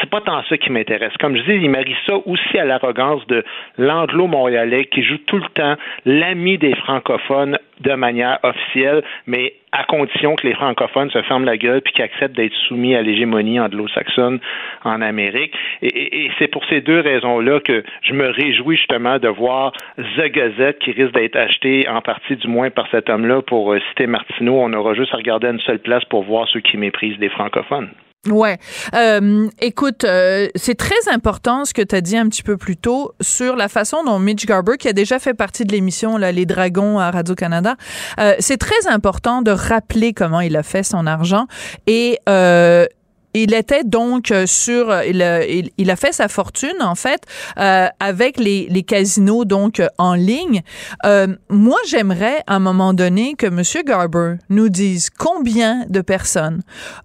c'est 0.00 0.10
pas 0.10 0.20
tant 0.20 0.42
ça 0.48 0.56
qui 0.56 0.70
m'intéresse. 0.70 1.12
Comme 1.18 1.36
je 1.36 1.42
dis, 1.42 1.54
il 1.54 1.70
marie 1.70 1.96
ça 2.06 2.14
aussi 2.26 2.58
à 2.58 2.64
l'arrogance 2.64 3.26
de 3.26 3.44
l'anglo-montréalais 3.78 4.86
qui 4.86 5.02
joue 5.02 5.18
tout 5.26 5.38
le 5.38 5.48
temps 5.54 5.76
l'ami 6.04 6.58
des 6.58 6.74
francophones 6.74 7.58
de 7.80 7.92
manière 7.94 8.38
officielle, 8.42 9.02
mais 9.26 9.54
à 9.70 9.84
condition 9.84 10.34
que 10.34 10.46
les 10.46 10.54
francophones 10.54 11.10
se 11.10 11.22
ferment 11.22 11.44
la 11.44 11.56
gueule 11.56 11.82
puis 11.82 11.92
qu'ils 11.92 12.04
acceptent 12.04 12.36
d'être 12.36 12.54
soumis 12.66 12.96
à 12.96 13.02
l'hégémonie 13.02 13.60
anglo-saxonne 13.60 14.40
en 14.84 15.02
Amérique. 15.02 15.54
Et, 15.82 16.30
c'est 16.38 16.48
pour 16.48 16.64
ces 16.66 16.80
deux 16.80 17.00
raisons-là 17.00 17.60
que 17.60 17.84
je 18.02 18.12
me 18.14 18.28
réjouis 18.28 18.76
justement 18.76 19.18
de 19.18 19.28
voir 19.28 19.72
The 19.96 20.26
Gazette 20.26 20.78
qui 20.78 20.92
risque 20.92 21.12
d'être 21.12 21.36
acheté 21.36 21.88
en 21.88 22.00
partie 22.00 22.36
du 22.36 22.48
moins 22.48 22.70
par 22.70 22.88
cet 22.90 23.10
homme-là 23.10 23.42
pour 23.42 23.72
euh, 23.72 23.80
citer 23.90 24.06
Martineau. 24.06 24.58
On 24.60 24.72
aura 24.72 24.94
juste 24.94 25.14
à 25.14 25.18
regarder 25.18 25.48
une 25.48 25.60
seule 25.60 25.80
place 25.80 26.04
pour 26.06 26.22
voir 26.22 26.48
ceux 26.48 26.60
qui 26.60 26.76
méprisent 26.76 27.18
les 27.18 27.28
francophones. 27.28 27.90
Ouais. 28.26 28.58
Euh, 28.94 29.48
écoute, 29.60 30.02
euh, 30.02 30.48
c'est 30.56 30.74
très 30.74 31.08
important 31.08 31.64
ce 31.64 31.72
que 31.72 31.82
tu 31.82 31.94
as 31.94 32.00
dit 32.00 32.16
un 32.16 32.28
petit 32.28 32.42
peu 32.42 32.56
plus 32.56 32.76
tôt 32.76 33.12
sur 33.20 33.54
la 33.54 33.68
façon 33.68 34.02
dont 34.04 34.18
Mitch 34.18 34.44
Garber, 34.44 34.76
qui 34.76 34.88
a 34.88 34.92
déjà 34.92 35.20
fait 35.20 35.34
partie 35.34 35.64
de 35.64 35.72
l'émission 35.72 36.16
là, 36.16 36.32
Les 36.32 36.44
Dragons 36.44 36.98
à 36.98 37.12
Radio-Canada, 37.12 37.76
euh, 38.18 38.34
c'est 38.40 38.56
très 38.56 38.88
important 38.88 39.40
de 39.40 39.52
rappeler 39.52 40.14
comment 40.14 40.40
il 40.40 40.56
a 40.56 40.64
fait 40.64 40.82
son 40.82 41.06
argent 41.06 41.46
et 41.86 42.18
euh, 42.28 42.86
il 43.34 43.54
était 43.54 43.84
donc 43.84 44.32
sur, 44.46 45.02
il 45.02 45.22
a, 45.22 45.44
il, 45.44 45.90
a, 45.90 45.96
fait 45.96 46.12
sa 46.12 46.28
fortune 46.28 46.80
en 46.80 46.94
fait 46.94 47.22
euh, 47.58 47.86
avec 48.00 48.38
les, 48.38 48.66
les, 48.70 48.82
casinos 48.82 49.44
donc 49.44 49.82
en 49.98 50.14
ligne. 50.14 50.62
Euh, 51.04 51.28
moi, 51.50 51.78
j'aimerais 51.86 52.42
à 52.46 52.56
un 52.56 52.58
moment 52.58 52.94
donné 52.94 53.34
que 53.34 53.46
Monsieur 53.46 53.82
Garber 53.82 54.36
nous 54.48 54.68
dise 54.68 55.10
combien 55.10 55.84
de 55.88 56.00
personnes 56.00 56.62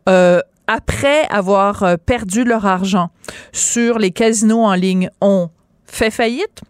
euh, 0.08 0.40
après 0.68 1.26
avoir 1.30 1.84
euh, 1.84 1.98
perdu 1.98 2.44
leur 2.44 2.66
argent 2.66 3.10
sur 3.52 4.00
les 4.00 4.12
casinos 4.12 4.64
en 4.64 4.74
ligne, 4.74 5.10
ont 5.22 5.50
fait 5.86 6.12
faillite, 6.12 6.62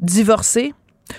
divorcé, 0.00 0.74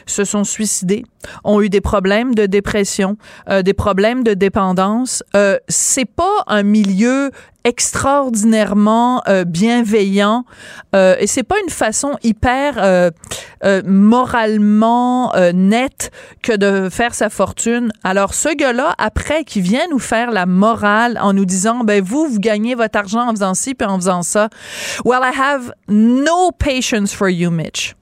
se 0.06 0.24
sont 0.24 0.44
suicidés, 0.44 1.06
ont 1.44 1.62
eu 1.62 1.70
des 1.70 1.82
problèmes 1.82 2.36
de 2.36 2.46
dépression, 2.46 3.18
euh, 3.50 3.62
des 3.62 3.74
problèmes 3.74 4.24
de 4.24 4.34
dépendance. 4.34 5.24
Euh, 5.36 5.58
c'est 5.68 6.06
pas 6.06 6.44
un 6.48 6.64
milieu 6.64 7.32
extraordinairement 7.64 9.24
euh, 9.28 9.46
bienveillant 9.46 10.46
euh, 10.96 11.16
et 11.20 11.28
c'est 11.28 11.44
pas 11.44 11.56
une 11.64 11.70
façon 11.70 12.18
hyper 12.24 12.76
euh, 12.78 13.10
euh 13.64 13.82
moralement 13.86 15.34
nette 15.54 16.12
que 16.42 16.54
de 16.54 16.90
faire 16.90 17.14
sa 17.14 17.30
fortune. 17.30 17.92
Alors 18.04 18.34
ce 18.34 18.54
gars-là 18.54 18.94
après 18.98 19.46
qui 19.46 19.62
vient 19.62 19.88
nous 19.90 20.00
faire 20.00 20.32
la 20.32 20.46
morale 20.46 21.18
en 21.22 21.34
nous 21.34 21.46
disant 21.46 21.84
ben 21.84 22.04
vous 22.04 22.28
vous 22.28 22.40
gagnez 22.40 22.76
votre 22.76 23.00
argent 23.00 23.28
en 23.28 23.32
faisant 23.32 23.54
ci 23.54 23.74
puis 23.74 23.88
en 23.88 23.96
faisant 23.96 24.24
ça. 24.24 24.50
Well 25.06 25.22
I 25.24 25.32
have 25.38 25.74
no 25.88 26.52
patience 26.52 27.14
for 27.14 27.30
you 27.30 27.50
Mitch. 27.50 27.96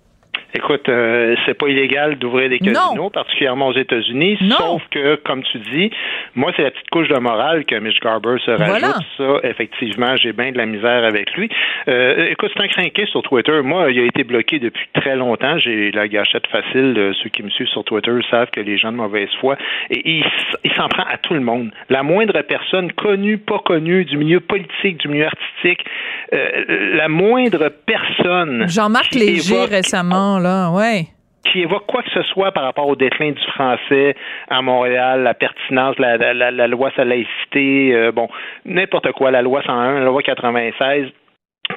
Écoute, 0.53 0.89
euh, 0.89 1.35
c'est 1.45 1.53
pas 1.53 1.67
illégal 1.67 2.17
d'ouvrir 2.17 2.49
des 2.49 2.59
casinos, 2.59 3.09
particulièrement 3.09 3.67
aux 3.67 3.77
États-Unis, 3.77 4.37
sauf 4.57 4.81
que, 4.91 5.15
comme 5.15 5.43
tu 5.43 5.59
dis, 5.59 5.91
moi, 6.35 6.51
c'est 6.55 6.63
la 6.63 6.71
petite 6.71 6.89
couche 6.89 7.07
de 7.07 7.17
morale 7.17 7.65
que 7.65 7.75
Mitch 7.75 7.99
Garber 7.99 8.35
se 8.45 8.51
rajoute. 8.51 9.05
Ça, 9.17 9.39
effectivement, 9.43 10.15
j'ai 10.17 10.33
bien 10.33 10.51
de 10.51 10.57
la 10.57 10.65
misère 10.65 11.03
avec 11.03 11.31
lui. 11.33 11.49
Euh, 11.87 12.27
écoute, 12.29 12.51
c'est 12.55 12.63
un 12.63 12.67
crinqué 12.67 13.05
sur 13.05 13.21
Twitter. 13.21 13.61
Moi, 13.63 13.91
il 13.91 13.99
a 13.99 14.03
été 14.03 14.23
bloqué 14.23 14.59
depuis 14.59 14.87
très 14.93 15.15
longtemps. 15.15 15.57
J'ai 15.57 15.91
la 15.91 16.07
gâchette 16.07 16.47
facile. 16.47 17.13
Ceux 17.21 17.29
qui 17.29 17.43
me 17.43 17.49
suivent 17.49 17.67
sur 17.67 17.83
Twitter 17.83 18.11
savent 18.29 18.49
que 18.51 18.59
les 18.61 18.77
gens 18.77 18.91
de 18.91 18.97
mauvaise 18.97 19.29
foi. 19.39 19.57
Et 19.89 20.01
il, 20.09 20.25
il 20.63 20.71
s'en 20.73 20.87
prend 20.87 21.03
à 21.03 21.17
tout 21.17 21.33
le 21.33 21.39
monde. 21.39 21.71
La 21.89 22.03
moindre 22.03 22.41
personne, 22.41 22.91
connue, 22.93 23.37
pas 23.37 23.59
connue, 23.59 24.05
du 24.05 24.17
milieu 24.17 24.39
politique, 24.39 24.97
du 24.97 25.07
milieu 25.07 25.25
artistique, 25.25 25.85
euh, 26.33 26.95
la 26.95 27.07
moindre 27.07 27.69
personne. 27.85 28.65
Jean-Marc 28.67 29.13
Léger 29.13 29.65
récemment, 29.65 30.39
là, 30.41 30.71
ouais 30.71 31.07
qui 31.51 31.61
évoque 31.61 31.85
quoi 31.87 32.03
que 32.03 32.09
ce 32.11 32.23
soit 32.23 32.51
par 32.51 32.63
rapport 32.63 32.87
au 32.87 32.95
déclin 32.95 33.31
du 33.31 33.43
français 33.53 34.15
à 34.49 34.61
Montréal, 34.61 35.23
la 35.23 35.33
pertinence, 35.33 35.97
la, 35.97 36.67
loi 36.67 36.91
sur 36.91 37.03
la 37.03 37.15
laïcité, 37.15 37.95
euh, 37.95 38.11
bon, 38.11 38.29
n'importe 38.65 39.11
quoi, 39.13 39.31
la 39.31 39.41
loi 39.41 39.61
101, 39.63 39.99
la 39.99 40.05
loi 40.05 40.21
96, 40.21 41.07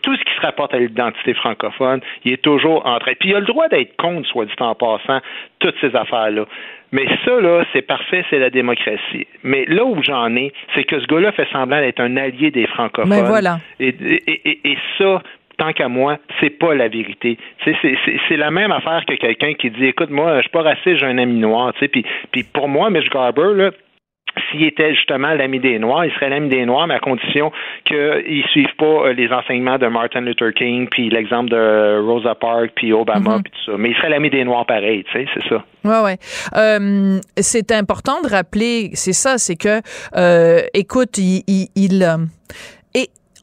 tout 0.02 0.16
ce 0.16 0.24
qui 0.24 0.34
se 0.34 0.40
rapporte 0.40 0.74
à 0.74 0.78
l'identité 0.78 1.34
francophone, 1.34 2.00
il 2.24 2.32
est 2.32 2.42
toujours 2.42 2.84
en 2.86 2.98
train. 2.98 3.12
Puis 3.18 3.30
il 3.30 3.36
a 3.36 3.40
le 3.40 3.46
droit 3.46 3.68
d'être 3.68 3.96
contre, 3.96 4.28
soit 4.28 4.44
dit 4.44 4.52
en 4.58 4.74
passant, 4.74 5.20
toutes 5.60 5.76
ces 5.80 5.94
affaires-là. 5.94 6.46
Mais 6.92 7.06
ça, 7.24 7.40
là, 7.40 7.64
c'est 7.72 7.82
parfait, 7.82 8.24
c'est 8.30 8.38
la 8.38 8.50
démocratie. 8.50 9.26
Mais 9.42 9.64
là 9.66 9.84
où 9.84 10.00
j'en 10.02 10.34
ai, 10.36 10.52
c'est 10.74 10.84
que 10.84 11.00
ce 11.00 11.06
gars-là 11.06 11.32
fait 11.32 11.48
semblant 11.50 11.80
d'être 11.80 12.00
un 12.00 12.16
allié 12.16 12.50
des 12.50 12.66
francophones. 12.66 13.10
Mais 13.10 13.22
voilà. 13.22 13.58
Et, 13.80 13.88
et, 13.88 14.60
et, 14.64 14.78
ça, 14.98 15.22
tant 15.56 15.72
qu'à 15.72 15.88
moi, 15.88 16.18
c'est 16.40 16.50
pas 16.50 16.74
la 16.74 16.88
vérité. 16.88 17.38
C'est 17.64 18.36
la 18.36 18.50
même 18.50 18.72
affaire 18.72 19.04
que 19.06 19.14
quelqu'un 19.14 19.54
qui 19.54 19.70
dit 19.70 19.86
écoute, 19.86 20.10
moi, 20.10 20.36
je 20.36 20.42
suis 20.42 20.50
pas 20.50 20.62
raciste, 20.62 20.96
j'ai 20.96 21.06
un 21.06 21.18
ami 21.18 21.38
noir. 21.40 21.72
Puis, 21.74 22.04
puis 22.32 22.42
pour 22.44 22.68
moi, 22.68 22.90
Mitch 22.90 23.08
Garber, 23.10 23.54
là, 23.54 23.70
s'il 24.50 24.64
était 24.64 24.94
justement 24.94 25.32
l'ami 25.34 25.60
des 25.60 25.78
Noirs, 25.78 26.04
il 26.04 26.12
serait 26.12 26.28
l'ami 26.28 26.48
des 26.48 26.66
Noirs, 26.66 26.86
mais 26.86 26.94
à 26.94 26.98
condition 26.98 27.52
qu'ils 27.84 27.98
ne 27.98 28.48
suivent 28.48 28.76
pas 28.76 28.84
euh, 29.06 29.12
les 29.12 29.30
enseignements 29.30 29.78
de 29.78 29.86
Martin 29.86 30.22
Luther 30.22 30.52
King, 30.52 30.88
puis 30.90 31.08
l'exemple 31.08 31.50
de 31.50 32.00
Rosa 32.04 32.34
Parks, 32.34 32.72
puis 32.74 32.92
Obama, 32.92 33.36
mhm. 33.36 33.42
puis 33.42 33.52
tout 33.52 33.72
ça. 33.72 33.78
Mais 33.78 33.90
il 33.90 33.96
serait 33.96 34.10
l'ami 34.10 34.30
des 34.30 34.44
Noirs 34.44 34.66
pareil, 34.66 35.04
tu 35.04 35.12
sais, 35.12 35.26
c'est 35.34 35.48
ça. 35.48 35.64
Ouais, 35.84 36.04
ouais. 36.04 36.16
Euh, 36.56 37.20
c'est 37.36 37.70
important 37.72 38.22
de 38.22 38.28
rappeler, 38.28 38.90
c'est 38.94 39.12
ça, 39.12 39.38
c'est 39.38 39.56
que, 39.56 39.80
euh, 40.16 40.62
écoute, 40.74 41.18
il, 41.18 41.42
il, 41.46 41.68
il 41.76 42.02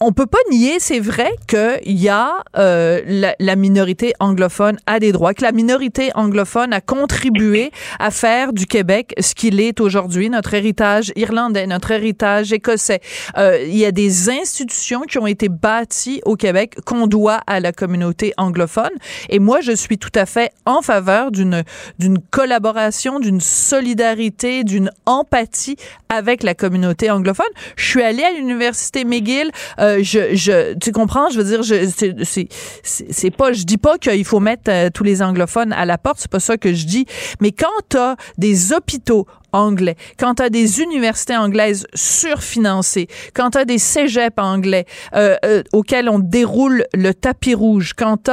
on 0.01 0.11
peut 0.13 0.25
pas 0.25 0.39
nier, 0.49 0.79
c'est 0.79 0.99
vrai 0.99 1.31
qu'il 1.47 1.99
y 1.99 2.09
a 2.09 2.43
euh, 2.57 3.23
la, 3.37 3.55
minorité 3.55 4.13
anglophone 4.19 4.77
a 4.87 4.99
des 4.99 5.11
droits, 5.11 5.35
que 5.35 5.43
la 5.43 5.51
minorité 5.51 6.09
anglophone 6.15 6.73
a 6.73 6.81
contribué 6.81 7.71
à 7.99 8.09
faire 8.09 8.51
du 8.51 8.65
Québec 8.65 9.13
ce 9.19 9.35
qu'il 9.35 9.59
est 9.59 9.79
aujourd'hui, 9.79 10.31
notre 10.31 10.55
héritage 10.55 11.13
irlandais, 11.15 11.67
notre 11.67 11.91
héritage 11.91 12.51
écossais. 12.51 12.99
Euh, 13.37 13.63
il 13.63 13.77
y 13.77 13.85
a 13.85 13.91
des 13.91 14.31
institutions 14.31 15.01
qui 15.01 15.19
ont 15.19 15.27
été 15.27 15.49
bâties 15.49 16.21
au 16.25 16.35
Québec 16.35 16.77
qu'on 16.83 17.05
doit 17.05 17.41
à 17.45 17.59
la 17.59 17.71
communauté 17.71 18.33
anglophone. 18.37 18.91
Et 19.29 19.37
moi, 19.37 19.61
je 19.61 19.71
suis 19.71 19.99
tout 19.99 20.11
à 20.15 20.25
fait 20.25 20.51
en 20.65 20.81
faveur 20.81 21.29
d'une 21.29 21.63
d'une 21.99 22.17
collaboration, 22.19 23.19
d'une 23.19 23.41
solidarité, 23.41 24.63
d'une 24.63 24.89
empathie 25.05 25.75
avec 26.09 26.41
la 26.41 26.55
communauté 26.55 27.11
anglophone. 27.11 27.45
Je 27.75 27.85
suis 27.85 28.01
allée 28.01 28.23
à 28.23 28.31
l'université 28.31 29.05
McGill. 29.05 29.51
Euh, 29.79 29.90
euh, 29.97 30.03
je, 30.03 30.35
je, 30.35 30.73
tu 30.75 30.91
comprends, 30.91 31.29
je 31.29 31.37
veux 31.39 31.43
dire, 31.43 31.63
je, 31.63 31.89
c'est, 32.23 32.47
c'est 32.83 33.31
pas, 33.31 33.53
je 33.53 33.63
dis 33.63 33.77
pas 33.77 33.97
qu'il 33.97 34.25
faut 34.25 34.39
mettre 34.39 34.69
euh, 34.69 34.89
tous 34.93 35.03
les 35.03 35.21
anglophones 35.21 35.73
à 35.73 35.85
la 35.85 35.97
porte, 35.97 36.17
c'est 36.19 36.31
pas 36.31 36.39
ça 36.39 36.57
que 36.57 36.73
je 36.73 36.85
dis. 36.85 37.05
Mais 37.39 37.51
quand 37.51 37.67
t'as 37.89 38.15
des 38.37 38.73
hôpitaux 38.73 39.27
anglais, 39.53 39.95
quand 40.17 40.35
tu 40.35 40.43
as 40.43 40.49
des 40.49 40.81
universités 40.81 41.35
anglaises 41.35 41.85
surfinancées, 41.93 43.07
quand 43.33 43.51
tu 43.51 43.57
as 43.57 43.65
des 43.65 43.77
cégeps 43.77 44.37
anglais 44.37 44.85
euh, 45.15 45.35
auxquels 45.73 46.09
on 46.09 46.19
déroule 46.19 46.85
le 46.93 47.13
tapis 47.13 47.55
rouge, 47.55 47.93
quand 47.95 48.23
tu 48.23 48.31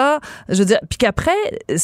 je 0.48 0.58
veux 0.58 0.64
dire, 0.64 0.78
puis 0.88 0.98
qu'après, 0.98 1.32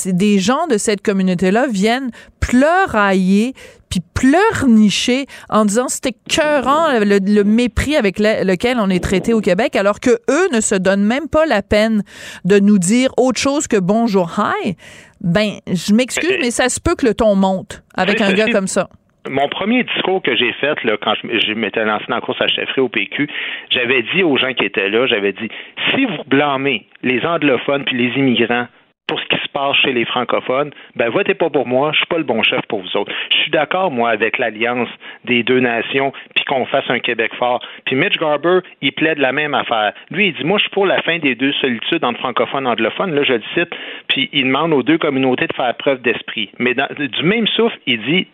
des 0.07 0.39
gens 0.39 0.67
de 0.67 0.79
cette 0.79 1.03
communauté-là 1.03 1.67
viennent 1.67 2.11
pleurailler 2.41 3.55
puis 3.89 4.01
pleurnicher 4.13 5.27
en 5.49 5.65
disant 5.65 5.89
c'était 5.89 6.17
cœurant 6.29 6.99
le, 6.99 7.43
mépris 7.45 7.97
avec 7.97 8.19
lequel 8.19 8.79
on 8.79 8.91
est 8.91 9.03
traité 9.03 9.33
au 9.33 9.41
Québec, 9.41 9.77
alors 9.77 10.01
que 10.01 10.11
eux 10.31 10.49
ne 10.53 10.61
se 10.61 10.75
donnent 10.75 11.05
même 11.05 11.29
pas 11.29 11.47
la 11.47 11.63
peine 11.63 12.03
de 12.45 12.59
nous 12.59 12.79
dire 12.79 13.11
autre 13.17 13.41
chose 13.41 13.67
que 13.67 13.77
bonjour, 13.77 14.33
hi. 14.39 14.77
Ben, 15.21 15.59
je 15.73 15.95
m'excuse, 15.95 16.37
mais 16.41 16.51
ça 16.51 16.69
se 16.69 16.81
peut 16.81 16.97
que 16.97 17.07
le 17.07 17.15
ton 17.15 17.35
monte 17.35 17.83
avec 17.95 18.21
un 18.21 18.33
gars 18.33 18.51
comme 18.51 18.69
ça 18.69 18.89
mon 19.29 19.49
premier 19.49 19.85
discours 19.85 20.23
que 20.23 20.37
j'ai 20.37 20.53
fait 20.53 20.79
quand 21.03 21.15
je, 21.15 21.39
je 21.39 21.53
m'étais 21.55 21.85
lancé 21.85 22.05
dans 22.09 22.17
la 22.17 22.21
course 22.21 22.41
à 22.41 22.49
chefferie 22.49 22.81
au 22.81 22.89
PQ, 22.89 23.29
j'avais 23.71 24.03
dit 24.15 24.23
aux 24.23 24.37
gens 24.37 24.53
qui 24.53 24.65
étaient 24.65 24.89
là, 24.89 25.07
j'avais 25.07 25.33
dit 25.33 25.49
si 25.91 26.05
vous 26.05 26.25
blâmez 26.27 26.87
les 27.03 27.25
anglophones 27.25 27.85
puis 27.85 27.97
les 27.97 28.19
immigrants 28.19 28.67
pour 29.07 29.21
ce 29.21 29.27
qui 29.27 29.37
se 29.43 29.49
passe 29.49 29.77
chez 29.77 29.93
les 29.93 30.07
francophones, 30.07 30.71
ben 30.97 31.11
votez 31.11 31.35
pas 31.35 31.51
pour 31.51 31.67
moi, 31.67 31.91
je 31.93 31.99
suis 31.99 32.07
pas 32.07 32.17
le 32.17 32.25
bon 32.25 32.43
chef 32.43 32.63
pour 32.69 32.81
vous 32.81 32.97
autres. 32.97 33.13
Je 33.31 33.37
suis 33.37 33.51
d'accord 33.51 33.91
moi 33.91 34.11
avec 34.11 34.39
l'alliance 34.39 34.89
des 35.25 35.43
deux 35.43 35.61
nations 35.61 36.13
puis 36.35 36.45
qu'on 36.45 36.65
fasse 36.67 36.89
un 36.89 37.01
Québec 37.01 37.33
fort. 37.35 37.61
Puis 37.85 37.97
Mitch 37.97 38.17
Garber, 38.19 38.61
il 38.81 38.93
plaide 38.93 39.19
la 39.19 39.33
même 39.33 39.55
affaire. 39.55 39.93
Lui, 40.11 40.29
il 40.29 40.35
dit 40.35 40.45
moi 40.45 40.59
je 40.59 40.63
suis 40.63 40.71
pour 40.71 40.87
la 40.87 41.03
fin 41.03 41.19
des 41.19 41.35
deux 41.35 41.53
solitudes 41.61 42.05
entre 42.05 42.19
francophones 42.21 42.65
et 42.65 42.71
anglophones, 42.71 43.15
là 43.15 43.25
je 43.25 43.35
le 43.35 43.43
cite, 43.55 43.71
puis 44.09 44.31
il 44.33 44.45
demande 44.45 44.73
aux 44.73 44.83
deux 44.83 44.99
communautés 44.99 45.47
de 45.47 45.55
faire 45.55 45.75
preuve 45.75 46.01
d'esprit. 46.01 46.51
Mais 46.59 46.75
du 46.75 47.23
même 47.25 47.47
souffle, 47.49 47.77
il 47.87 48.01
dit 48.03 48.27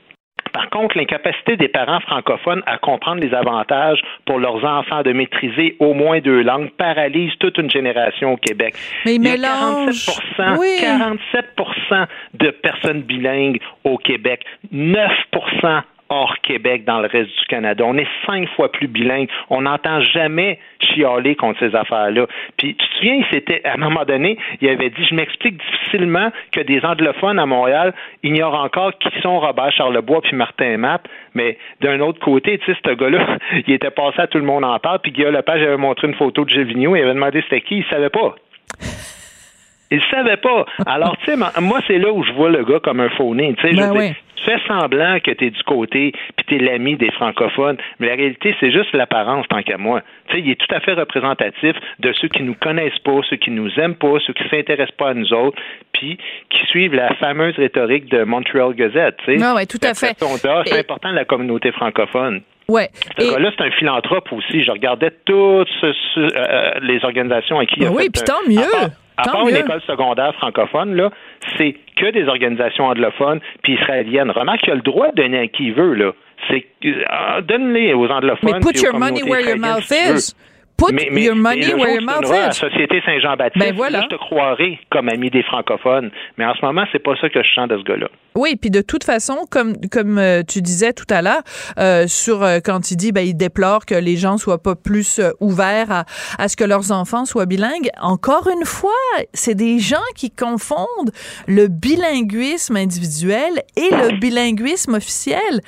par 0.52 0.70
contre, 0.70 0.96
l'incapacité 0.96 1.56
des 1.56 1.68
parents 1.68 2.00
francophones 2.00 2.62
à 2.66 2.78
comprendre 2.78 3.20
les 3.20 3.34
avantages 3.34 4.00
pour 4.26 4.38
leurs 4.38 4.64
enfants 4.64 5.02
de 5.02 5.12
maîtriser 5.12 5.76
au 5.78 5.94
moins 5.94 6.20
deux 6.20 6.42
langues 6.42 6.70
paralyse 6.70 7.32
toute 7.38 7.58
une 7.58 7.70
génération 7.70 8.32
au 8.32 8.36
Québec. 8.36 8.74
Mais 9.04 9.16
il, 9.16 9.24
y 9.24 9.28
a 9.28 9.36
47, 9.36 10.14
47 10.80 11.46
de 12.34 12.50
personnes 12.50 13.02
bilingues 13.02 13.60
au 13.84 13.96
Québec, 13.96 14.44
9 14.70 15.10
hors 16.10 16.36
Québec 16.42 16.84
dans 16.84 17.00
le 17.00 17.06
reste 17.06 17.30
du 17.30 17.46
Canada. 17.48 17.84
On 17.86 17.96
est 17.96 18.08
cinq 18.26 18.48
fois 18.50 18.70
plus 18.70 18.88
bilingue. 18.88 19.28
On 19.48 19.62
n'entend 19.62 20.00
jamais 20.00 20.58
chialer 20.80 21.36
contre 21.36 21.60
ces 21.60 21.74
affaires-là. 21.74 22.26
Puis 22.56 22.74
tu 22.74 22.86
te 22.86 22.94
souviens, 22.96 23.22
c'était 23.30 23.62
à 23.64 23.74
un 23.74 23.76
moment 23.76 24.04
donné, 24.04 24.36
il 24.60 24.68
avait 24.68 24.90
dit, 24.90 25.04
je 25.08 25.14
m'explique 25.14 25.56
difficilement 25.56 26.30
que 26.52 26.60
des 26.60 26.84
anglophones 26.84 27.38
à 27.38 27.46
Montréal 27.46 27.94
ignorent 28.22 28.60
encore 28.60 28.92
qui 28.98 29.08
sont 29.20 29.38
Robert 29.38 29.72
Charlebois 29.72 30.20
puis 30.22 30.36
Martin 30.36 30.76
Matt. 30.76 31.02
Mais 31.34 31.56
d'un 31.80 32.00
autre 32.00 32.18
côté, 32.18 32.58
tu 32.58 32.66
sais, 32.66 32.78
ce 32.84 32.94
gars-là, 32.94 33.38
il 33.66 33.72
était 33.72 33.90
passé 33.90 34.20
à 34.20 34.26
tout 34.26 34.38
le 34.38 34.44
monde 34.44 34.64
en 34.64 34.78
parle. 34.78 34.98
Puis 35.00 35.12
Guillaume 35.12 35.34
Lepage 35.34 35.62
avait 35.62 35.76
montré 35.76 36.08
une 36.08 36.14
photo 36.14 36.44
de 36.44 36.50
Gilles 36.50 36.64
Vigneault. 36.64 36.96
Il 36.96 37.02
avait 37.02 37.14
demandé 37.14 37.42
c'était 37.42 37.60
qui. 37.60 37.78
Il 37.78 37.84
savait 37.84 38.10
pas. 38.10 38.34
Il 39.90 40.00
savait 40.10 40.36
pas. 40.36 40.66
Alors, 40.86 41.16
tu 41.18 41.32
sais, 41.32 41.36
moi, 41.60 41.80
c'est 41.86 41.98
là 41.98 42.12
où 42.12 42.22
je 42.22 42.32
vois 42.32 42.50
le 42.50 42.64
gars 42.64 42.80
comme 42.80 43.00
un 43.00 43.10
faux 43.10 43.34
Tu 43.34 43.54
sais, 43.60 43.74
ben 43.74 44.14
tu 44.40 44.50
fais 44.50 44.58
semblant 44.66 45.18
que 45.20 45.30
tu 45.32 45.46
es 45.46 45.50
du 45.50 45.62
côté, 45.64 46.12
puis 46.36 46.46
tu 46.46 46.56
es 46.56 46.58
l'ami 46.58 46.96
des 46.96 47.10
francophones, 47.10 47.76
mais 47.98 48.08
la 48.08 48.14
réalité, 48.14 48.54
c'est 48.58 48.70
juste 48.70 48.92
l'apparence, 48.94 49.46
tant 49.48 49.62
qu'à 49.62 49.76
moi. 49.76 50.02
Tu 50.28 50.36
sais, 50.36 50.42
il 50.42 50.50
est 50.50 50.54
tout 50.54 50.74
à 50.74 50.80
fait 50.80 50.94
représentatif 50.94 51.76
de 51.98 52.12
ceux 52.12 52.28
qui 52.28 52.42
nous 52.42 52.54
connaissent 52.54 52.98
pas, 53.04 53.20
ceux 53.28 53.36
qui 53.36 53.50
nous 53.50 53.70
aiment 53.78 53.96
pas, 53.96 54.14
ceux 54.26 54.32
qui 54.32 54.48
s'intéressent 54.48 54.96
pas 54.96 55.10
à 55.10 55.14
nous 55.14 55.32
autres, 55.32 55.60
puis 55.92 56.18
qui 56.48 56.66
suivent 56.66 56.94
la 56.94 57.14
fameuse 57.16 57.56
rhétorique 57.56 58.10
de 58.10 58.24
Montreal 58.24 58.74
Gazette. 58.74 59.16
Tu 59.24 59.32
sais. 59.32 59.36
Non, 59.36 59.54
ouais, 59.54 59.66
tout 59.66 59.78
à 59.82 59.94
fait. 59.94 60.16
C'est 60.18 60.78
important 60.78 61.10
de 61.10 61.16
la 61.16 61.24
communauté 61.24 61.72
francophone. 61.72 62.40
Ouais. 62.68 62.88
Ce 63.18 63.30
gars-là, 63.32 63.50
c'est 63.56 63.64
un 63.64 63.70
philanthrope 63.72 64.32
aussi. 64.32 64.62
Je 64.62 64.70
regardais 64.70 65.10
toutes 65.24 65.68
euh, 65.82 66.70
les 66.82 67.04
organisations 67.04 67.58
à 67.58 67.66
qui 67.66 67.80
il 67.80 67.86
a 67.86 67.88
ben 67.88 67.96
Oui, 67.96 68.10
puis 68.10 68.22
tant 68.22 68.48
mieux. 68.48 68.60
À 68.60 68.88
part 68.88 68.90
une 69.48 69.56
école 69.56 69.80
secondaire 69.82 70.34
francophone, 70.34 70.94
là, 70.94 71.10
c'est 71.56 71.76
que 71.96 72.10
des 72.10 72.26
organisations 72.28 72.84
anglophones 72.84 73.40
puis 73.62 73.74
israéliennes. 73.74 74.30
Remarque 74.30 74.60
qu'il 74.60 74.72
a 74.72 74.76
le 74.76 74.82
droit 74.82 75.10
de 75.10 75.22
donner 75.22 75.38
à 75.38 75.46
qui 75.48 75.64
il 75.68 75.74
veut, 75.74 75.94
là. 75.94 76.12
C'est 76.48 76.64
euh, 76.84 77.40
donne-les 77.42 77.92
aux 77.92 78.08
anglophones. 78.08 78.60
Mais 78.64 78.72
put 78.72 78.82
your 78.82 78.98
money 78.98 79.22
where 79.22 79.40
your 79.40 79.58
mouth 79.58 79.90
is. 79.90 80.34
Put 80.80 80.94
your 80.94 81.34
money 81.34 81.74
where 81.74 81.92
your 81.92 82.02
mouth 82.02 82.24
is. 82.24 82.30
La 82.30 82.52
Société 82.52 83.02
Saint-Jean-Baptiste, 83.04 83.66
ben 83.66 83.74
voilà. 83.76 84.00
je 84.02 84.08
te 84.08 84.14
croirais 84.14 84.78
comme 84.90 85.10
ami 85.10 85.28
des 85.28 85.42
francophones. 85.42 86.10
Mais 86.38 86.46
en 86.46 86.54
ce 86.54 86.64
moment, 86.64 86.84
c'est 86.90 87.02
pas 87.02 87.14
ça 87.20 87.28
que 87.28 87.42
je 87.42 87.48
sens 87.54 87.68
de 87.68 87.76
ce 87.76 87.82
gars-là. 87.82 88.08
Oui, 88.36 88.56
puis 88.56 88.70
de 88.70 88.80
toute 88.80 89.04
façon, 89.04 89.44
comme 89.50 89.74
comme 89.90 90.16
euh, 90.18 90.42
tu 90.46 90.62
disais 90.62 90.92
tout 90.92 91.06
à 91.10 91.20
l'heure, 91.20 91.42
euh, 91.78 92.06
sur 92.06 92.42
euh, 92.42 92.60
quand 92.64 92.90
il 92.90 92.96
dit, 92.96 93.12
ben 93.12 93.26
il 93.26 93.34
déplore 93.34 93.84
que 93.84 93.94
les 93.94 94.16
gens 94.16 94.38
soient 94.38 94.62
pas 94.62 94.76
plus 94.76 95.20
ouverts 95.40 95.90
à, 95.90 96.04
à 96.38 96.48
ce 96.48 96.56
que 96.56 96.64
leurs 96.64 96.92
enfants 96.92 97.24
soient 97.24 97.46
bilingues. 97.46 97.90
Encore 98.00 98.48
une 98.48 98.64
fois, 98.64 98.90
c'est 99.34 99.56
des 99.56 99.80
gens 99.80 99.96
qui 100.14 100.30
confondent 100.30 101.10
le 101.48 101.66
bilinguisme 101.66 102.76
individuel 102.76 103.62
et 103.76 103.90
le 103.90 104.18
bilinguisme 104.18 104.94
officiel. 104.94 105.60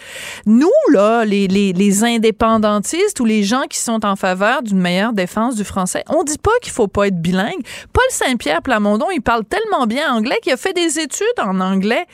Nous 0.47 0.71
là, 0.93 1.25
les 1.25 1.49
les, 1.49 1.73
les 1.73 2.05
indépendantistes 2.05 3.19
ou 3.21 3.25
les 3.25 3.43
gens 3.43 3.65
qui 3.69 3.79
sont 3.79 4.07
en 4.07 4.15
faveur 4.17 4.63
d'une 4.63 4.81
meilleure 4.81 5.02
défense 5.11 5.57
du 5.57 5.65
français, 5.65 6.05
on 6.09 6.23
dit 6.23 6.39
pas 6.39 6.53
qu'il 6.63 6.73
faut 6.73 6.87
pas 6.87 7.09
être 7.09 7.21
bilingue. 7.21 7.63
Paul 7.93 8.05
Saint-Pierre 8.11 8.63
Plamondon, 8.63 9.11
il 9.11 9.21
parle 9.21 9.45
tellement 9.45 9.87
bien 9.87 10.15
anglais 10.15 10.39
qu'il 10.43 10.53
a 10.53 10.57
fait 10.57 10.73
des 10.73 11.01
études 11.01 11.27
en 11.39 11.61
anglais. 11.61 12.07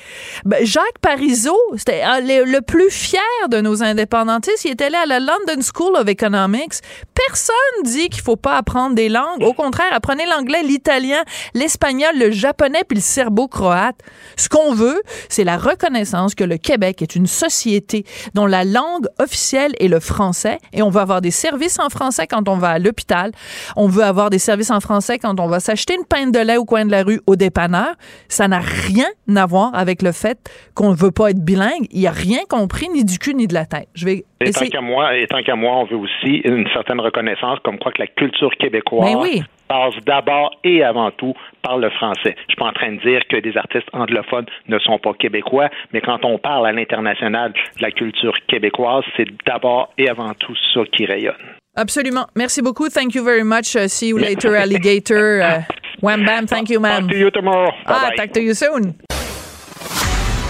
Ben, 0.47 0.65
Jacques 0.65 0.99
Parizeau, 1.03 1.59
c'était 1.77 2.03
ah, 2.03 2.21
le, 2.21 2.61
plus 2.61 2.91
fier 2.91 3.21
de 3.51 3.61
nos 3.61 3.83
indépendantistes. 3.83 4.65
Il 4.65 4.73
était 4.73 4.85
allé 4.85 4.97
à 4.97 5.07
la 5.07 5.21
London 5.21 5.61
School 5.61 5.97
of 5.97 6.09
Economics. 6.09 6.75
Personne 7.15 7.83
dit 7.85 8.09
qu'il 8.09 8.23
faut 8.23 8.37
pas 8.37 8.57
apprendre 8.57 8.95
des 8.95 9.09
langues. 9.09 9.43
Au 9.43 9.53
contraire, 9.53 9.93
apprenez 9.93 10.25
l'anglais, 10.27 10.63
l'italien, 10.63 11.23
l'espagnol, 11.53 12.17
le 12.17 12.31
japonais 12.31 12.85
puis 12.87 12.97
le 12.97 13.03
serbo-croate. 13.03 13.97
Ce 14.37 14.49
qu'on 14.49 14.73
veut, 14.73 15.03
c'est 15.29 15.45
la 15.45 15.59
reconnaissance 15.59 16.35
que 16.35 16.45
le 16.45 16.57
Québec 16.57 17.03
est 17.03 17.17
une 17.17 17.27
société 17.27 18.05
dont 18.35 18.47
la 18.47 18.65
langue 18.65 19.09
officielle 19.19 19.73
est 19.81 19.89
le 19.89 20.01
français 20.01 20.59
et 20.73 20.83
on 20.83 20.91
va 20.91 21.03
avoir 21.03 21.21
des 21.21 21.31
services 21.31 21.79
en 21.79 21.89
français 21.89 22.27
quand 22.27 22.49
on 22.49 22.57
va 22.57 22.71
à 22.71 22.78
l'hôpital. 22.79 23.33
On 23.77 23.89
veut 23.89 24.05
avoir 24.05 24.31
des 24.31 24.39
services 24.39 24.71
en 24.71 24.81
français 24.81 25.19
quand 25.19 25.39
on 25.41 25.49
va 25.49 25.61
s'acheter 25.61 25.95
une 25.95 26.05
pinte 26.05 26.33
de 26.33 26.39
lait 26.39 26.57
au 26.57 26.65
coin 26.65 26.85
de 26.85 26.91
la 26.91 27.03
rue 27.03 27.21
au 27.27 27.37
dépanneur. 27.37 27.95
Ça 28.29 28.49
n'a 28.49 28.61
rien 28.61 29.09
à 29.35 29.47
voir 29.47 29.75
avec 29.75 30.03
le 30.03 30.13
fait 30.13 30.39
qu'on 30.75 30.91
ne 30.91 30.97
veut 30.97 31.11
pas 31.11 31.31
être 31.31 31.45
bilingue. 31.45 31.87
Il 31.91 32.01
n'y 32.01 32.07
a 32.07 32.13
rien 32.13 32.41
compris 32.49 32.89
ni 32.89 33.05
du 33.05 33.19
cul 33.19 33.35
ni 33.35 33.47
de 33.47 33.55
la 33.55 33.67
tête. 33.67 33.89
Je 33.95 34.05
vais 34.05 34.25
et 34.41 34.53
tant 34.53 34.67
qu'à 34.67 34.81
moi, 34.81 35.17
et 35.17 35.27
tant 35.27 35.43
qu'à 35.43 35.57
moi, 35.57 35.77
on 35.79 35.85
veut 35.85 35.97
aussi 35.97 36.37
une 36.45 36.69
certaine 36.73 37.01
reconnaissance, 37.01 37.59
comme 37.65 37.79
quoi 37.79 37.93
que 37.93 38.01
la 38.01 38.07
culture 38.07 38.51
québécoise 38.57 39.15
ben 39.15 39.45
passe 39.69 39.95
d'abord 40.07 40.51
et 40.65 40.83
avant 40.83 41.11
tout 41.11 41.35
par 41.63 41.77
le 41.77 41.91
français. 41.91 42.35
Je 42.37 42.53
suis 42.53 42.57
pas 42.57 42.67
en 42.67 42.73
train 42.73 42.93
de 42.93 43.01
dire 43.01 43.21
que 43.29 43.37
des 43.37 43.57
artistes 43.57 43.89
anglophones 43.93 44.47
ne 44.69 44.79
sont 44.79 44.99
pas 44.99 45.13
québécois, 45.15 45.69
mais 45.93 46.01
quand 46.01 46.25
on 46.25 46.39
parle 46.39 46.67
à 46.67 46.73
l'international 46.73 47.53
de 47.53 47.83
la 47.83 47.91
culture 47.91 48.35
québécoise, 48.47 49.05
c'est 49.17 49.27
d'abord 49.47 49.93
et 49.99 50.09
avant 50.09 50.33
tout 50.35 50.55
ça 50.73 50.81
qui 50.93 51.05
rayonne. 51.05 51.35
Absolument. 51.77 52.27
Merci 52.35 52.63
beaucoup. 52.63 52.89
Thank 52.89 53.15
you 53.15 53.25
very 53.25 53.45
much. 53.45 53.77
Uh, 53.77 53.89
see 53.89 54.09
you 54.09 54.19
later, 54.19 54.57
alligator. 54.57 55.41
Uh, 55.41 55.63
wham 56.03 56.25
bam. 56.25 56.47
Thank 56.47 56.71
you, 56.71 56.81
ma'am. 56.81 57.03
Talk 57.03 57.11
to 57.13 57.19
you 57.19 57.31
tomorrow. 57.31 57.71
Bye 57.87 58.11
ah, 58.11 58.11
talk 58.17 58.33
to 58.33 58.41
you 58.41 58.55
soon. 58.55 58.95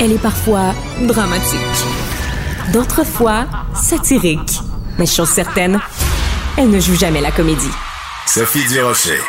Elle 0.01 0.13
est 0.13 0.23
parfois 0.23 0.73
dramatique, 1.07 2.08
d'autres 2.73 3.05
fois 3.05 3.47
satirique. 3.75 4.61
Mais 4.99 5.07
chose 5.07 5.29
certaine, 5.29 5.81
elle 6.57 6.71
ne 6.71 6.81
joue 6.81 6.97
jamais 6.97 7.21
la 7.21 7.31
comédie. 7.31 7.71
Sophie 8.27 8.67
Durocher. 8.69 9.21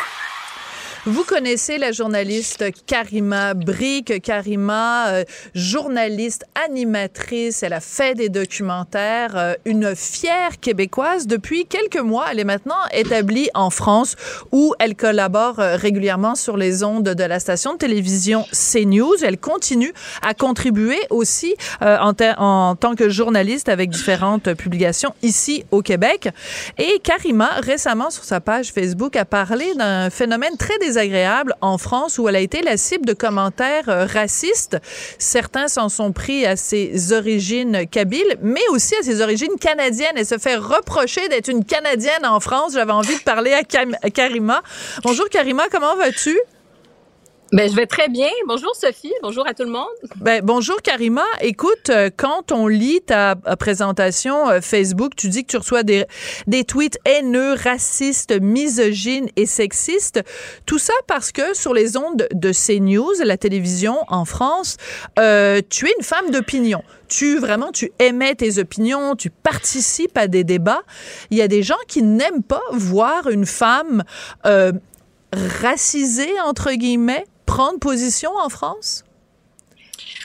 Vous 1.06 1.24
connaissez 1.24 1.78
la 1.78 1.92
journaliste 1.92 2.62
Karima 2.84 3.54
Brick. 3.54 4.20
Karima, 4.20 5.08
euh, 5.08 5.24
journaliste, 5.54 6.44
animatrice, 6.66 7.62
elle 7.62 7.72
a 7.72 7.80
fait 7.80 8.14
des 8.14 8.28
documentaires, 8.28 9.34
euh, 9.34 9.54
une 9.64 9.96
fière 9.96 10.60
québécoise. 10.60 11.26
Depuis 11.26 11.64
quelques 11.64 12.04
mois, 12.04 12.26
elle 12.30 12.38
est 12.38 12.44
maintenant 12.44 12.76
établie 12.92 13.48
en 13.54 13.70
France 13.70 14.14
où 14.52 14.74
elle 14.78 14.94
collabore 14.94 15.58
euh, 15.58 15.76
régulièrement 15.76 16.34
sur 16.34 16.58
les 16.58 16.84
ondes 16.84 17.08
de 17.08 17.24
la 17.24 17.40
station 17.40 17.72
de 17.72 17.78
télévision 17.78 18.44
CNews. 18.52 19.24
Elle 19.24 19.38
continue 19.38 19.94
à 20.20 20.34
contribuer 20.34 21.00
aussi 21.08 21.54
en, 21.80 22.12
en 22.36 22.76
tant 22.76 22.94
que 22.94 23.08
journaliste 23.08 23.70
avec 23.70 23.88
différentes 23.88 24.52
publications 24.52 25.14
ici 25.22 25.64
au 25.70 25.80
Québec. 25.80 26.28
Et 26.76 26.98
Karima, 27.02 27.48
récemment 27.62 28.10
sur 28.10 28.24
sa 28.24 28.40
page 28.40 28.70
Facebook, 28.70 29.16
a 29.16 29.24
parlé 29.24 29.72
d'un 29.76 30.10
phénomène 30.10 30.58
très 30.58 30.76
désagréable 30.78 30.89
en 31.60 31.78
France 31.78 32.18
où 32.18 32.28
elle 32.28 32.36
a 32.36 32.40
été 32.40 32.62
la 32.62 32.76
cible 32.76 33.06
de 33.06 33.12
commentaires 33.12 33.88
euh, 33.88 34.06
racistes. 34.06 34.78
Certains 35.18 35.68
s'en 35.68 35.88
sont 35.88 36.12
pris 36.12 36.46
à 36.46 36.56
ses 36.56 37.12
origines 37.12 37.86
kabyles, 37.88 38.36
mais 38.42 38.66
aussi 38.70 38.94
à 38.96 39.02
ses 39.02 39.20
origines 39.20 39.56
canadiennes. 39.60 40.16
Elle 40.16 40.26
se 40.26 40.38
fait 40.38 40.56
reprocher 40.56 41.28
d'être 41.28 41.48
une 41.48 41.64
Canadienne 41.64 42.24
en 42.24 42.40
France. 42.40 42.72
J'avais 42.74 42.92
envie 42.92 43.16
de 43.16 43.22
parler 43.22 43.52
à 43.52 43.62
Karima. 44.10 44.62
Bonjour 45.02 45.28
Karima, 45.28 45.68
comment 45.70 45.96
vas-tu? 45.96 46.38
Ben, 47.52 47.68
je 47.68 47.74
vais 47.74 47.86
très 47.86 48.08
bien. 48.08 48.28
Bonjour 48.46 48.76
Sophie. 48.76 49.12
Bonjour 49.22 49.44
à 49.44 49.54
tout 49.54 49.64
le 49.64 49.70
monde. 49.70 49.88
Ben, 50.16 50.40
bonjour 50.40 50.80
Karima. 50.82 51.24
Écoute, 51.40 51.90
euh, 51.90 52.08
quand 52.16 52.52
on 52.52 52.68
lit 52.68 53.00
ta 53.00 53.34
présentation 53.58 54.48
euh, 54.48 54.60
Facebook, 54.60 55.16
tu 55.16 55.28
dis 55.28 55.42
que 55.42 55.50
tu 55.50 55.56
reçois 55.56 55.82
des, 55.82 56.06
des 56.46 56.62
tweets 56.62 56.98
haineux, 57.04 57.54
racistes, 57.54 58.40
misogynes 58.40 59.28
et 59.34 59.46
sexistes. 59.46 60.22
Tout 60.64 60.78
ça 60.78 60.92
parce 61.08 61.32
que 61.32 61.52
sur 61.52 61.74
les 61.74 61.96
ondes 61.96 62.28
de 62.32 62.52
CNews, 62.52 63.14
la 63.24 63.36
télévision 63.36 63.96
en 64.06 64.24
France, 64.24 64.76
euh, 65.18 65.60
tu 65.68 65.88
es 65.88 65.92
une 65.98 66.04
femme 66.04 66.30
d'opinion. 66.30 66.84
Tu 67.08 67.38
vraiment, 67.38 67.72
tu 67.72 67.90
émets 67.98 68.36
tes 68.36 68.60
opinions, 68.60 69.16
tu 69.16 69.28
participes 69.28 70.16
à 70.16 70.28
des 70.28 70.44
débats. 70.44 70.82
Il 71.32 71.38
y 71.38 71.42
a 71.42 71.48
des 71.48 71.64
gens 71.64 71.74
qui 71.88 72.02
n'aiment 72.02 72.44
pas 72.44 72.62
voir 72.70 73.28
une 73.28 73.46
femme 73.46 74.04
euh, 74.46 74.70
racisée, 75.32 76.40
entre 76.44 76.72
guillemets, 76.72 77.24
prendre 77.50 77.80
position 77.80 78.30
en 78.36 78.48
France? 78.48 79.02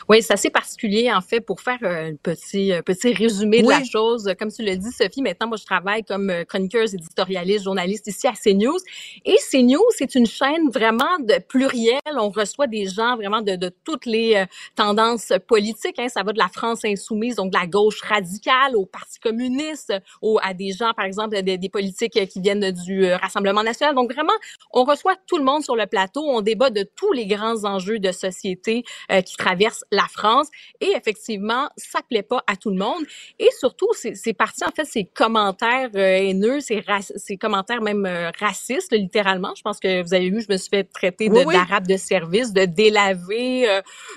Oui, 0.08 0.22
c'est 0.22 0.34
assez 0.34 0.52
particulier, 0.52 1.12
en 1.12 1.22
fait, 1.22 1.42
pour 1.42 1.62
faire 1.62 1.80
un 1.82 2.14
petit, 2.16 2.72
petit 2.86 3.12
résumé 3.12 3.64
de 3.64 3.70
la 3.70 3.84
chose. 3.84 4.32
Comme 4.38 4.52
tu 4.52 4.62
l'as 4.62 4.76
dit, 4.76 4.92
Sophie, 4.92 5.24
maintenant, 5.24 5.48
moi, 5.48 5.58
je 5.58 5.66
travaille 5.66 6.04
comme 6.04 6.30
euh, 6.30 6.44
chroniqueuse, 6.44 6.94
éditorialiste, 6.94 7.64
journaliste 7.64 8.06
ici 8.06 8.28
à 8.28 8.34
CNews. 8.34 8.78
Et 9.26 9.36
CNews, 9.50 9.84
c'est 9.98 10.14
une 10.14 10.28
chaîne 10.28 10.70
vraiment 10.70 11.18
de 11.22 11.40
pluriel. 11.48 12.00
On 12.18 12.30
reçoit 12.30 12.68
des 12.68 12.86
gens 12.86 13.16
vraiment 13.16 13.42
de, 13.42 13.56
de 13.56 13.72
toutes 13.84 14.06
les 14.06 14.36
euh, 14.36 14.46
tendances 14.76 15.34
politiques. 15.48 15.98
Hein. 15.98 16.08
Ça 16.08 16.22
va 16.22 16.34
de 16.34 16.38
la 16.38 16.50
France 16.50 16.86
insoumise, 16.86 17.38
donc 17.38 17.52
de 17.52 17.58
la 17.58 17.66
gauche 17.66 18.02
radicale, 18.04 18.76
au 18.76 18.86
Parti 18.86 19.20
communiste, 19.20 19.92
au, 20.22 20.38
à 20.44 20.54
des 20.54 20.72
gens, 20.72 20.94
par 20.96 21.06
exemple, 21.06 21.42
des, 21.42 21.58
des 21.58 21.70
politiques 21.70 22.28
qui 22.28 22.42
viennent 22.42 22.72
du 22.72 23.08
euh, 23.08 23.18
Rassemblement 23.18 23.64
national. 23.64 23.96
Donc, 23.96 24.14
vraiment, 24.14 24.34
on 24.72 24.84
reçoit 24.84 25.16
tout 25.26 25.40
le 25.40 25.44
monde 25.44 25.64
sur 25.64 25.76
le 25.76 25.88
plateau. 25.88 26.22
On 26.22 26.42
débat 26.42 26.70
de 26.70 26.88
tous 26.96 27.12
les 27.12 27.26
grands 27.26 27.64
enjeux 27.64 27.98
de 27.98 28.12
société 28.12 28.84
qui 29.26 29.36
traversent 29.36 29.84
la 29.96 30.08
France. 30.12 30.48
Et 30.82 30.92
effectivement, 30.96 31.70
ça 31.78 32.00
plaît 32.08 32.24
pas 32.24 32.44
à 32.48 32.56
tout 32.56 32.70
le 32.70 32.78
monde. 32.78 33.04
Et 33.40 33.50
surtout, 33.60 33.90
c'est 33.94 34.34
parti, 34.34 34.64
en 34.64 34.72
fait, 34.72 34.86
ces 34.86 35.06
commentaires 35.06 35.90
euh, 35.96 36.18
haineux, 36.18 36.60
ces, 36.60 36.84
ces 37.16 37.38
commentaires 37.38 37.82
même 37.82 38.06
euh, 38.06 38.32
racistes, 38.40 38.92
littéralement. 38.92 39.54
Je 39.56 39.62
pense 39.62 39.80
que 39.80 40.04
vous 40.04 40.14
avez 40.14 40.30
vu, 40.30 40.42
je 40.42 40.52
me 40.52 40.58
suis 40.58 40.70
fait 40.70 40.84
traiter 40.84 41.30
d'arabe 41.30 41.88
de, 41.88 41.98
service, 41.98 42.54
de 42.54 42.66
délavé, 42.66 43.68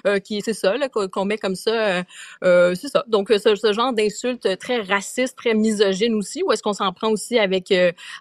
euh, 0.06 0.18
qui 0.18 0.40
c'est 0.42 0.54
ça, 0.54 0.74
qu'on 0.88 1.24
met 1.24 1.38
comme 1.38 1.54
ça. 1.54 2.02
c'est 2.42 2.88
ça. 2.88 3.04
Donc, 3.06 3.28
ce, 3.30 3.72
genre 3.72 3.92
d'insultes 3.92 4.58
très 4.58 4.80
racistes, 4.80 5.36
très 5.36 5.54
misogynes 5.54 6.14
aussi, 6.14 6.42
ou 6.42 6.52
est-ce 6.52 6.62
qu'on 6.62 6.72
s'en 6.72 6.92
prend 6.92 7.10
aussi 7.10 7.38
avec 7.38 7.72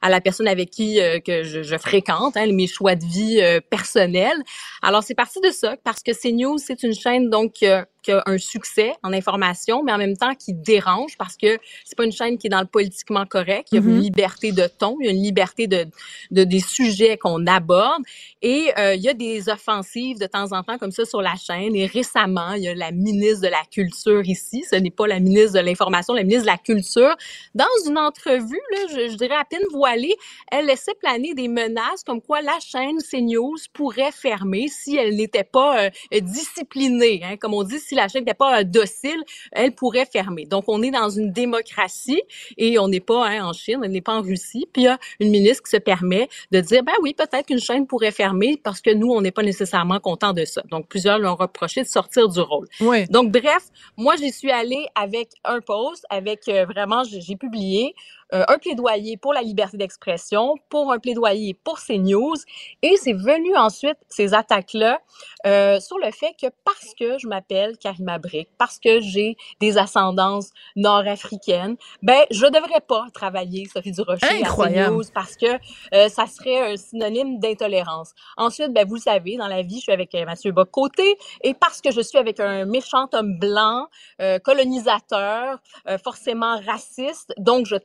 à 0.02 0.10
la 0.10 0.22
personne 0.22 0.48
avec 0.48 0.70
qui 0.70 1.00
que 1.26 1.44
je, 1.44 1.78
fréquente, 1.78 2.38
hein, 2.38 2.52
mes 2.52 2.68
choix 2.68 2.96
de 2.96 3.06
vie 3.06 3.42
personnels. 3.70 4.44
Alors, 4.82 5.04
c'est 5.04 5.16
parti 5.16 5.40
de 5.42 5.50
ça, 5.50 5.76
parce 5.84 6.04
que 6.04 6.12
CNews, 6.12 6.58
c'est 6.58 6.84
une 6.84 6.94
chaîne 6.94 7.30
donc 7.30 7.47
donc, 7.48 7.64
euh, 7.64 7.86
qui 8.08 8.12
a, 8.14 8.24
un 8.26 8.38
succès 8.38 8.94
en 9.04 9.12
information, 9.12 9.84
mais 9.84 9.92
en 9.92 9.98
même 9.98 10.16
temps 10.16 10.34
qui 10.34 10.54
dérange 10.54 11.18
parce 11.18 11.36
que 11.36 11.60
c'est 11.84 11.98
pas 11.98 12.06
une 12.06 12.12
chaîne 12.12 12.38
qui 12.38 12.48
est 12.48 12.50
dans 12.50 12.62
le 12.62 12.68
politiquement 12.68 13.26
correct. 13.26 13.68
Il 13.72 13.76
y 13.76 13.78
a 13.78 13.82
une 13.82 13.98
mm-hmm. 13.98 14.02
liberté 14.02 14.52
de 14.54 14.68
ton, 14.68 14.98
il 15.02 15.08
y 15.08 15.10
a 15.10 15.12
une 15.12 15.24
liberté 15.24 15.68
de, 15.68 15.86
de 16.32 16.44
des 16.44 16.60
sujets 16.62 17.18
qu'on 17.18 17.46
aborde 17.48 18.04
et 18.42 18.72
euh, 18.78 18.96
il 18.96 19.02
y 19.02 19.10
a 19.10 19.14
des 19.14 19.50
offensives 19.50 20.20
de 20.20 20.26
temps 20.26 20.54
en 20.54 20.64
temps 20.64 20.78
comme 20.78 20.92
ça 20.92 21.06
sur 21.06 21.22
la 21.22 21.36
chaîne. 21.36 21.76
Et 21.76 21.86
récemment, 21.86 22.54
il 22.54 22.64
y 22.64 22.68
a 22.70 22.76
la 22.76 22.92
ministre 22.92 23.42
de 23.42 23.48
la 23.48 23.64
Culture 23.72 24.22
ici, 24.26 24.64
ce 24.70 24.76
n'est 24.76 24.92
pas 24.92 25.08
la 25.08 25.20
ministre 25.20 25.60
de 25.60 25.66
l'Information, 25.66 26.14
la 26.14 26.24
ministre 26.24 26.44
de 26.44 26.52
la 26.52 26.58
Culture. 26.58 27.16
Dans 27.56 27.66
une 27.86 27.98
entrevue, 27.98 28.62
là, 28.72 28.78
je, 28.92 29.12
je 29.12 29.18
dirais 29.18 29.36
à 29.36 29.44
peine 29.44 29.66
voilée, 29.72 30.16
elle 30.52 30.68
laissait 30.68 30.96
planer 31.02 31.34
des 31.34 31.48
menaces 31.48 32.04
comme 32.06 32.22
quoi 32.22 32.42
la 32.42 32.58
chaîne 32.60 32.98
CNews 33.00 33.58
pourrait 33.74 34.12
fermer 34.12 34.68
si 34.70 34.96
elle 34.96 35.16
n'était 35.16 35.44
pas 35.44 35.86
euh, 35.86 35.90
disciplinée. 36.22 37.22
Hein, 37.24 37.36
comme 37.38 37.54
on 37.54 37.64
dit, 37.64 37.80
si 37.80 37.97
la 37.98 38.08
chaîne 38.08 38.22
n'était 38.22 38.34
pas 38.34 38.60
euh, 38.60 38.64
docile, 38.64 39.22
elle 39.52 39.74
pourrait 39.74 40.06
fermer. 40.06 40.46
Donc, 40.46 40.66
on 40.68 40.82
est 40.82 40.92
dans 40.92 41.10
une 41.10 41.32
démocratie 41.32 42.22
et 42.58 42.80
on 42.80 42.88
n'est 42.88 43.00
pas 43.00 43.28
hein, 43.28 43.46
en 43.46 43.54
Chine, 43.54 43.80
on 43.84 43.88
n'est 43.88 44.02
pas 44.02 44.16
en 44.16 44.22
Russie. 44.22 44.68
Puis 44.72 44.84
il 44.84 44.86
y 44.86 44.88
a 44.88 44.98
une 45.20 45.30
ministre 45.30 45.64
qui 45.64 45.72
se 45.72 45.78
permet 45.78 46.30
de 46.52 46.60
dire, 46.62 46.84
ben 46.84 46.94
oui, 47.02 47.14
peut-être 47.14 47.48
qu'une 47.48 47.60
chaîne 47.60 47.88
pourrait 47.88 48.12
fermer 48.12 48.60
parce 48.64 48.82
que 48.82 48.92
nous, 48.92 49.12
on 49.12 49.22
n'est 49.22 49.32
pas 49.32 49.44
nécessairement 49.44 50.00
content 50.00 50.34
de 50.34 50.46
ça. 50.46 50.62
Donc, 50.72 50.88
plusieurs 50.88 51.20
l'ont 51.20 51.36
reproché 51.36 51.84
de 51.84 51.88
sortir 51.88 52.30
du 52.30 52.40
rôle. 52.40 52.68
Oui. 52.80 53.06
Donc, 53.10 53.32
bref, 53.32 53.64
moi, 53.98 54.16
j'y 54.16 54.32
suis 54.32 54.52
allée 54.52 54.88
avec 54.96 55.30
un 55.44 55.60
post, 55.62 56.06
avec 56.10 56.48
euh, 56.48 56.66
vraiment, 56.66 57.04
j'ai 57.04 57.36
publié 57.36 57.94
euh, 58.34 58.44
un 58.48 58.58
plaidoyer 58.58 59.18
pour 59.18 59.34
la 59.34 59.42
liberté 59.42 59.78
d'expression, 59.78 60.56
pour 60.70 60.92
un 60.92 61.00
plaidoyer 61.00 61.54
pour 61.54 61.80
ces 61.80 61.98
news. 61.98 62.36
Et 62.82 62.96
c'est 62.98 63.14
venu 63.14 63.56
ensuite, 63.56 63.98
ces 64.10 64.34
attaques-là, 64.34 65.00
euh, 65.46 65.80
sur 65.80 65.98
le 65.98 66.12
fait 66.12 66.34
que 66.40 66.48
parce 66.66 66.94
que 67.00 67.18
je 67.18 67.28
m'appelle 67.28 67.78
Karima 67.78 68.18
Brick, 68.20 68.50
parce 68.58 68.80
que 68.80 69.00
j'ai 69.00 69.38
des 69.60 69.78
ascendances 69.78 70.52
nord-africaines, 70.76 71.78
ben 72.02 72.24
je 72.32 72.46
devrais 72.46 72.82
pas 72.82 73.06
travailler 73.14 73.68
Sophie 73.72 73.92
Durocher 73.92 74.28
Incroyable. 74.42 74.80
à 74.80 74.90
CNews 74.90 75.04
parce 75.14 75.36
que 75.36 75.46
euh, 75.94 76.10
ça 76.10 76.26
serait 76.28 76.74
un 76.74 76.78
synonyme 76.78 77.40
d'intolérance. 77.40 78.14
Ensuite, 78.38 78.74
ben 78.74 78.88
vous 78.88 78.96
le 78.96 79.02
savez, 79.02 79.38
dans 79.38 79.48
la 79.48 79.62
vie, 79.62 79.78
je 79.78 79.82
suis 79.84 79.92
avec 79.92 80.14
euh, 80.16 80.26
Mathieu 80.26 80.52
Bocoté 80.52 81.18
et 81.44 81.54
parce 81.54 81.82
que 81.82 81.92
je 81.92 82.02
suis 82.02 82.18
avec 82.18 82.40
un 82.40 82.66
méchant 82.66 83.08
homme 83.14 83.38
blanc, 83.40 83.88
euh, 84.22 84.40
colonisateur, 84.40 85.60
euh, 85.88 85.98
forcément 85.98 86.60
raciste, 86.66 87.34
donc 87.38 87.66
je 87.66 87.76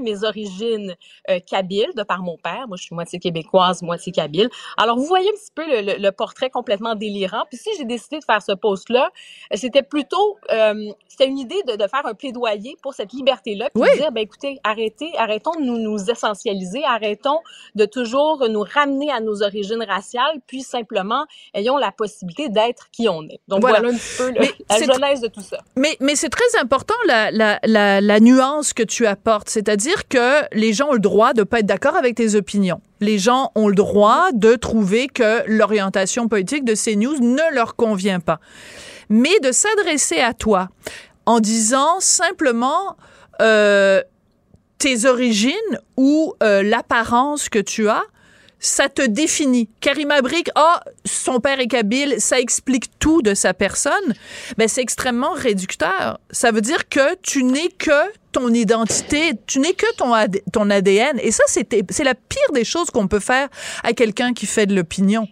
mes 0.00 0.24
origines 0.24 0.94
euh, 1.30 1.40
kabyles 1.40 1.92
de 1.96 2.02
par 2.02 2.22
mon 2.22 2.36
père. 2.36 2.66
Moi, 2.68 2.76
je 2.76 2.84
suis 2.84 2.94
moitié 2.94 3.18
québécoise, 3.18 3.82
moitié 3.82 4.12
kabyle. 4.12 4.48
Alors, 4.76 4.96
vous 4.96 5.04
voyez 5.04 5.28
un 5.28 5.32
petit 5.32 5.52
peu 5.54 5.66
le, 5.66 5.98
le, 5.98 6.12
portrait 6.12 6.50
complètement 6.50 6.94
délirant. 6.94 7.44
Puis 7.48 7.58
si 7.58 7.70
j'ai 7.78 7.84
décidé 7.84 8.18
de 8.18 8.24
faire 8.24 8.42
ce 8.42 8.52
post-là, 8.52 9.10
c'était 9.54 9.82
plutôt, 9.82 10.38
euh, 10.52 10.92
c'était 11.06 11.26
une 11.26 11.38
idée 11.38 11.62
de, 11.66 11.76
de, 11.76 11.88
faire 11.88 12.04
un 12.04 12.14
plaidoyer 12.14 12.76
pour 12.82 12.94
cette 12.94 13.12
liberté-là, 13.12 13.70
puis 13.70 13.82
dire, 13.96 14.12
ben 14.12 14.22
écoutez, 14.22 14.58
arrêtez, 14.64 15.10
arrêtons 15.16 15.52
de 15.52 15.64
nous, 15.64 15.78
nous 15.78 16.10
essentialiser, 16.10 16.84
arrêtons 16.84 17.40
de 17.74 17.84
toujours 17.84 18.48
nous 18.48 18.62
ramener 18.62 19.10
à 19.10 19.20
nos 19.20 19.42
origines 19.42 19.82
raciales, 19.82 20.40
puis 20.46 20.62
simplement 20.62 21.26
ayons 21.54 21.76
la 21.76 21.92
possibilité 21.92 22.48
d'être 22.48 22.90
qui 22.90 23.08
on 23.08 23.22
est. 23.24 23.40
Donc 23.48 23.60
voilà, 23.60 23.78
un 23.78 23.94
petit 23.94 24.16
peu 24.16 24.30
le, 24.30 24.46
la 24.68 24.94
genèse 24.94 25.20
de 25.20 25.28
tout 25.28 25.40
ça. 25.40 25.58
Mais, 25.76 25.96
mais 26.00 26.16
c'est 26.16 26.30
très 26.30 26.58
important 26.60 26.94
la, 27.06 27.30
la, 27.30 27.58
la, 27.64 28.00
la 28.00 28.20
nuance 28.20 28.72
que 28.72 28.82
tu 28.82 29.06
apportes. 29.06 29.48
C'est 29.68 29.72
C'est-à-dire 29.72 30.08
que 30.08 30.56
les 30.56 30.72
gens 30.72 30.88
ont 30.88 30.92
le 30.94 30.98
droit 30.98 31.34
de 31.34 31.42
pas 31.42 31.58
être 31.58 31.66
d'accord 31.66 31.94
avec 31.94 32.14
tes 32.14 32.36
opinions. 32.36 32.80
Les 33.00 33.18
gens 33.18 33.52
ont 33.54 33.68
le 33.68 33.74
droit 33.74 34.28
de 34.32 34.54
trouver 34.54 35.08
que 35.08 35.42
l'orientation 35.46 36.26
politique 36.26 36.64
de 36.64 36.74
CNews 36.74 37.18
ne 37.20 37.54
leur 37.54 37.76
convient 37.76 38.18
pas. 38.18 38.40
Mais 39.10 39.38
de 39.40 39.52
s'adresser 39.52 40.20
à 40.20 40.32
toi 40.32 40.70
en 41.26 41.40
disant 41.40 42.00
simplement 42.00 42.96
euh, 43.42 44.00
tes 44.78 45.04
origines 45.04 45.52
ou 45.98 46.32
euh, 46.42 46.62
l'apparence 46.62 47.50
que 47.50 47.58
tu 47.58 47.90
as, 47.90 48.04
ça 48.60 48.88
te 48.88 49.02
définit. 49.02 49.68
Karima 49.80 50.22
Brick, 50.22 50.48
ah, 50.54 50.82
son 51.04 51.40
père 51.40 51.60
est 51.60 51.68
kabyle, 51.68 52.14
ça 52.18 52.40
explique 52.40 52.98
tout 52.98 53.20
de 53.20 53.34
sa 53.34 53.52
personne. 53.52 54.14
Ben, 54.56 54.66
c'est 54.66 54.80
extrêmement 54.80 55.32
réducteur. 55.32 56.20
Ça 56.30 56.52
veut 56.52 56.62
dire 56.62 56.88
que 56.88 57.16
tu 57.22 57.44
n'es 57.44 57.68
que 57.68 57.92
ton 58.38 58.54
identité, 58.54 59.32
tu 59.46 59.58
n'es 59.58 59.72
que 59.72 59.86
ton, 59.96 60.12
ton 60.52 60.70
ADN. 60.70 61.18
Et 61.22 61.32
ça, 61.32 61.44
c'est 61.46 62.04
la 62.04 62.14
pire 62.14 62.52
des 62.54 62.64
choses 62.64 62.90
qu'on 62.90 63.08
peut 63.08 63.20
faire 63.20 63.48
à 63.82 63.92
quelqu'un 63.92 64.32
qui 64.32 64.46
fait 64.46 64.66
de 64.66 64.74
l'opinion. 64.74 65.28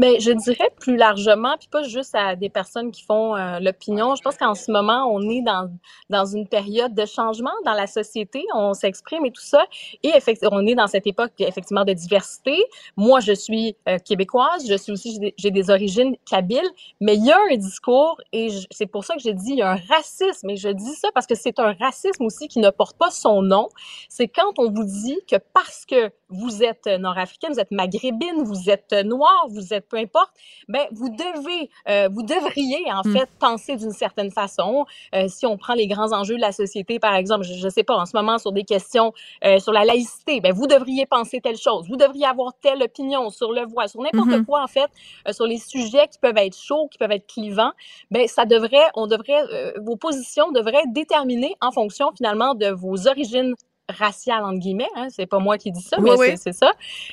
Mais 0.00 0.20
je 0.20 0.30
dirais 0.30 0.70
plus 0.78 0.96
largement, 0.96 1.56
puis 1.58 1.66
pas 1.66 1.82
juste 1.82 2.14
à 2.14 2.36
des 2.36 2.48
personnes 2.48 2.92
qui 2.92 3.02
font 3.02 3.34
euh, 3.34 3.58
l'opinion. 3.58 4.14
Je 4.14 4.22
pense 4.22 4.36
qu'en 4.36 4.54
ce 4.54 4.70
moment, 4.70 5.12
on 5.12 5.28
est 5.28 5.42
dans, 5.42 5.68
dans 6.08 6.24
une 6.24 6.46
période 6.46 6.94
de 6.94 7.04
changement 7.04 7.50
dans 7.64 7.72
la 7.72 7.88
société. 7.88 8.44
On 8.54 8.74
s'exprime 8.74 9.26
et 9.26 9.32
tout 9.32 9.42
ça. 9.42 9.66
Et 10.04 10.10
effectivement, 10.10 10.56
on 10.56 10.64
est 10.68 10.76
dans 10.76 10.86
cette 10.86 11.08
époque 11.08 11.32
effectivement 11.40 11.84
de 11.84 11.94
diversité. 11.94 12.54
Moi, 12.96 13.18
je 13.18 13.32
suis 13.32 13.74
euh, 13.88 13.98
québécoise. 13.98 14.68
Je 14.68 14.76
suis 14.76 14.92
aussi, 14.92 15.18
j'ai 15.36 15.50
des, 15.50 15.68
origines 15.68 16.14
kabyles. 16.30 16.70
Mais 17.00 17.16
il 17.16 17.24
y 17.24 17.32
a 17.32 17.38
un 17.50 17.56
discours, 17.56 18.20
et 18.32 18.50
c'est 18.70 18.86
pour 18.86 19.04
ça 19.04 19.16
que 19.16 19.20
j'ai 19.20 19.34
dit 19.34 19.50
il 19.50 19.58
y 19.58 19.62
a 19.62 19.72
un 19.72 19.80
racisme. 19.88 20.48
Et 20.50 20.56
je 20.56 20.68
dis 20.68 20.94
ça 20.94 21.08
parce 21.12 21.26
que 21.26 21.34
c'est 21.34 21.58
un 21.58 21.72
racisme 21.72 22.24
aussi 22.24 22.46
qui 22.46 22.60
ne 22.60 22.70
porte 22.70 22.96
pas 22.96 23.10
son 23.10 23.42
nom. 23.42 23.68
C'est 24.08 24.28
quand 24.28 24.52
on 24.58 24.70
vous 24.70 24.84
dit 24.84 25.18
que 25.28 25.36
parce 25.52 25.84
que 25.84 26.12
vous 26.28 26.62
êtes 26.62 26.86
nord-africaine, 26.86 27.52
vous 27.52 27.60
êtes 27.60 27.70
maghrébine, 27.70 28.42
vous 28.42 28.70
êtes 28.70 28.92
noire, 29.04 29.46
vous 29.48 29.72
êtes 29.72 29.88
peu 29.88 29.96
importe, 29.96 30.30
ben 30.68 30.86
vous 30.92 31.08
devez, 31.08 31.70
euh, 31.88 32.08
vous 32.12 32.22
devriez 32.22 32.92
en 32.92 33.02
hmm. 33.04 33.16
fait 33.16 33.28
penser 33.38 33.76
d'une 33.76 33.92
certaine 33.92 34.30
façon. 34.30 34.84
Euh, 35.14 35.26
si 35.28 35.46
on 35.46 35.56
prend 35.56 35.74
les 35.74 35.86
grands 35.86 36.12
enjeux 36.12 36.36
de 36.36 36.40
la 36.40 36.52
société, 36.52 36.98
par 36.98 37.14
exemple, 37.14 37.44
je, 37.44 37.64
ne 37.64 37.70
sais 37.70 37.82
pas, 37.82 37.96
en 37.96 38.06
ce 38.06 38.16
moment 38.16 38.38
sur 38.38 38.52
des 38.52 38.64
questions 38.64 39.12
euh, 39.44 39.58
sur 39.58 39.72
la 39.72 39.84
laïcité, 39.84 40.40
ben 40.40 40.52
vous 40.52 40.66
devriez 40.66 41.06
penser 41.06 41.40
telle 41.40 41.56
chose, 41.56 41.88
vous 41.88 41.96
devriez 41.96 42.26
avoir 42.26 42.52
telle 42.60 42.82
opinion 42.82 43.30
sur 43.30 43.52
le 43.52 43.64
voile, 43.64 43.88
sur 43.88 44.00
n'importe 44.02 44.28
mm-hmm. 44.28 44.44
quoi 44.44 44.62
en 44.62 44.66
fait, 44.66 44.90
sur 45.30 45.46
les 45.46 45.58
sujets 45.58 46.08
qui 46.08 46.18
peuvent 46.18 46.36
être 46.36 46.56
chauds, 46.56 46.88
qui 46.88 46.98
peuvent 46.98 47.12
être 47.12 47.26
clivants. 47.26 47.72
Ben 48.10 48.26
ça 48.26 48.44
devrait, 48.44 48.86
on 48.94 49.06
devrait, 49.06 49.74
vos 49.80 49.96
positions 49.96 50.50
devraient 50.52 50.82
être 50.84 50.92
déterminées 50.92 51.54
en 51.60 51.70
fonction 51.70 52.10
finalement 52.16 52.54
de 52.54 52.68
vos 52.68 53.06
origines 53.08 53.54
raciale 53.88 54.44
entre 54.44 54.58
guillemets, 54.58 54.88
hein, 54.94 55.08
c'est 55.10 55.26
pas 55.26 55.38
moi 55.38 55.58
qui 55.58 55.72
dis 55.72 55.82
ça, 55.82 55.98
mais 55.98 56.36
c'est 56.36 56.52
ça, 56.52 56.72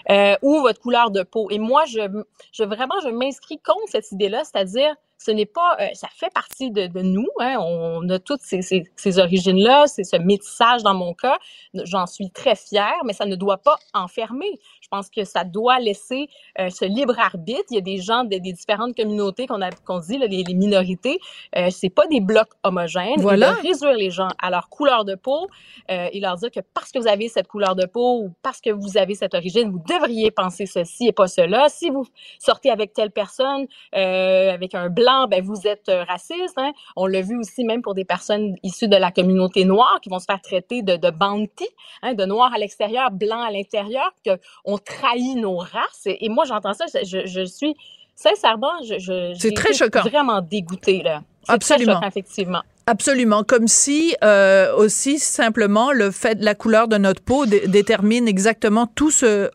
euh, 0.09 0.36
ou 0.41 0.61
votre 0.61 0.80
couleur 0.80 1.11
de 1.11 1.23
peau. 1.23 1.49
Et 1.49 1.59
moi, 1.59 1.86
je, 1.86 2.23
je 2.51 2.63
vraiment, 2.63 2.95
je 3.03 3.09
m'inscris 3.09 3.59
contre 3.59 3.89
cette 3.89 4.11
idée-là, 4.11 4.43
c'est-à-dire 4.43 4.95
ce 5.26 5.32
n'est 5.32 5.47
pas, 5.47 5.76
euh, 5.80 5.88
ça 5.93 6.07
fait 6.15 6.32
partie 6.34 6.69
de, 6.69 6.86
de 6.86 7.01
nous. 7.01 7.28
Hein, 7.39 7.57
on 7.59 8.07
a 8.09 8.19
toutes 8.19 8.41
ces, 8.41 8.61
ces, 8.61 8.84
ces 8.95 9.17
origines-là, 9.17 9.88
c'est 9.88 10.03
ce 10.03 10.17
métissage 10.17 10.84
dans 10.84 10.93
mon 10.93 11.13
cas. 11.13 11.38
J'en 11.73 12.05
suis 12.05 12.30
très 12.30 12.55
fière, 12.55 12.99
mais 13.05 13.13
ça 13.13 13.26
ne 13.26 13.36
doit 13.36 13.57
pas 13.57 13.78
enfermer. 13.93 14.59
Je 14.82 14.88
pense 14.88 15.09
que 15.09 15.23
ça 15.23 15.43
doit 15.43 15.80
laisser 15.80 16.28
euh, 16.59 16.69
ce 16.69 16.86
libre 16.86 17.17
arbitre. 17.19 17.63
Il 17.71 17.76
y 17.76 17.78
a 17.80 17.82
des 17.82 17.97
gens 17.97 18.23
des, 18.23 18.39
des 18.39 18.53
différentes 18.53 18.95
communautés 18.95 19.47
qu'on 19.47 19.99
dit 19.99 20.17
là, 20.19 20.28
les, 20.28 20.43
les, 20.43 20.53
minorités. 20.53 21.17
Euh, 21.55 21.69
c'est 21.71 21.89
pas 21.89 22.05
des 22.05 22.21
blocs 22.21 22.51
homogènes. 22.63 23.19
Voilà. 23.19 23.55
Et 23.59 23.63
de 23.63 23.67
réduire 23.69 23.97
les 23.97 24.11
gens 24.11 24.30
à 24.39 24.51
leur 24.51 24.69
couleur 24.69 25.05
de 25.05 25.15
peau 25.15 25.47
euh, 25.89 26.07
et 26.11 26.19
leur 26.19 26.36
dire 26.36 26.51
que 26.51 26.59
parce 26.73 26.91
que 26.91 26.99
vous 26.99 27.07
avez 27.07 27.30
cette 27.30 27.47
couleur 27.47 27.76
de 27.76 27.86
peau 27.88 28.21
ou 28.21 28.32
parce 28.43 28.61
que 28.61 28.69
vous 28.69 28.97
avez 28.97 29.15
cette 29.15 29.34
origine, 29.34 29.71
vous 29.71 29.84
devriez 29.89 30.30
penser 30.30 30.67
ceci 30.67 31.07
et 31.07 31.11
pas 31.13 31.28
cela. 31.28 31.67
Si 31.69 31.89
vous 31.89 32.05
sortez 32.39 32.69
avec 32.69 32.93
telle 32.93 33.11
personne, 33.11 33.65
euh, 33.95 34.53
avec 34.53 34.76
un 34.76 34.89
blanc 34.89 35.14
ben, 35.28 35.43
vous 35.43 35.68
êtes 35.68 35.89
euh, 35.89 36.03
raciste. 36.03 36.57
Hein? 36.57 36.72
On 36.95 37.07
l'a 37.07 37.22
vu 37.22 37.38
aussi 37.38 37.63
même 37.63 37.82
pour 37.82 37.93
des 37.93 38.05
personnes 38.05 38.55
issues 38.63 38.88
de 38.88 38.95
la 38.95 39.11
communauté 39.11 39.66
noire 39.66 39.99
qui 40.01 40.09
vont 40.09 40.20
se 40.20 40.26
faire 40.26 40.41
traiter 40.41 40.82
de, 40.82 40.95
de 40.95 41.09
bounty, 41.09 41.68
hein, 42.01 42.13
de 42.13 42.26
noir 42.26 42.53
à 42.53 42.57
l'extérieur, 42.57 43.11
blanc 43.11 43.41
à 43.41 43.51
l'intérieur, 43.51 44.11
qu'on 44.26 44.78
trahit 44.78 45.38
nos 45.38 45.57
races. 45.57 46.05
Et, 46.05 46.30
moi, 46.30 46.45
j'entends 46.45 46.74
ça, 46.74 46.86
je, 47.03 47.26
je, 47.26 47.45
suis 47.45 47.76
sincèrement, 48.16 48.74
je, 48.84 48.99
je 48.99 49.34
c'est 49.38 49.53
très 49.53 49.74
choquant. 49.74 50.01
Vraiment 50.01 50.41
dégoûtée 50.41 51.01
là. 51.03 51.22
Absolument. 51.47 51.86
Très 51.86 51.93
choquant, 51.93 52.07
effectivement. 52.07 52.61
Absolument, 52.88 53.43
comme 53.43 53.68
si 53.68 54.16
euh, 54.24 54.76
aussi 54.76 55.18
simplement 55.18 55.91
le 55.91 56.11
fait 56.11 56.36
de 56.36 56.45
la 56.45 56.53
couleur 56.53 56.88
de 56.88 56.97
notre 56.97 57.22
peau 57.22 57.47
détermine 57.47 58.28
exactement 58.28 58.86
tout 58.86 59.09
ce 59.09 59.49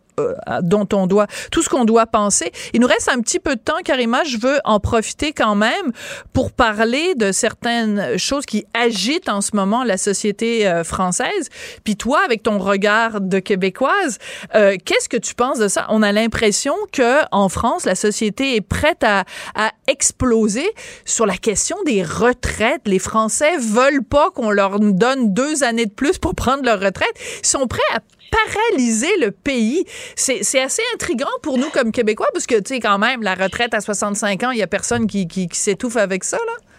dont 0.63 0.89
on 0.93 1.07
doit, 1.07 1.27
tout 1.51 1.63
ce 1.63 1.69
qu'on 1.69 1.85
doit 1.85 2.07
penser. 2.07 2.53
Il 2.73 2.81
nous 2.81 2.87
reste 2.87 3.09
un 3.09 3.21
petit 3.21 3.41
peu 3.41 3.57
de 3.57 3.61
temps, 3.61 3.79
Karima. 3.85 4.25
Je 4.25 4.39
veux 4.39 4.59
en 4.65 4.81
profiter 4.81 5.33
quand 5.33 5.55
même 5.55 5.93
pour 6.33 6.53
parler 6.53 7.15
de 7.15 7.33
certaines 7.33 8.19
choses 8.19 8.47
qui 8.47 8.65
agitent 8.75 9.29
en 9.29 9.41
ce 9.41 9.55
moment 9.55 9.85
la 9.85 9.97
société 9.97 10.67
euh, 10.67 10.85
française. 10.85 11.49
Puis 11.85 11.97
toi, 11.97 12.21
avec 12.25 12.43
ton 12.43 12.59
regard 12.59 13.21
de 13.21 13.39
québécoise, 13.39 14.19
euh, 14.55 14.77
qu'est-ce 14.85 15.09
que 15.09 15.17
tu 15.17 15.35
penses 15.35 15.59
de 15.59 15.69
ça? 15.69 15.87
On 15.91 16.03
a 16.03 16.13
l'impression 16.13 16.75
que 16.93 17.21
en 17.33 17.49
France, 17.49 17.85
la 17.85 17.95
société 17.95 18.57
est 18.57 18.61
prête 18.61 19.03
à, 19.05 19.25
à 19.55 19.71
exploser 19.87 20.69
sur 21.05 21.27
la 21.27 21.37
question 21.37 21.77
des 21.85 22.03
retraites. 22.03 22.83
Les 22.87 22.99
Français 22.99 23.57
veulent 23.59 24.05
pas 24.05 24.31
qu'on 24.31 24.51
leur 24.51 24.81
donne 24.81 25.33
deux 25.33 25.65
années 25.65 25.87
de 25.87 25.93
plus 25.93 26.19
pour 26.19 26.35
prendre 26.35 26.65
leur 26.65 26.81
retraite. 26.81 27.13
Ils 27.43 27.47
sont 27.47 27.67
prêts 27.67 27.81
à 27.95 28.01
paralyser 28.31 29.17
le 29.19 29.31
pays. 29.31 29.85
C'est 30.17 30.61
assez 30.61 30.83
intriguant 30.95 31.27
pour 31.43 31.59
nous 31.59 31.71
comme 31.71 31.93
Québécois, 31.93 32.29
parce 32.33 32.47
que, 32.47 32.57
tu 32.57 32.75
sais, 32.75 32.81
quand 32.81 32.99
même, 32.99 33.23
la 33.23 33.35
retraite 33.35 33.75
à 33.75 33.81
65 33.81 34.43
ans, 34.45 34.51
il 34.51 34.59
y 34.59 34.63
a 34.63 34.67
personne 34.67 35.07
qui, 35.07 35.27
qui, 35.27 35.49
qui 35.49 35.59
s'étouffe 35.59 35.97
avec 35.97 36.25
ça, 36.25 36.39
là. 36.39 36.70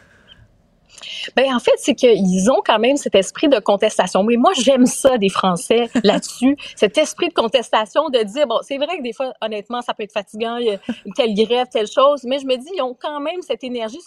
Ben 1.35 1.53
en 1.53 1.59
fait, 1.59 1.71
c'est 1.77 1.95
qu'ils 1.95 2.51
ont 2.51 2.61
quand 2.65 2.79
même 2.79 2.97
cet 2.97 3.15
esprit 3.15 3.47
de 3.47 3.59
contestation. 3.59 4.23
Mais 4.23 4.35
moi, 4.37 4.51
j'aime 4.53 4.85
ça 4.85 5.17
des 5.17 5.29
Français 5.29 5.89
là-dessus, 6.03 6.55
cet 6.75 6.97
esprit 6.97 7.29
de 7.29 7.33
contestation, 7.33 8.09
de 8.09 8.19
dire 8.23 8.47
bon, 8.47 8.59
c'est 8.61 8.77
vrai 8.77 8.97
que 8.97 9.03
des 9.03 9.13
fois, 9.13 9.33
honnêtement, 9.41 9.81
ça 9.81 9.93
peut 9.93 10.03
être 10.03 10.13
fatigant, 10.13 10.57
il 10.57 10.67
y 10.67 10.71
a 10.71 10.79
telle 11.15 11.33
grève, 11.33 11.67
telle 11.71 11.87
chose, 11.87 12.23
mais 12.23 12.39
je 12.39 12.45
me 12.45 12.55
dis, 12.57 12.69
ils 12.75 12.81
ont 12.81 12.95
quand 12.99 13.19
même 13.19 13.41
cette 13.41 13.63
énergie 13.63 13.99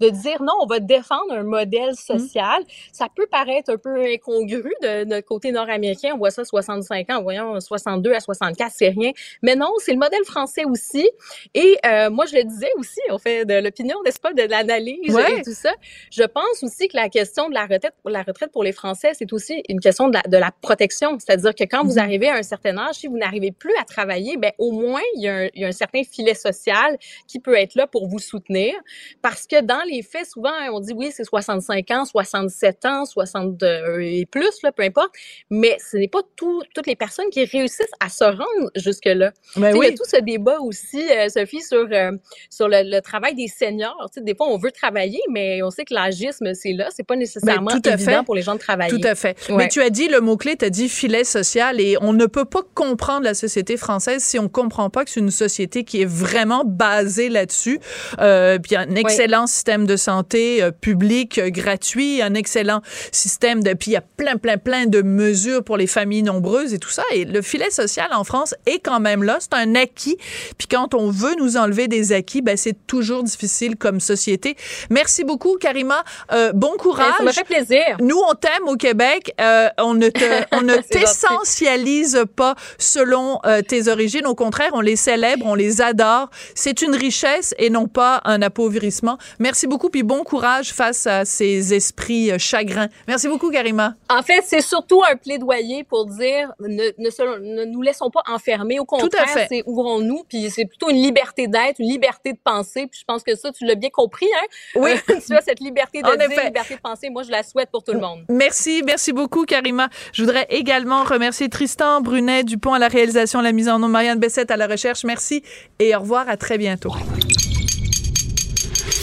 de 0.00 0.08
dire 0.08 0.42
non, 0.42 0.52
on 0.62 0.66
va 0.66 0.80
défendre 0.80 1.32
un 1.32 1.42
modèle 1.42 1.90
mmh. 1.90 2.18
social. 2.18 2.62
Ça 2.92 3.06
peut 3.14 3.26
paraître 3.30 3.70
un 3.72 3.76
peu 3.76 4.00
incongru 4.02 4.72
de 4.82 5.04
notre 5.04 5.26
côté 5.26 5.52
nord-américain. 5.52 6.12
On 6.14 6.18
voit 6.18 6.30
ça 6.30 6.44
65 6.44 7.10
ans, 7.10 7.22
voyons 7.22 7.58
62 7.60 8.12
à 8.12 8.20
64, 8.20 8.72
c'est 8.74 8.88
rien. 8.88 9.12
Mais 9.42 9.56
non, 9.56 9.72
c'est 9.78 9.92
le 9.92 9.98
modèle 9.98 10.24
français 10.24 10.64
aussi. 10.64 11.08
Et 11.54 11.76
euh, 11.86 12.10
moi, 12.10 12.26
je 12.26 12.36
le 12.36 12.44
disais 12.44 12.70
aussi, 12.76 13.00
on 13.10 13.18
fait 13.18 13.44
de 13.44 13.54
l'opinion, 13.54 13.96
n'est-ce 14.04 14.20
pas, 14.20 14.32
de 14.32 14.42
l'analyse 14.42 15.16
et 15.16 15.42
tout 15.42 15.54
ça. 15.54 15.72
Je 16.10 16.24
pense 16.30 16.62
aussi 16.62 16.88
que 16.88 16.96
la 16.96 17.08
question 17.08 17.48
de 17.48 17.54
la 17.54 17.62
retraite, 17.62 17.94
la 18.04 18.22
retraite 18.22 18.52
pour 18.52 18.64
les 18.64 18.72
Français, 18.72 19.12
c'est 19.14 19.32
aussi 19.32 19.62
une 19.68 19.80
question 19.80 20.08
de 20.08 20.14
la, 20.14 20.22
de 20.22 20.36
la 20.36 20.50
protection. 20.50 21.18
C'est-à-dire 21.18 21.54
que 21.54 21.64
quand 21.64 21.84
vous 21.84 21.94
mhm. 21.94 21.98
arrivez 21.98 22.28
à 22.28 22.36
un 22.36 22.42
certain 22.42 22.76
âge, 22.78 22.96
si 22.96 23.06
vous 23.06 23.18
n'arrivez 23.18 23.52
plus 23.52 23.72
à 23.80 23.84
travailler, 23.84 24.36
ben 24.36 24.52
au 24.58 24.72
moins 24.72 25.02
il 25.16 25.22
y, 25.22 25.28
a 25.28 25.34
un, 25.34 25.48
il 25.54 25.62
y, 25.62 25.64
a 25.64 25.68
un, 25.68 25.72
certain 25.72 26.02
filet 26.04 26.34
social 26.34 26.96
qui 27.26 27.40
peut 27.40 27.56
être 27.56 27.74
là 27.74 27.86
pour 27.86 28.08
vous 28.08 28.18
soutenir. 28.18 28.74
Parce 29.22 29.46
que 29.46 29.60
dans 29.60 29.82
les 29.90 30.02
faits, 30.02 30.26
souvent 30.26 30.52
on 30.72 30.80
dit 30.80 30.92
oui 30.92 31.10
c'est 31.12 31.24
65 31.24 31.90
ans, 31.90 32.04
67 32.04 32.84
ans, 32.86 33.04
62 33.04 34.00
et 34.00 34.26
plus 34.26 34.62
là, 34.62 34.72
peu 34.72 34.82
importe. 34.82 35.10
Mais 35.50 35.76
ce 35.78 35.96
n'est 35.96 36.08
pas 36.08 36.22
tout, 36.36 36.62
toutes 36.74 36.86
les 36.86 36.96
personnes 36.96 37.30
qui 37.30 37.44
réussissent 37.44 37.92
à 38.00 38.08
se 38.08 38.24
rendre 38.24 38.70
jusque 38.76 39.06
là. 39.06 39.32
Ben 39.56 39.72
oui. 39.76 39.86
Il 39.86 39.90
y 39.90 39.94
a 39.94 39.96
tout 39.96 40.08
ce 40.08 40.20
débat 40.20 40.58
aussi, 40.60 41.02
euh, 41.10 41.28
Sophie, 41.28 41.62
sur 41.62 41.88
euh, 41.90 42.12
sur 42.50 42.68
le, 42.68 42.82
le, 42.84 43.00
travail 43.00 43.34
des 43.34 43.48
seniors. 43.48 44.08
Tu 44.12 44.20
sais, 44.20 44.20
des 44.20 44.34
fois 44.34 44.48
on 44.48 44.58
veut 44.58 44.72
travailler, 44.72 45.20
mais 45.28 45.62
on 45.62 45.70
sait 45.70 45.84
que 45.84 45.94
l'âge 45.94 46.19
c'est 46.54 46.72
là. 46.72 46.88
C'est 46.94 47.06
pas 47.06 47.16
nécessairement 47.16 47.70
tout 47.70 47.88
à 47.88 47.94
évident 47.94 48.10
fait. 48.18 48.24
pour 48.24 48.34
les 48.34 48.42
gens 48.42 48.54
de 48.54 48.60
travailler. 48.60 48.90
Tout 48.90 49.06
à 49.06 49.14
fait. 49.14 49.36
Mais 49.50 49.68
tu 49.68 49.80
as 49.80 49.90
dit 49.90 50.08
le 50.08 50.20
mot-clé, 50.20 50.56
tu 50.56 50.64
as 50.64 50.70
dit 50.70 50.88
filet 50.88 51.24
social 51.24 51.80
et 51.80 51.96
on 52.00 52.12
ne 52.12 52.26
peut 52.26 52.44
pas 52.44 52.62
comprendre 52.74 53.24
la 53.24 53.34
société 53.34 53.76
française 53.76 54.22
si 54.22 54.38
on 54.38 54.48
comprend 54.48 54.90
pas 54.90 55.04
que 55.04 55.10
c'est 55.10 55.20
une 55.20 55.30
société 55.30 55.84
qui 55.84 56.02
est 56.02 56.08
vraiment 56.08 56.64
basée 56.64 57.28
là-dessus. 57.28 57.80
Euh, 58.20 58.58
puis 58.58 58.76
un 58.76 58.94
excellent 58.94 59.46
système 59.46 59.86
de 59.86 59.96
santé 59.96 60.62
euh, 60.62 60.70
public 60.70 61.38
euh, 61.38 61.50
gratuit, 61.50 62.22
un 62.22 62.34
excellent 62.34 62.82
système 63.12 63.62
de... 63.62 63.72
Puis 63.74 63.92
il 63.92 63.94
y 63.94 63.96
a 63.96 64.00
plein, 64.02 64.36
plein, 64.36 64.58
plein 64.58 64.86
de 64.86 65.02
mesures 65.02 65.64
pour 65.64 65.76
les 65.76 65.86
familles 65.86 66.22
nombreuses 66.22 66.74
et 66.74 66.78
tout 66.78 66.90
ça. 66.90 67.02
Et 67.14 67.24
le 67.24 67.42
filet 67.42 67.70
social 67.70 68.08
en 68.12 68.24
France 68.24 68.54
est 68.66 68.78
quand 68.78 69.00
même 69.00 69.22
là. 69.22 69.38
C'est 69.40 69.54
un 69.54 69.74
acquis. 69.74 70.16
Puis 70.58 70.68
quand 70.68 70.94
on 70.94 71.10
veut 71.10 71.34
nous 71.38 71.56
enlever 71.56 71.88
des 71.88 72.12
acquis, 72.12 72.42
ben 72.42 72.56
c'est 72.56 72.86
toujours 72.86 73.22
difficile 73.22 73.76
comme 73.76 74.00
société. 74.00 74.56
Merci 74.90 75.24
beaucoup, 75.24 75.56
Karima. 75.56 76.04
Euh, 76.32 76.52
bon 76.52 76.72
courage. 76.78 77.14
Ça 77.18 77.22
me 77.22 77.32
fait 77.32 77.44
plaisir. 77.44 77.96
Nous, 78.00 78.18
on 78.28 78.34
t'aime 78.34 78.66
au 78.66 78.76
Québec. 78.76 79.34
Euh, 79.40 79.68
on 79.78 79.94
ne 79.94 80.08
te, 80.08 80.44
on 80.52 80.62
ne 80.62 80.76
t'essentialise 80.76 82.24
pas 82.36 82.54
selon 82.78 83.40
euh, 83.44 83.62
tes 83.62 83.88
origines. 83.88 84.26
Au 84.26 84.34
contraire, 84.34 84.70
on 84.72 84.80
les 84.80 84.96
célèbre, 84.96 85.46
on 85.46 85.54
les 85.54 85.80
adore. 85.80 86.30
C'est 86.54 86.82
une 86.82 86.94
richesse 86.94 87.54
et 87.58 87.70
non 87.70 87.86
pas 87.86 88.20
un 88.24 88.42
appauvrissement. 88.42 89.18
Merci 89.38 89.66
beaucoup 89.66 89.90
puis 89.90 90.02
bon 90.02 90.24
courage 90.24 90.72
face 90.72 91.06
à 91.06 91.24
ces 91.24 91.74
esprits 91.74 92.38
chagrins. 92.38 92.88
Merci 93.08 93.28
beaucoup, 93.28 93.50
Karima. 93.50 93.94
En 94.08 94.22
fait, 94.22 94.42
c'est 94.46 94.60
surtout 94.60 95.02
un 95.10 95.16
plaidoyer 95.16 95.84
pour 95.84 96.06
dire 96.06 96.52
ne, 96.60 96.90
ne, 96.98 97.64
nous 97.64 97.82
laissons 97.82 98.10
pas 98.10 98.22
enfermer. 98.28 98.78
Au 98.78 98.84
contraire, 98.84 99.46
c'est 99.48 99.62
ouvrons-nous. 99.66 100.24
Puis 100.28 100.50
c'est 100.50 100.64
plutôt 100.64 100.90
une 100.90 101.02
liberté 101.02 101.46
d'être, 101.46 101.78
une 101.78 101.88
liberté 101.88 102.32
de 102.32 102.38
penser. 102.42 102.86
Puis 102.86 103.00
je 103.00 103.04
pense 103.04 103.22
que 103.22 103.34
ça, 103.34 103.50
tu 103.52 103.64
l'as 103.64 103.74
bien 103.74 103.90
compris, 103.90 104.28
hein? 104.36 104.46
Oui. 104.76 104.90
tu 105.06 105.32
vois, 105.32 105.40
cette 105.40 105.60
liberté 105.60 105.99
de 106.02 106.08
en 106.08 106.16
dire, 106.16 106.28
liberté 106.28 106.74
de 106.74 106.80
penser, 106.80 107.10
moi, 107.10 107.22
je 107.22 107.30
la 107.30 107.42
souhaite 107.42 107.70
pour 107.70 107.82
tout 107.82 107.92
le 107.92 108.00
monde. 108.00 108.24
Merci, 108.28 108.82
merci 108.84 109.12
beaucoup, 109.12 109.44
Karima. 109.44 109.88
Je 110.12 110.22
voudrais 110.22 110.46
également 110.50 111.04
remercier 111.04 111.48
Tristan 111.48 112.00
Brunet 112.00 112.44
Dupont 112.44 112.74
à 112.74 112.78
la 112.78 112.88
réalisation, 112.88 113.40
la 113.40 113.52
mise 113.52 113.68
en 113.68 113.78
nom, 113.78 113.88
Marianne 113.88 114.18
Bessette 114.18 114.50
à 114.50 114.56
la 114.56 114.66
recherche. 114.66 115.04
Merci 115.04 115.42
et 115.78 115.94
au 115.94 116.00
revoir, 116.00 116.28
à 116.28 116.36
très 116.36 116.58
bientôt. 116.58 116.92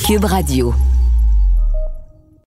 Cube 0.07 0.25
Radio. 0.25 0.73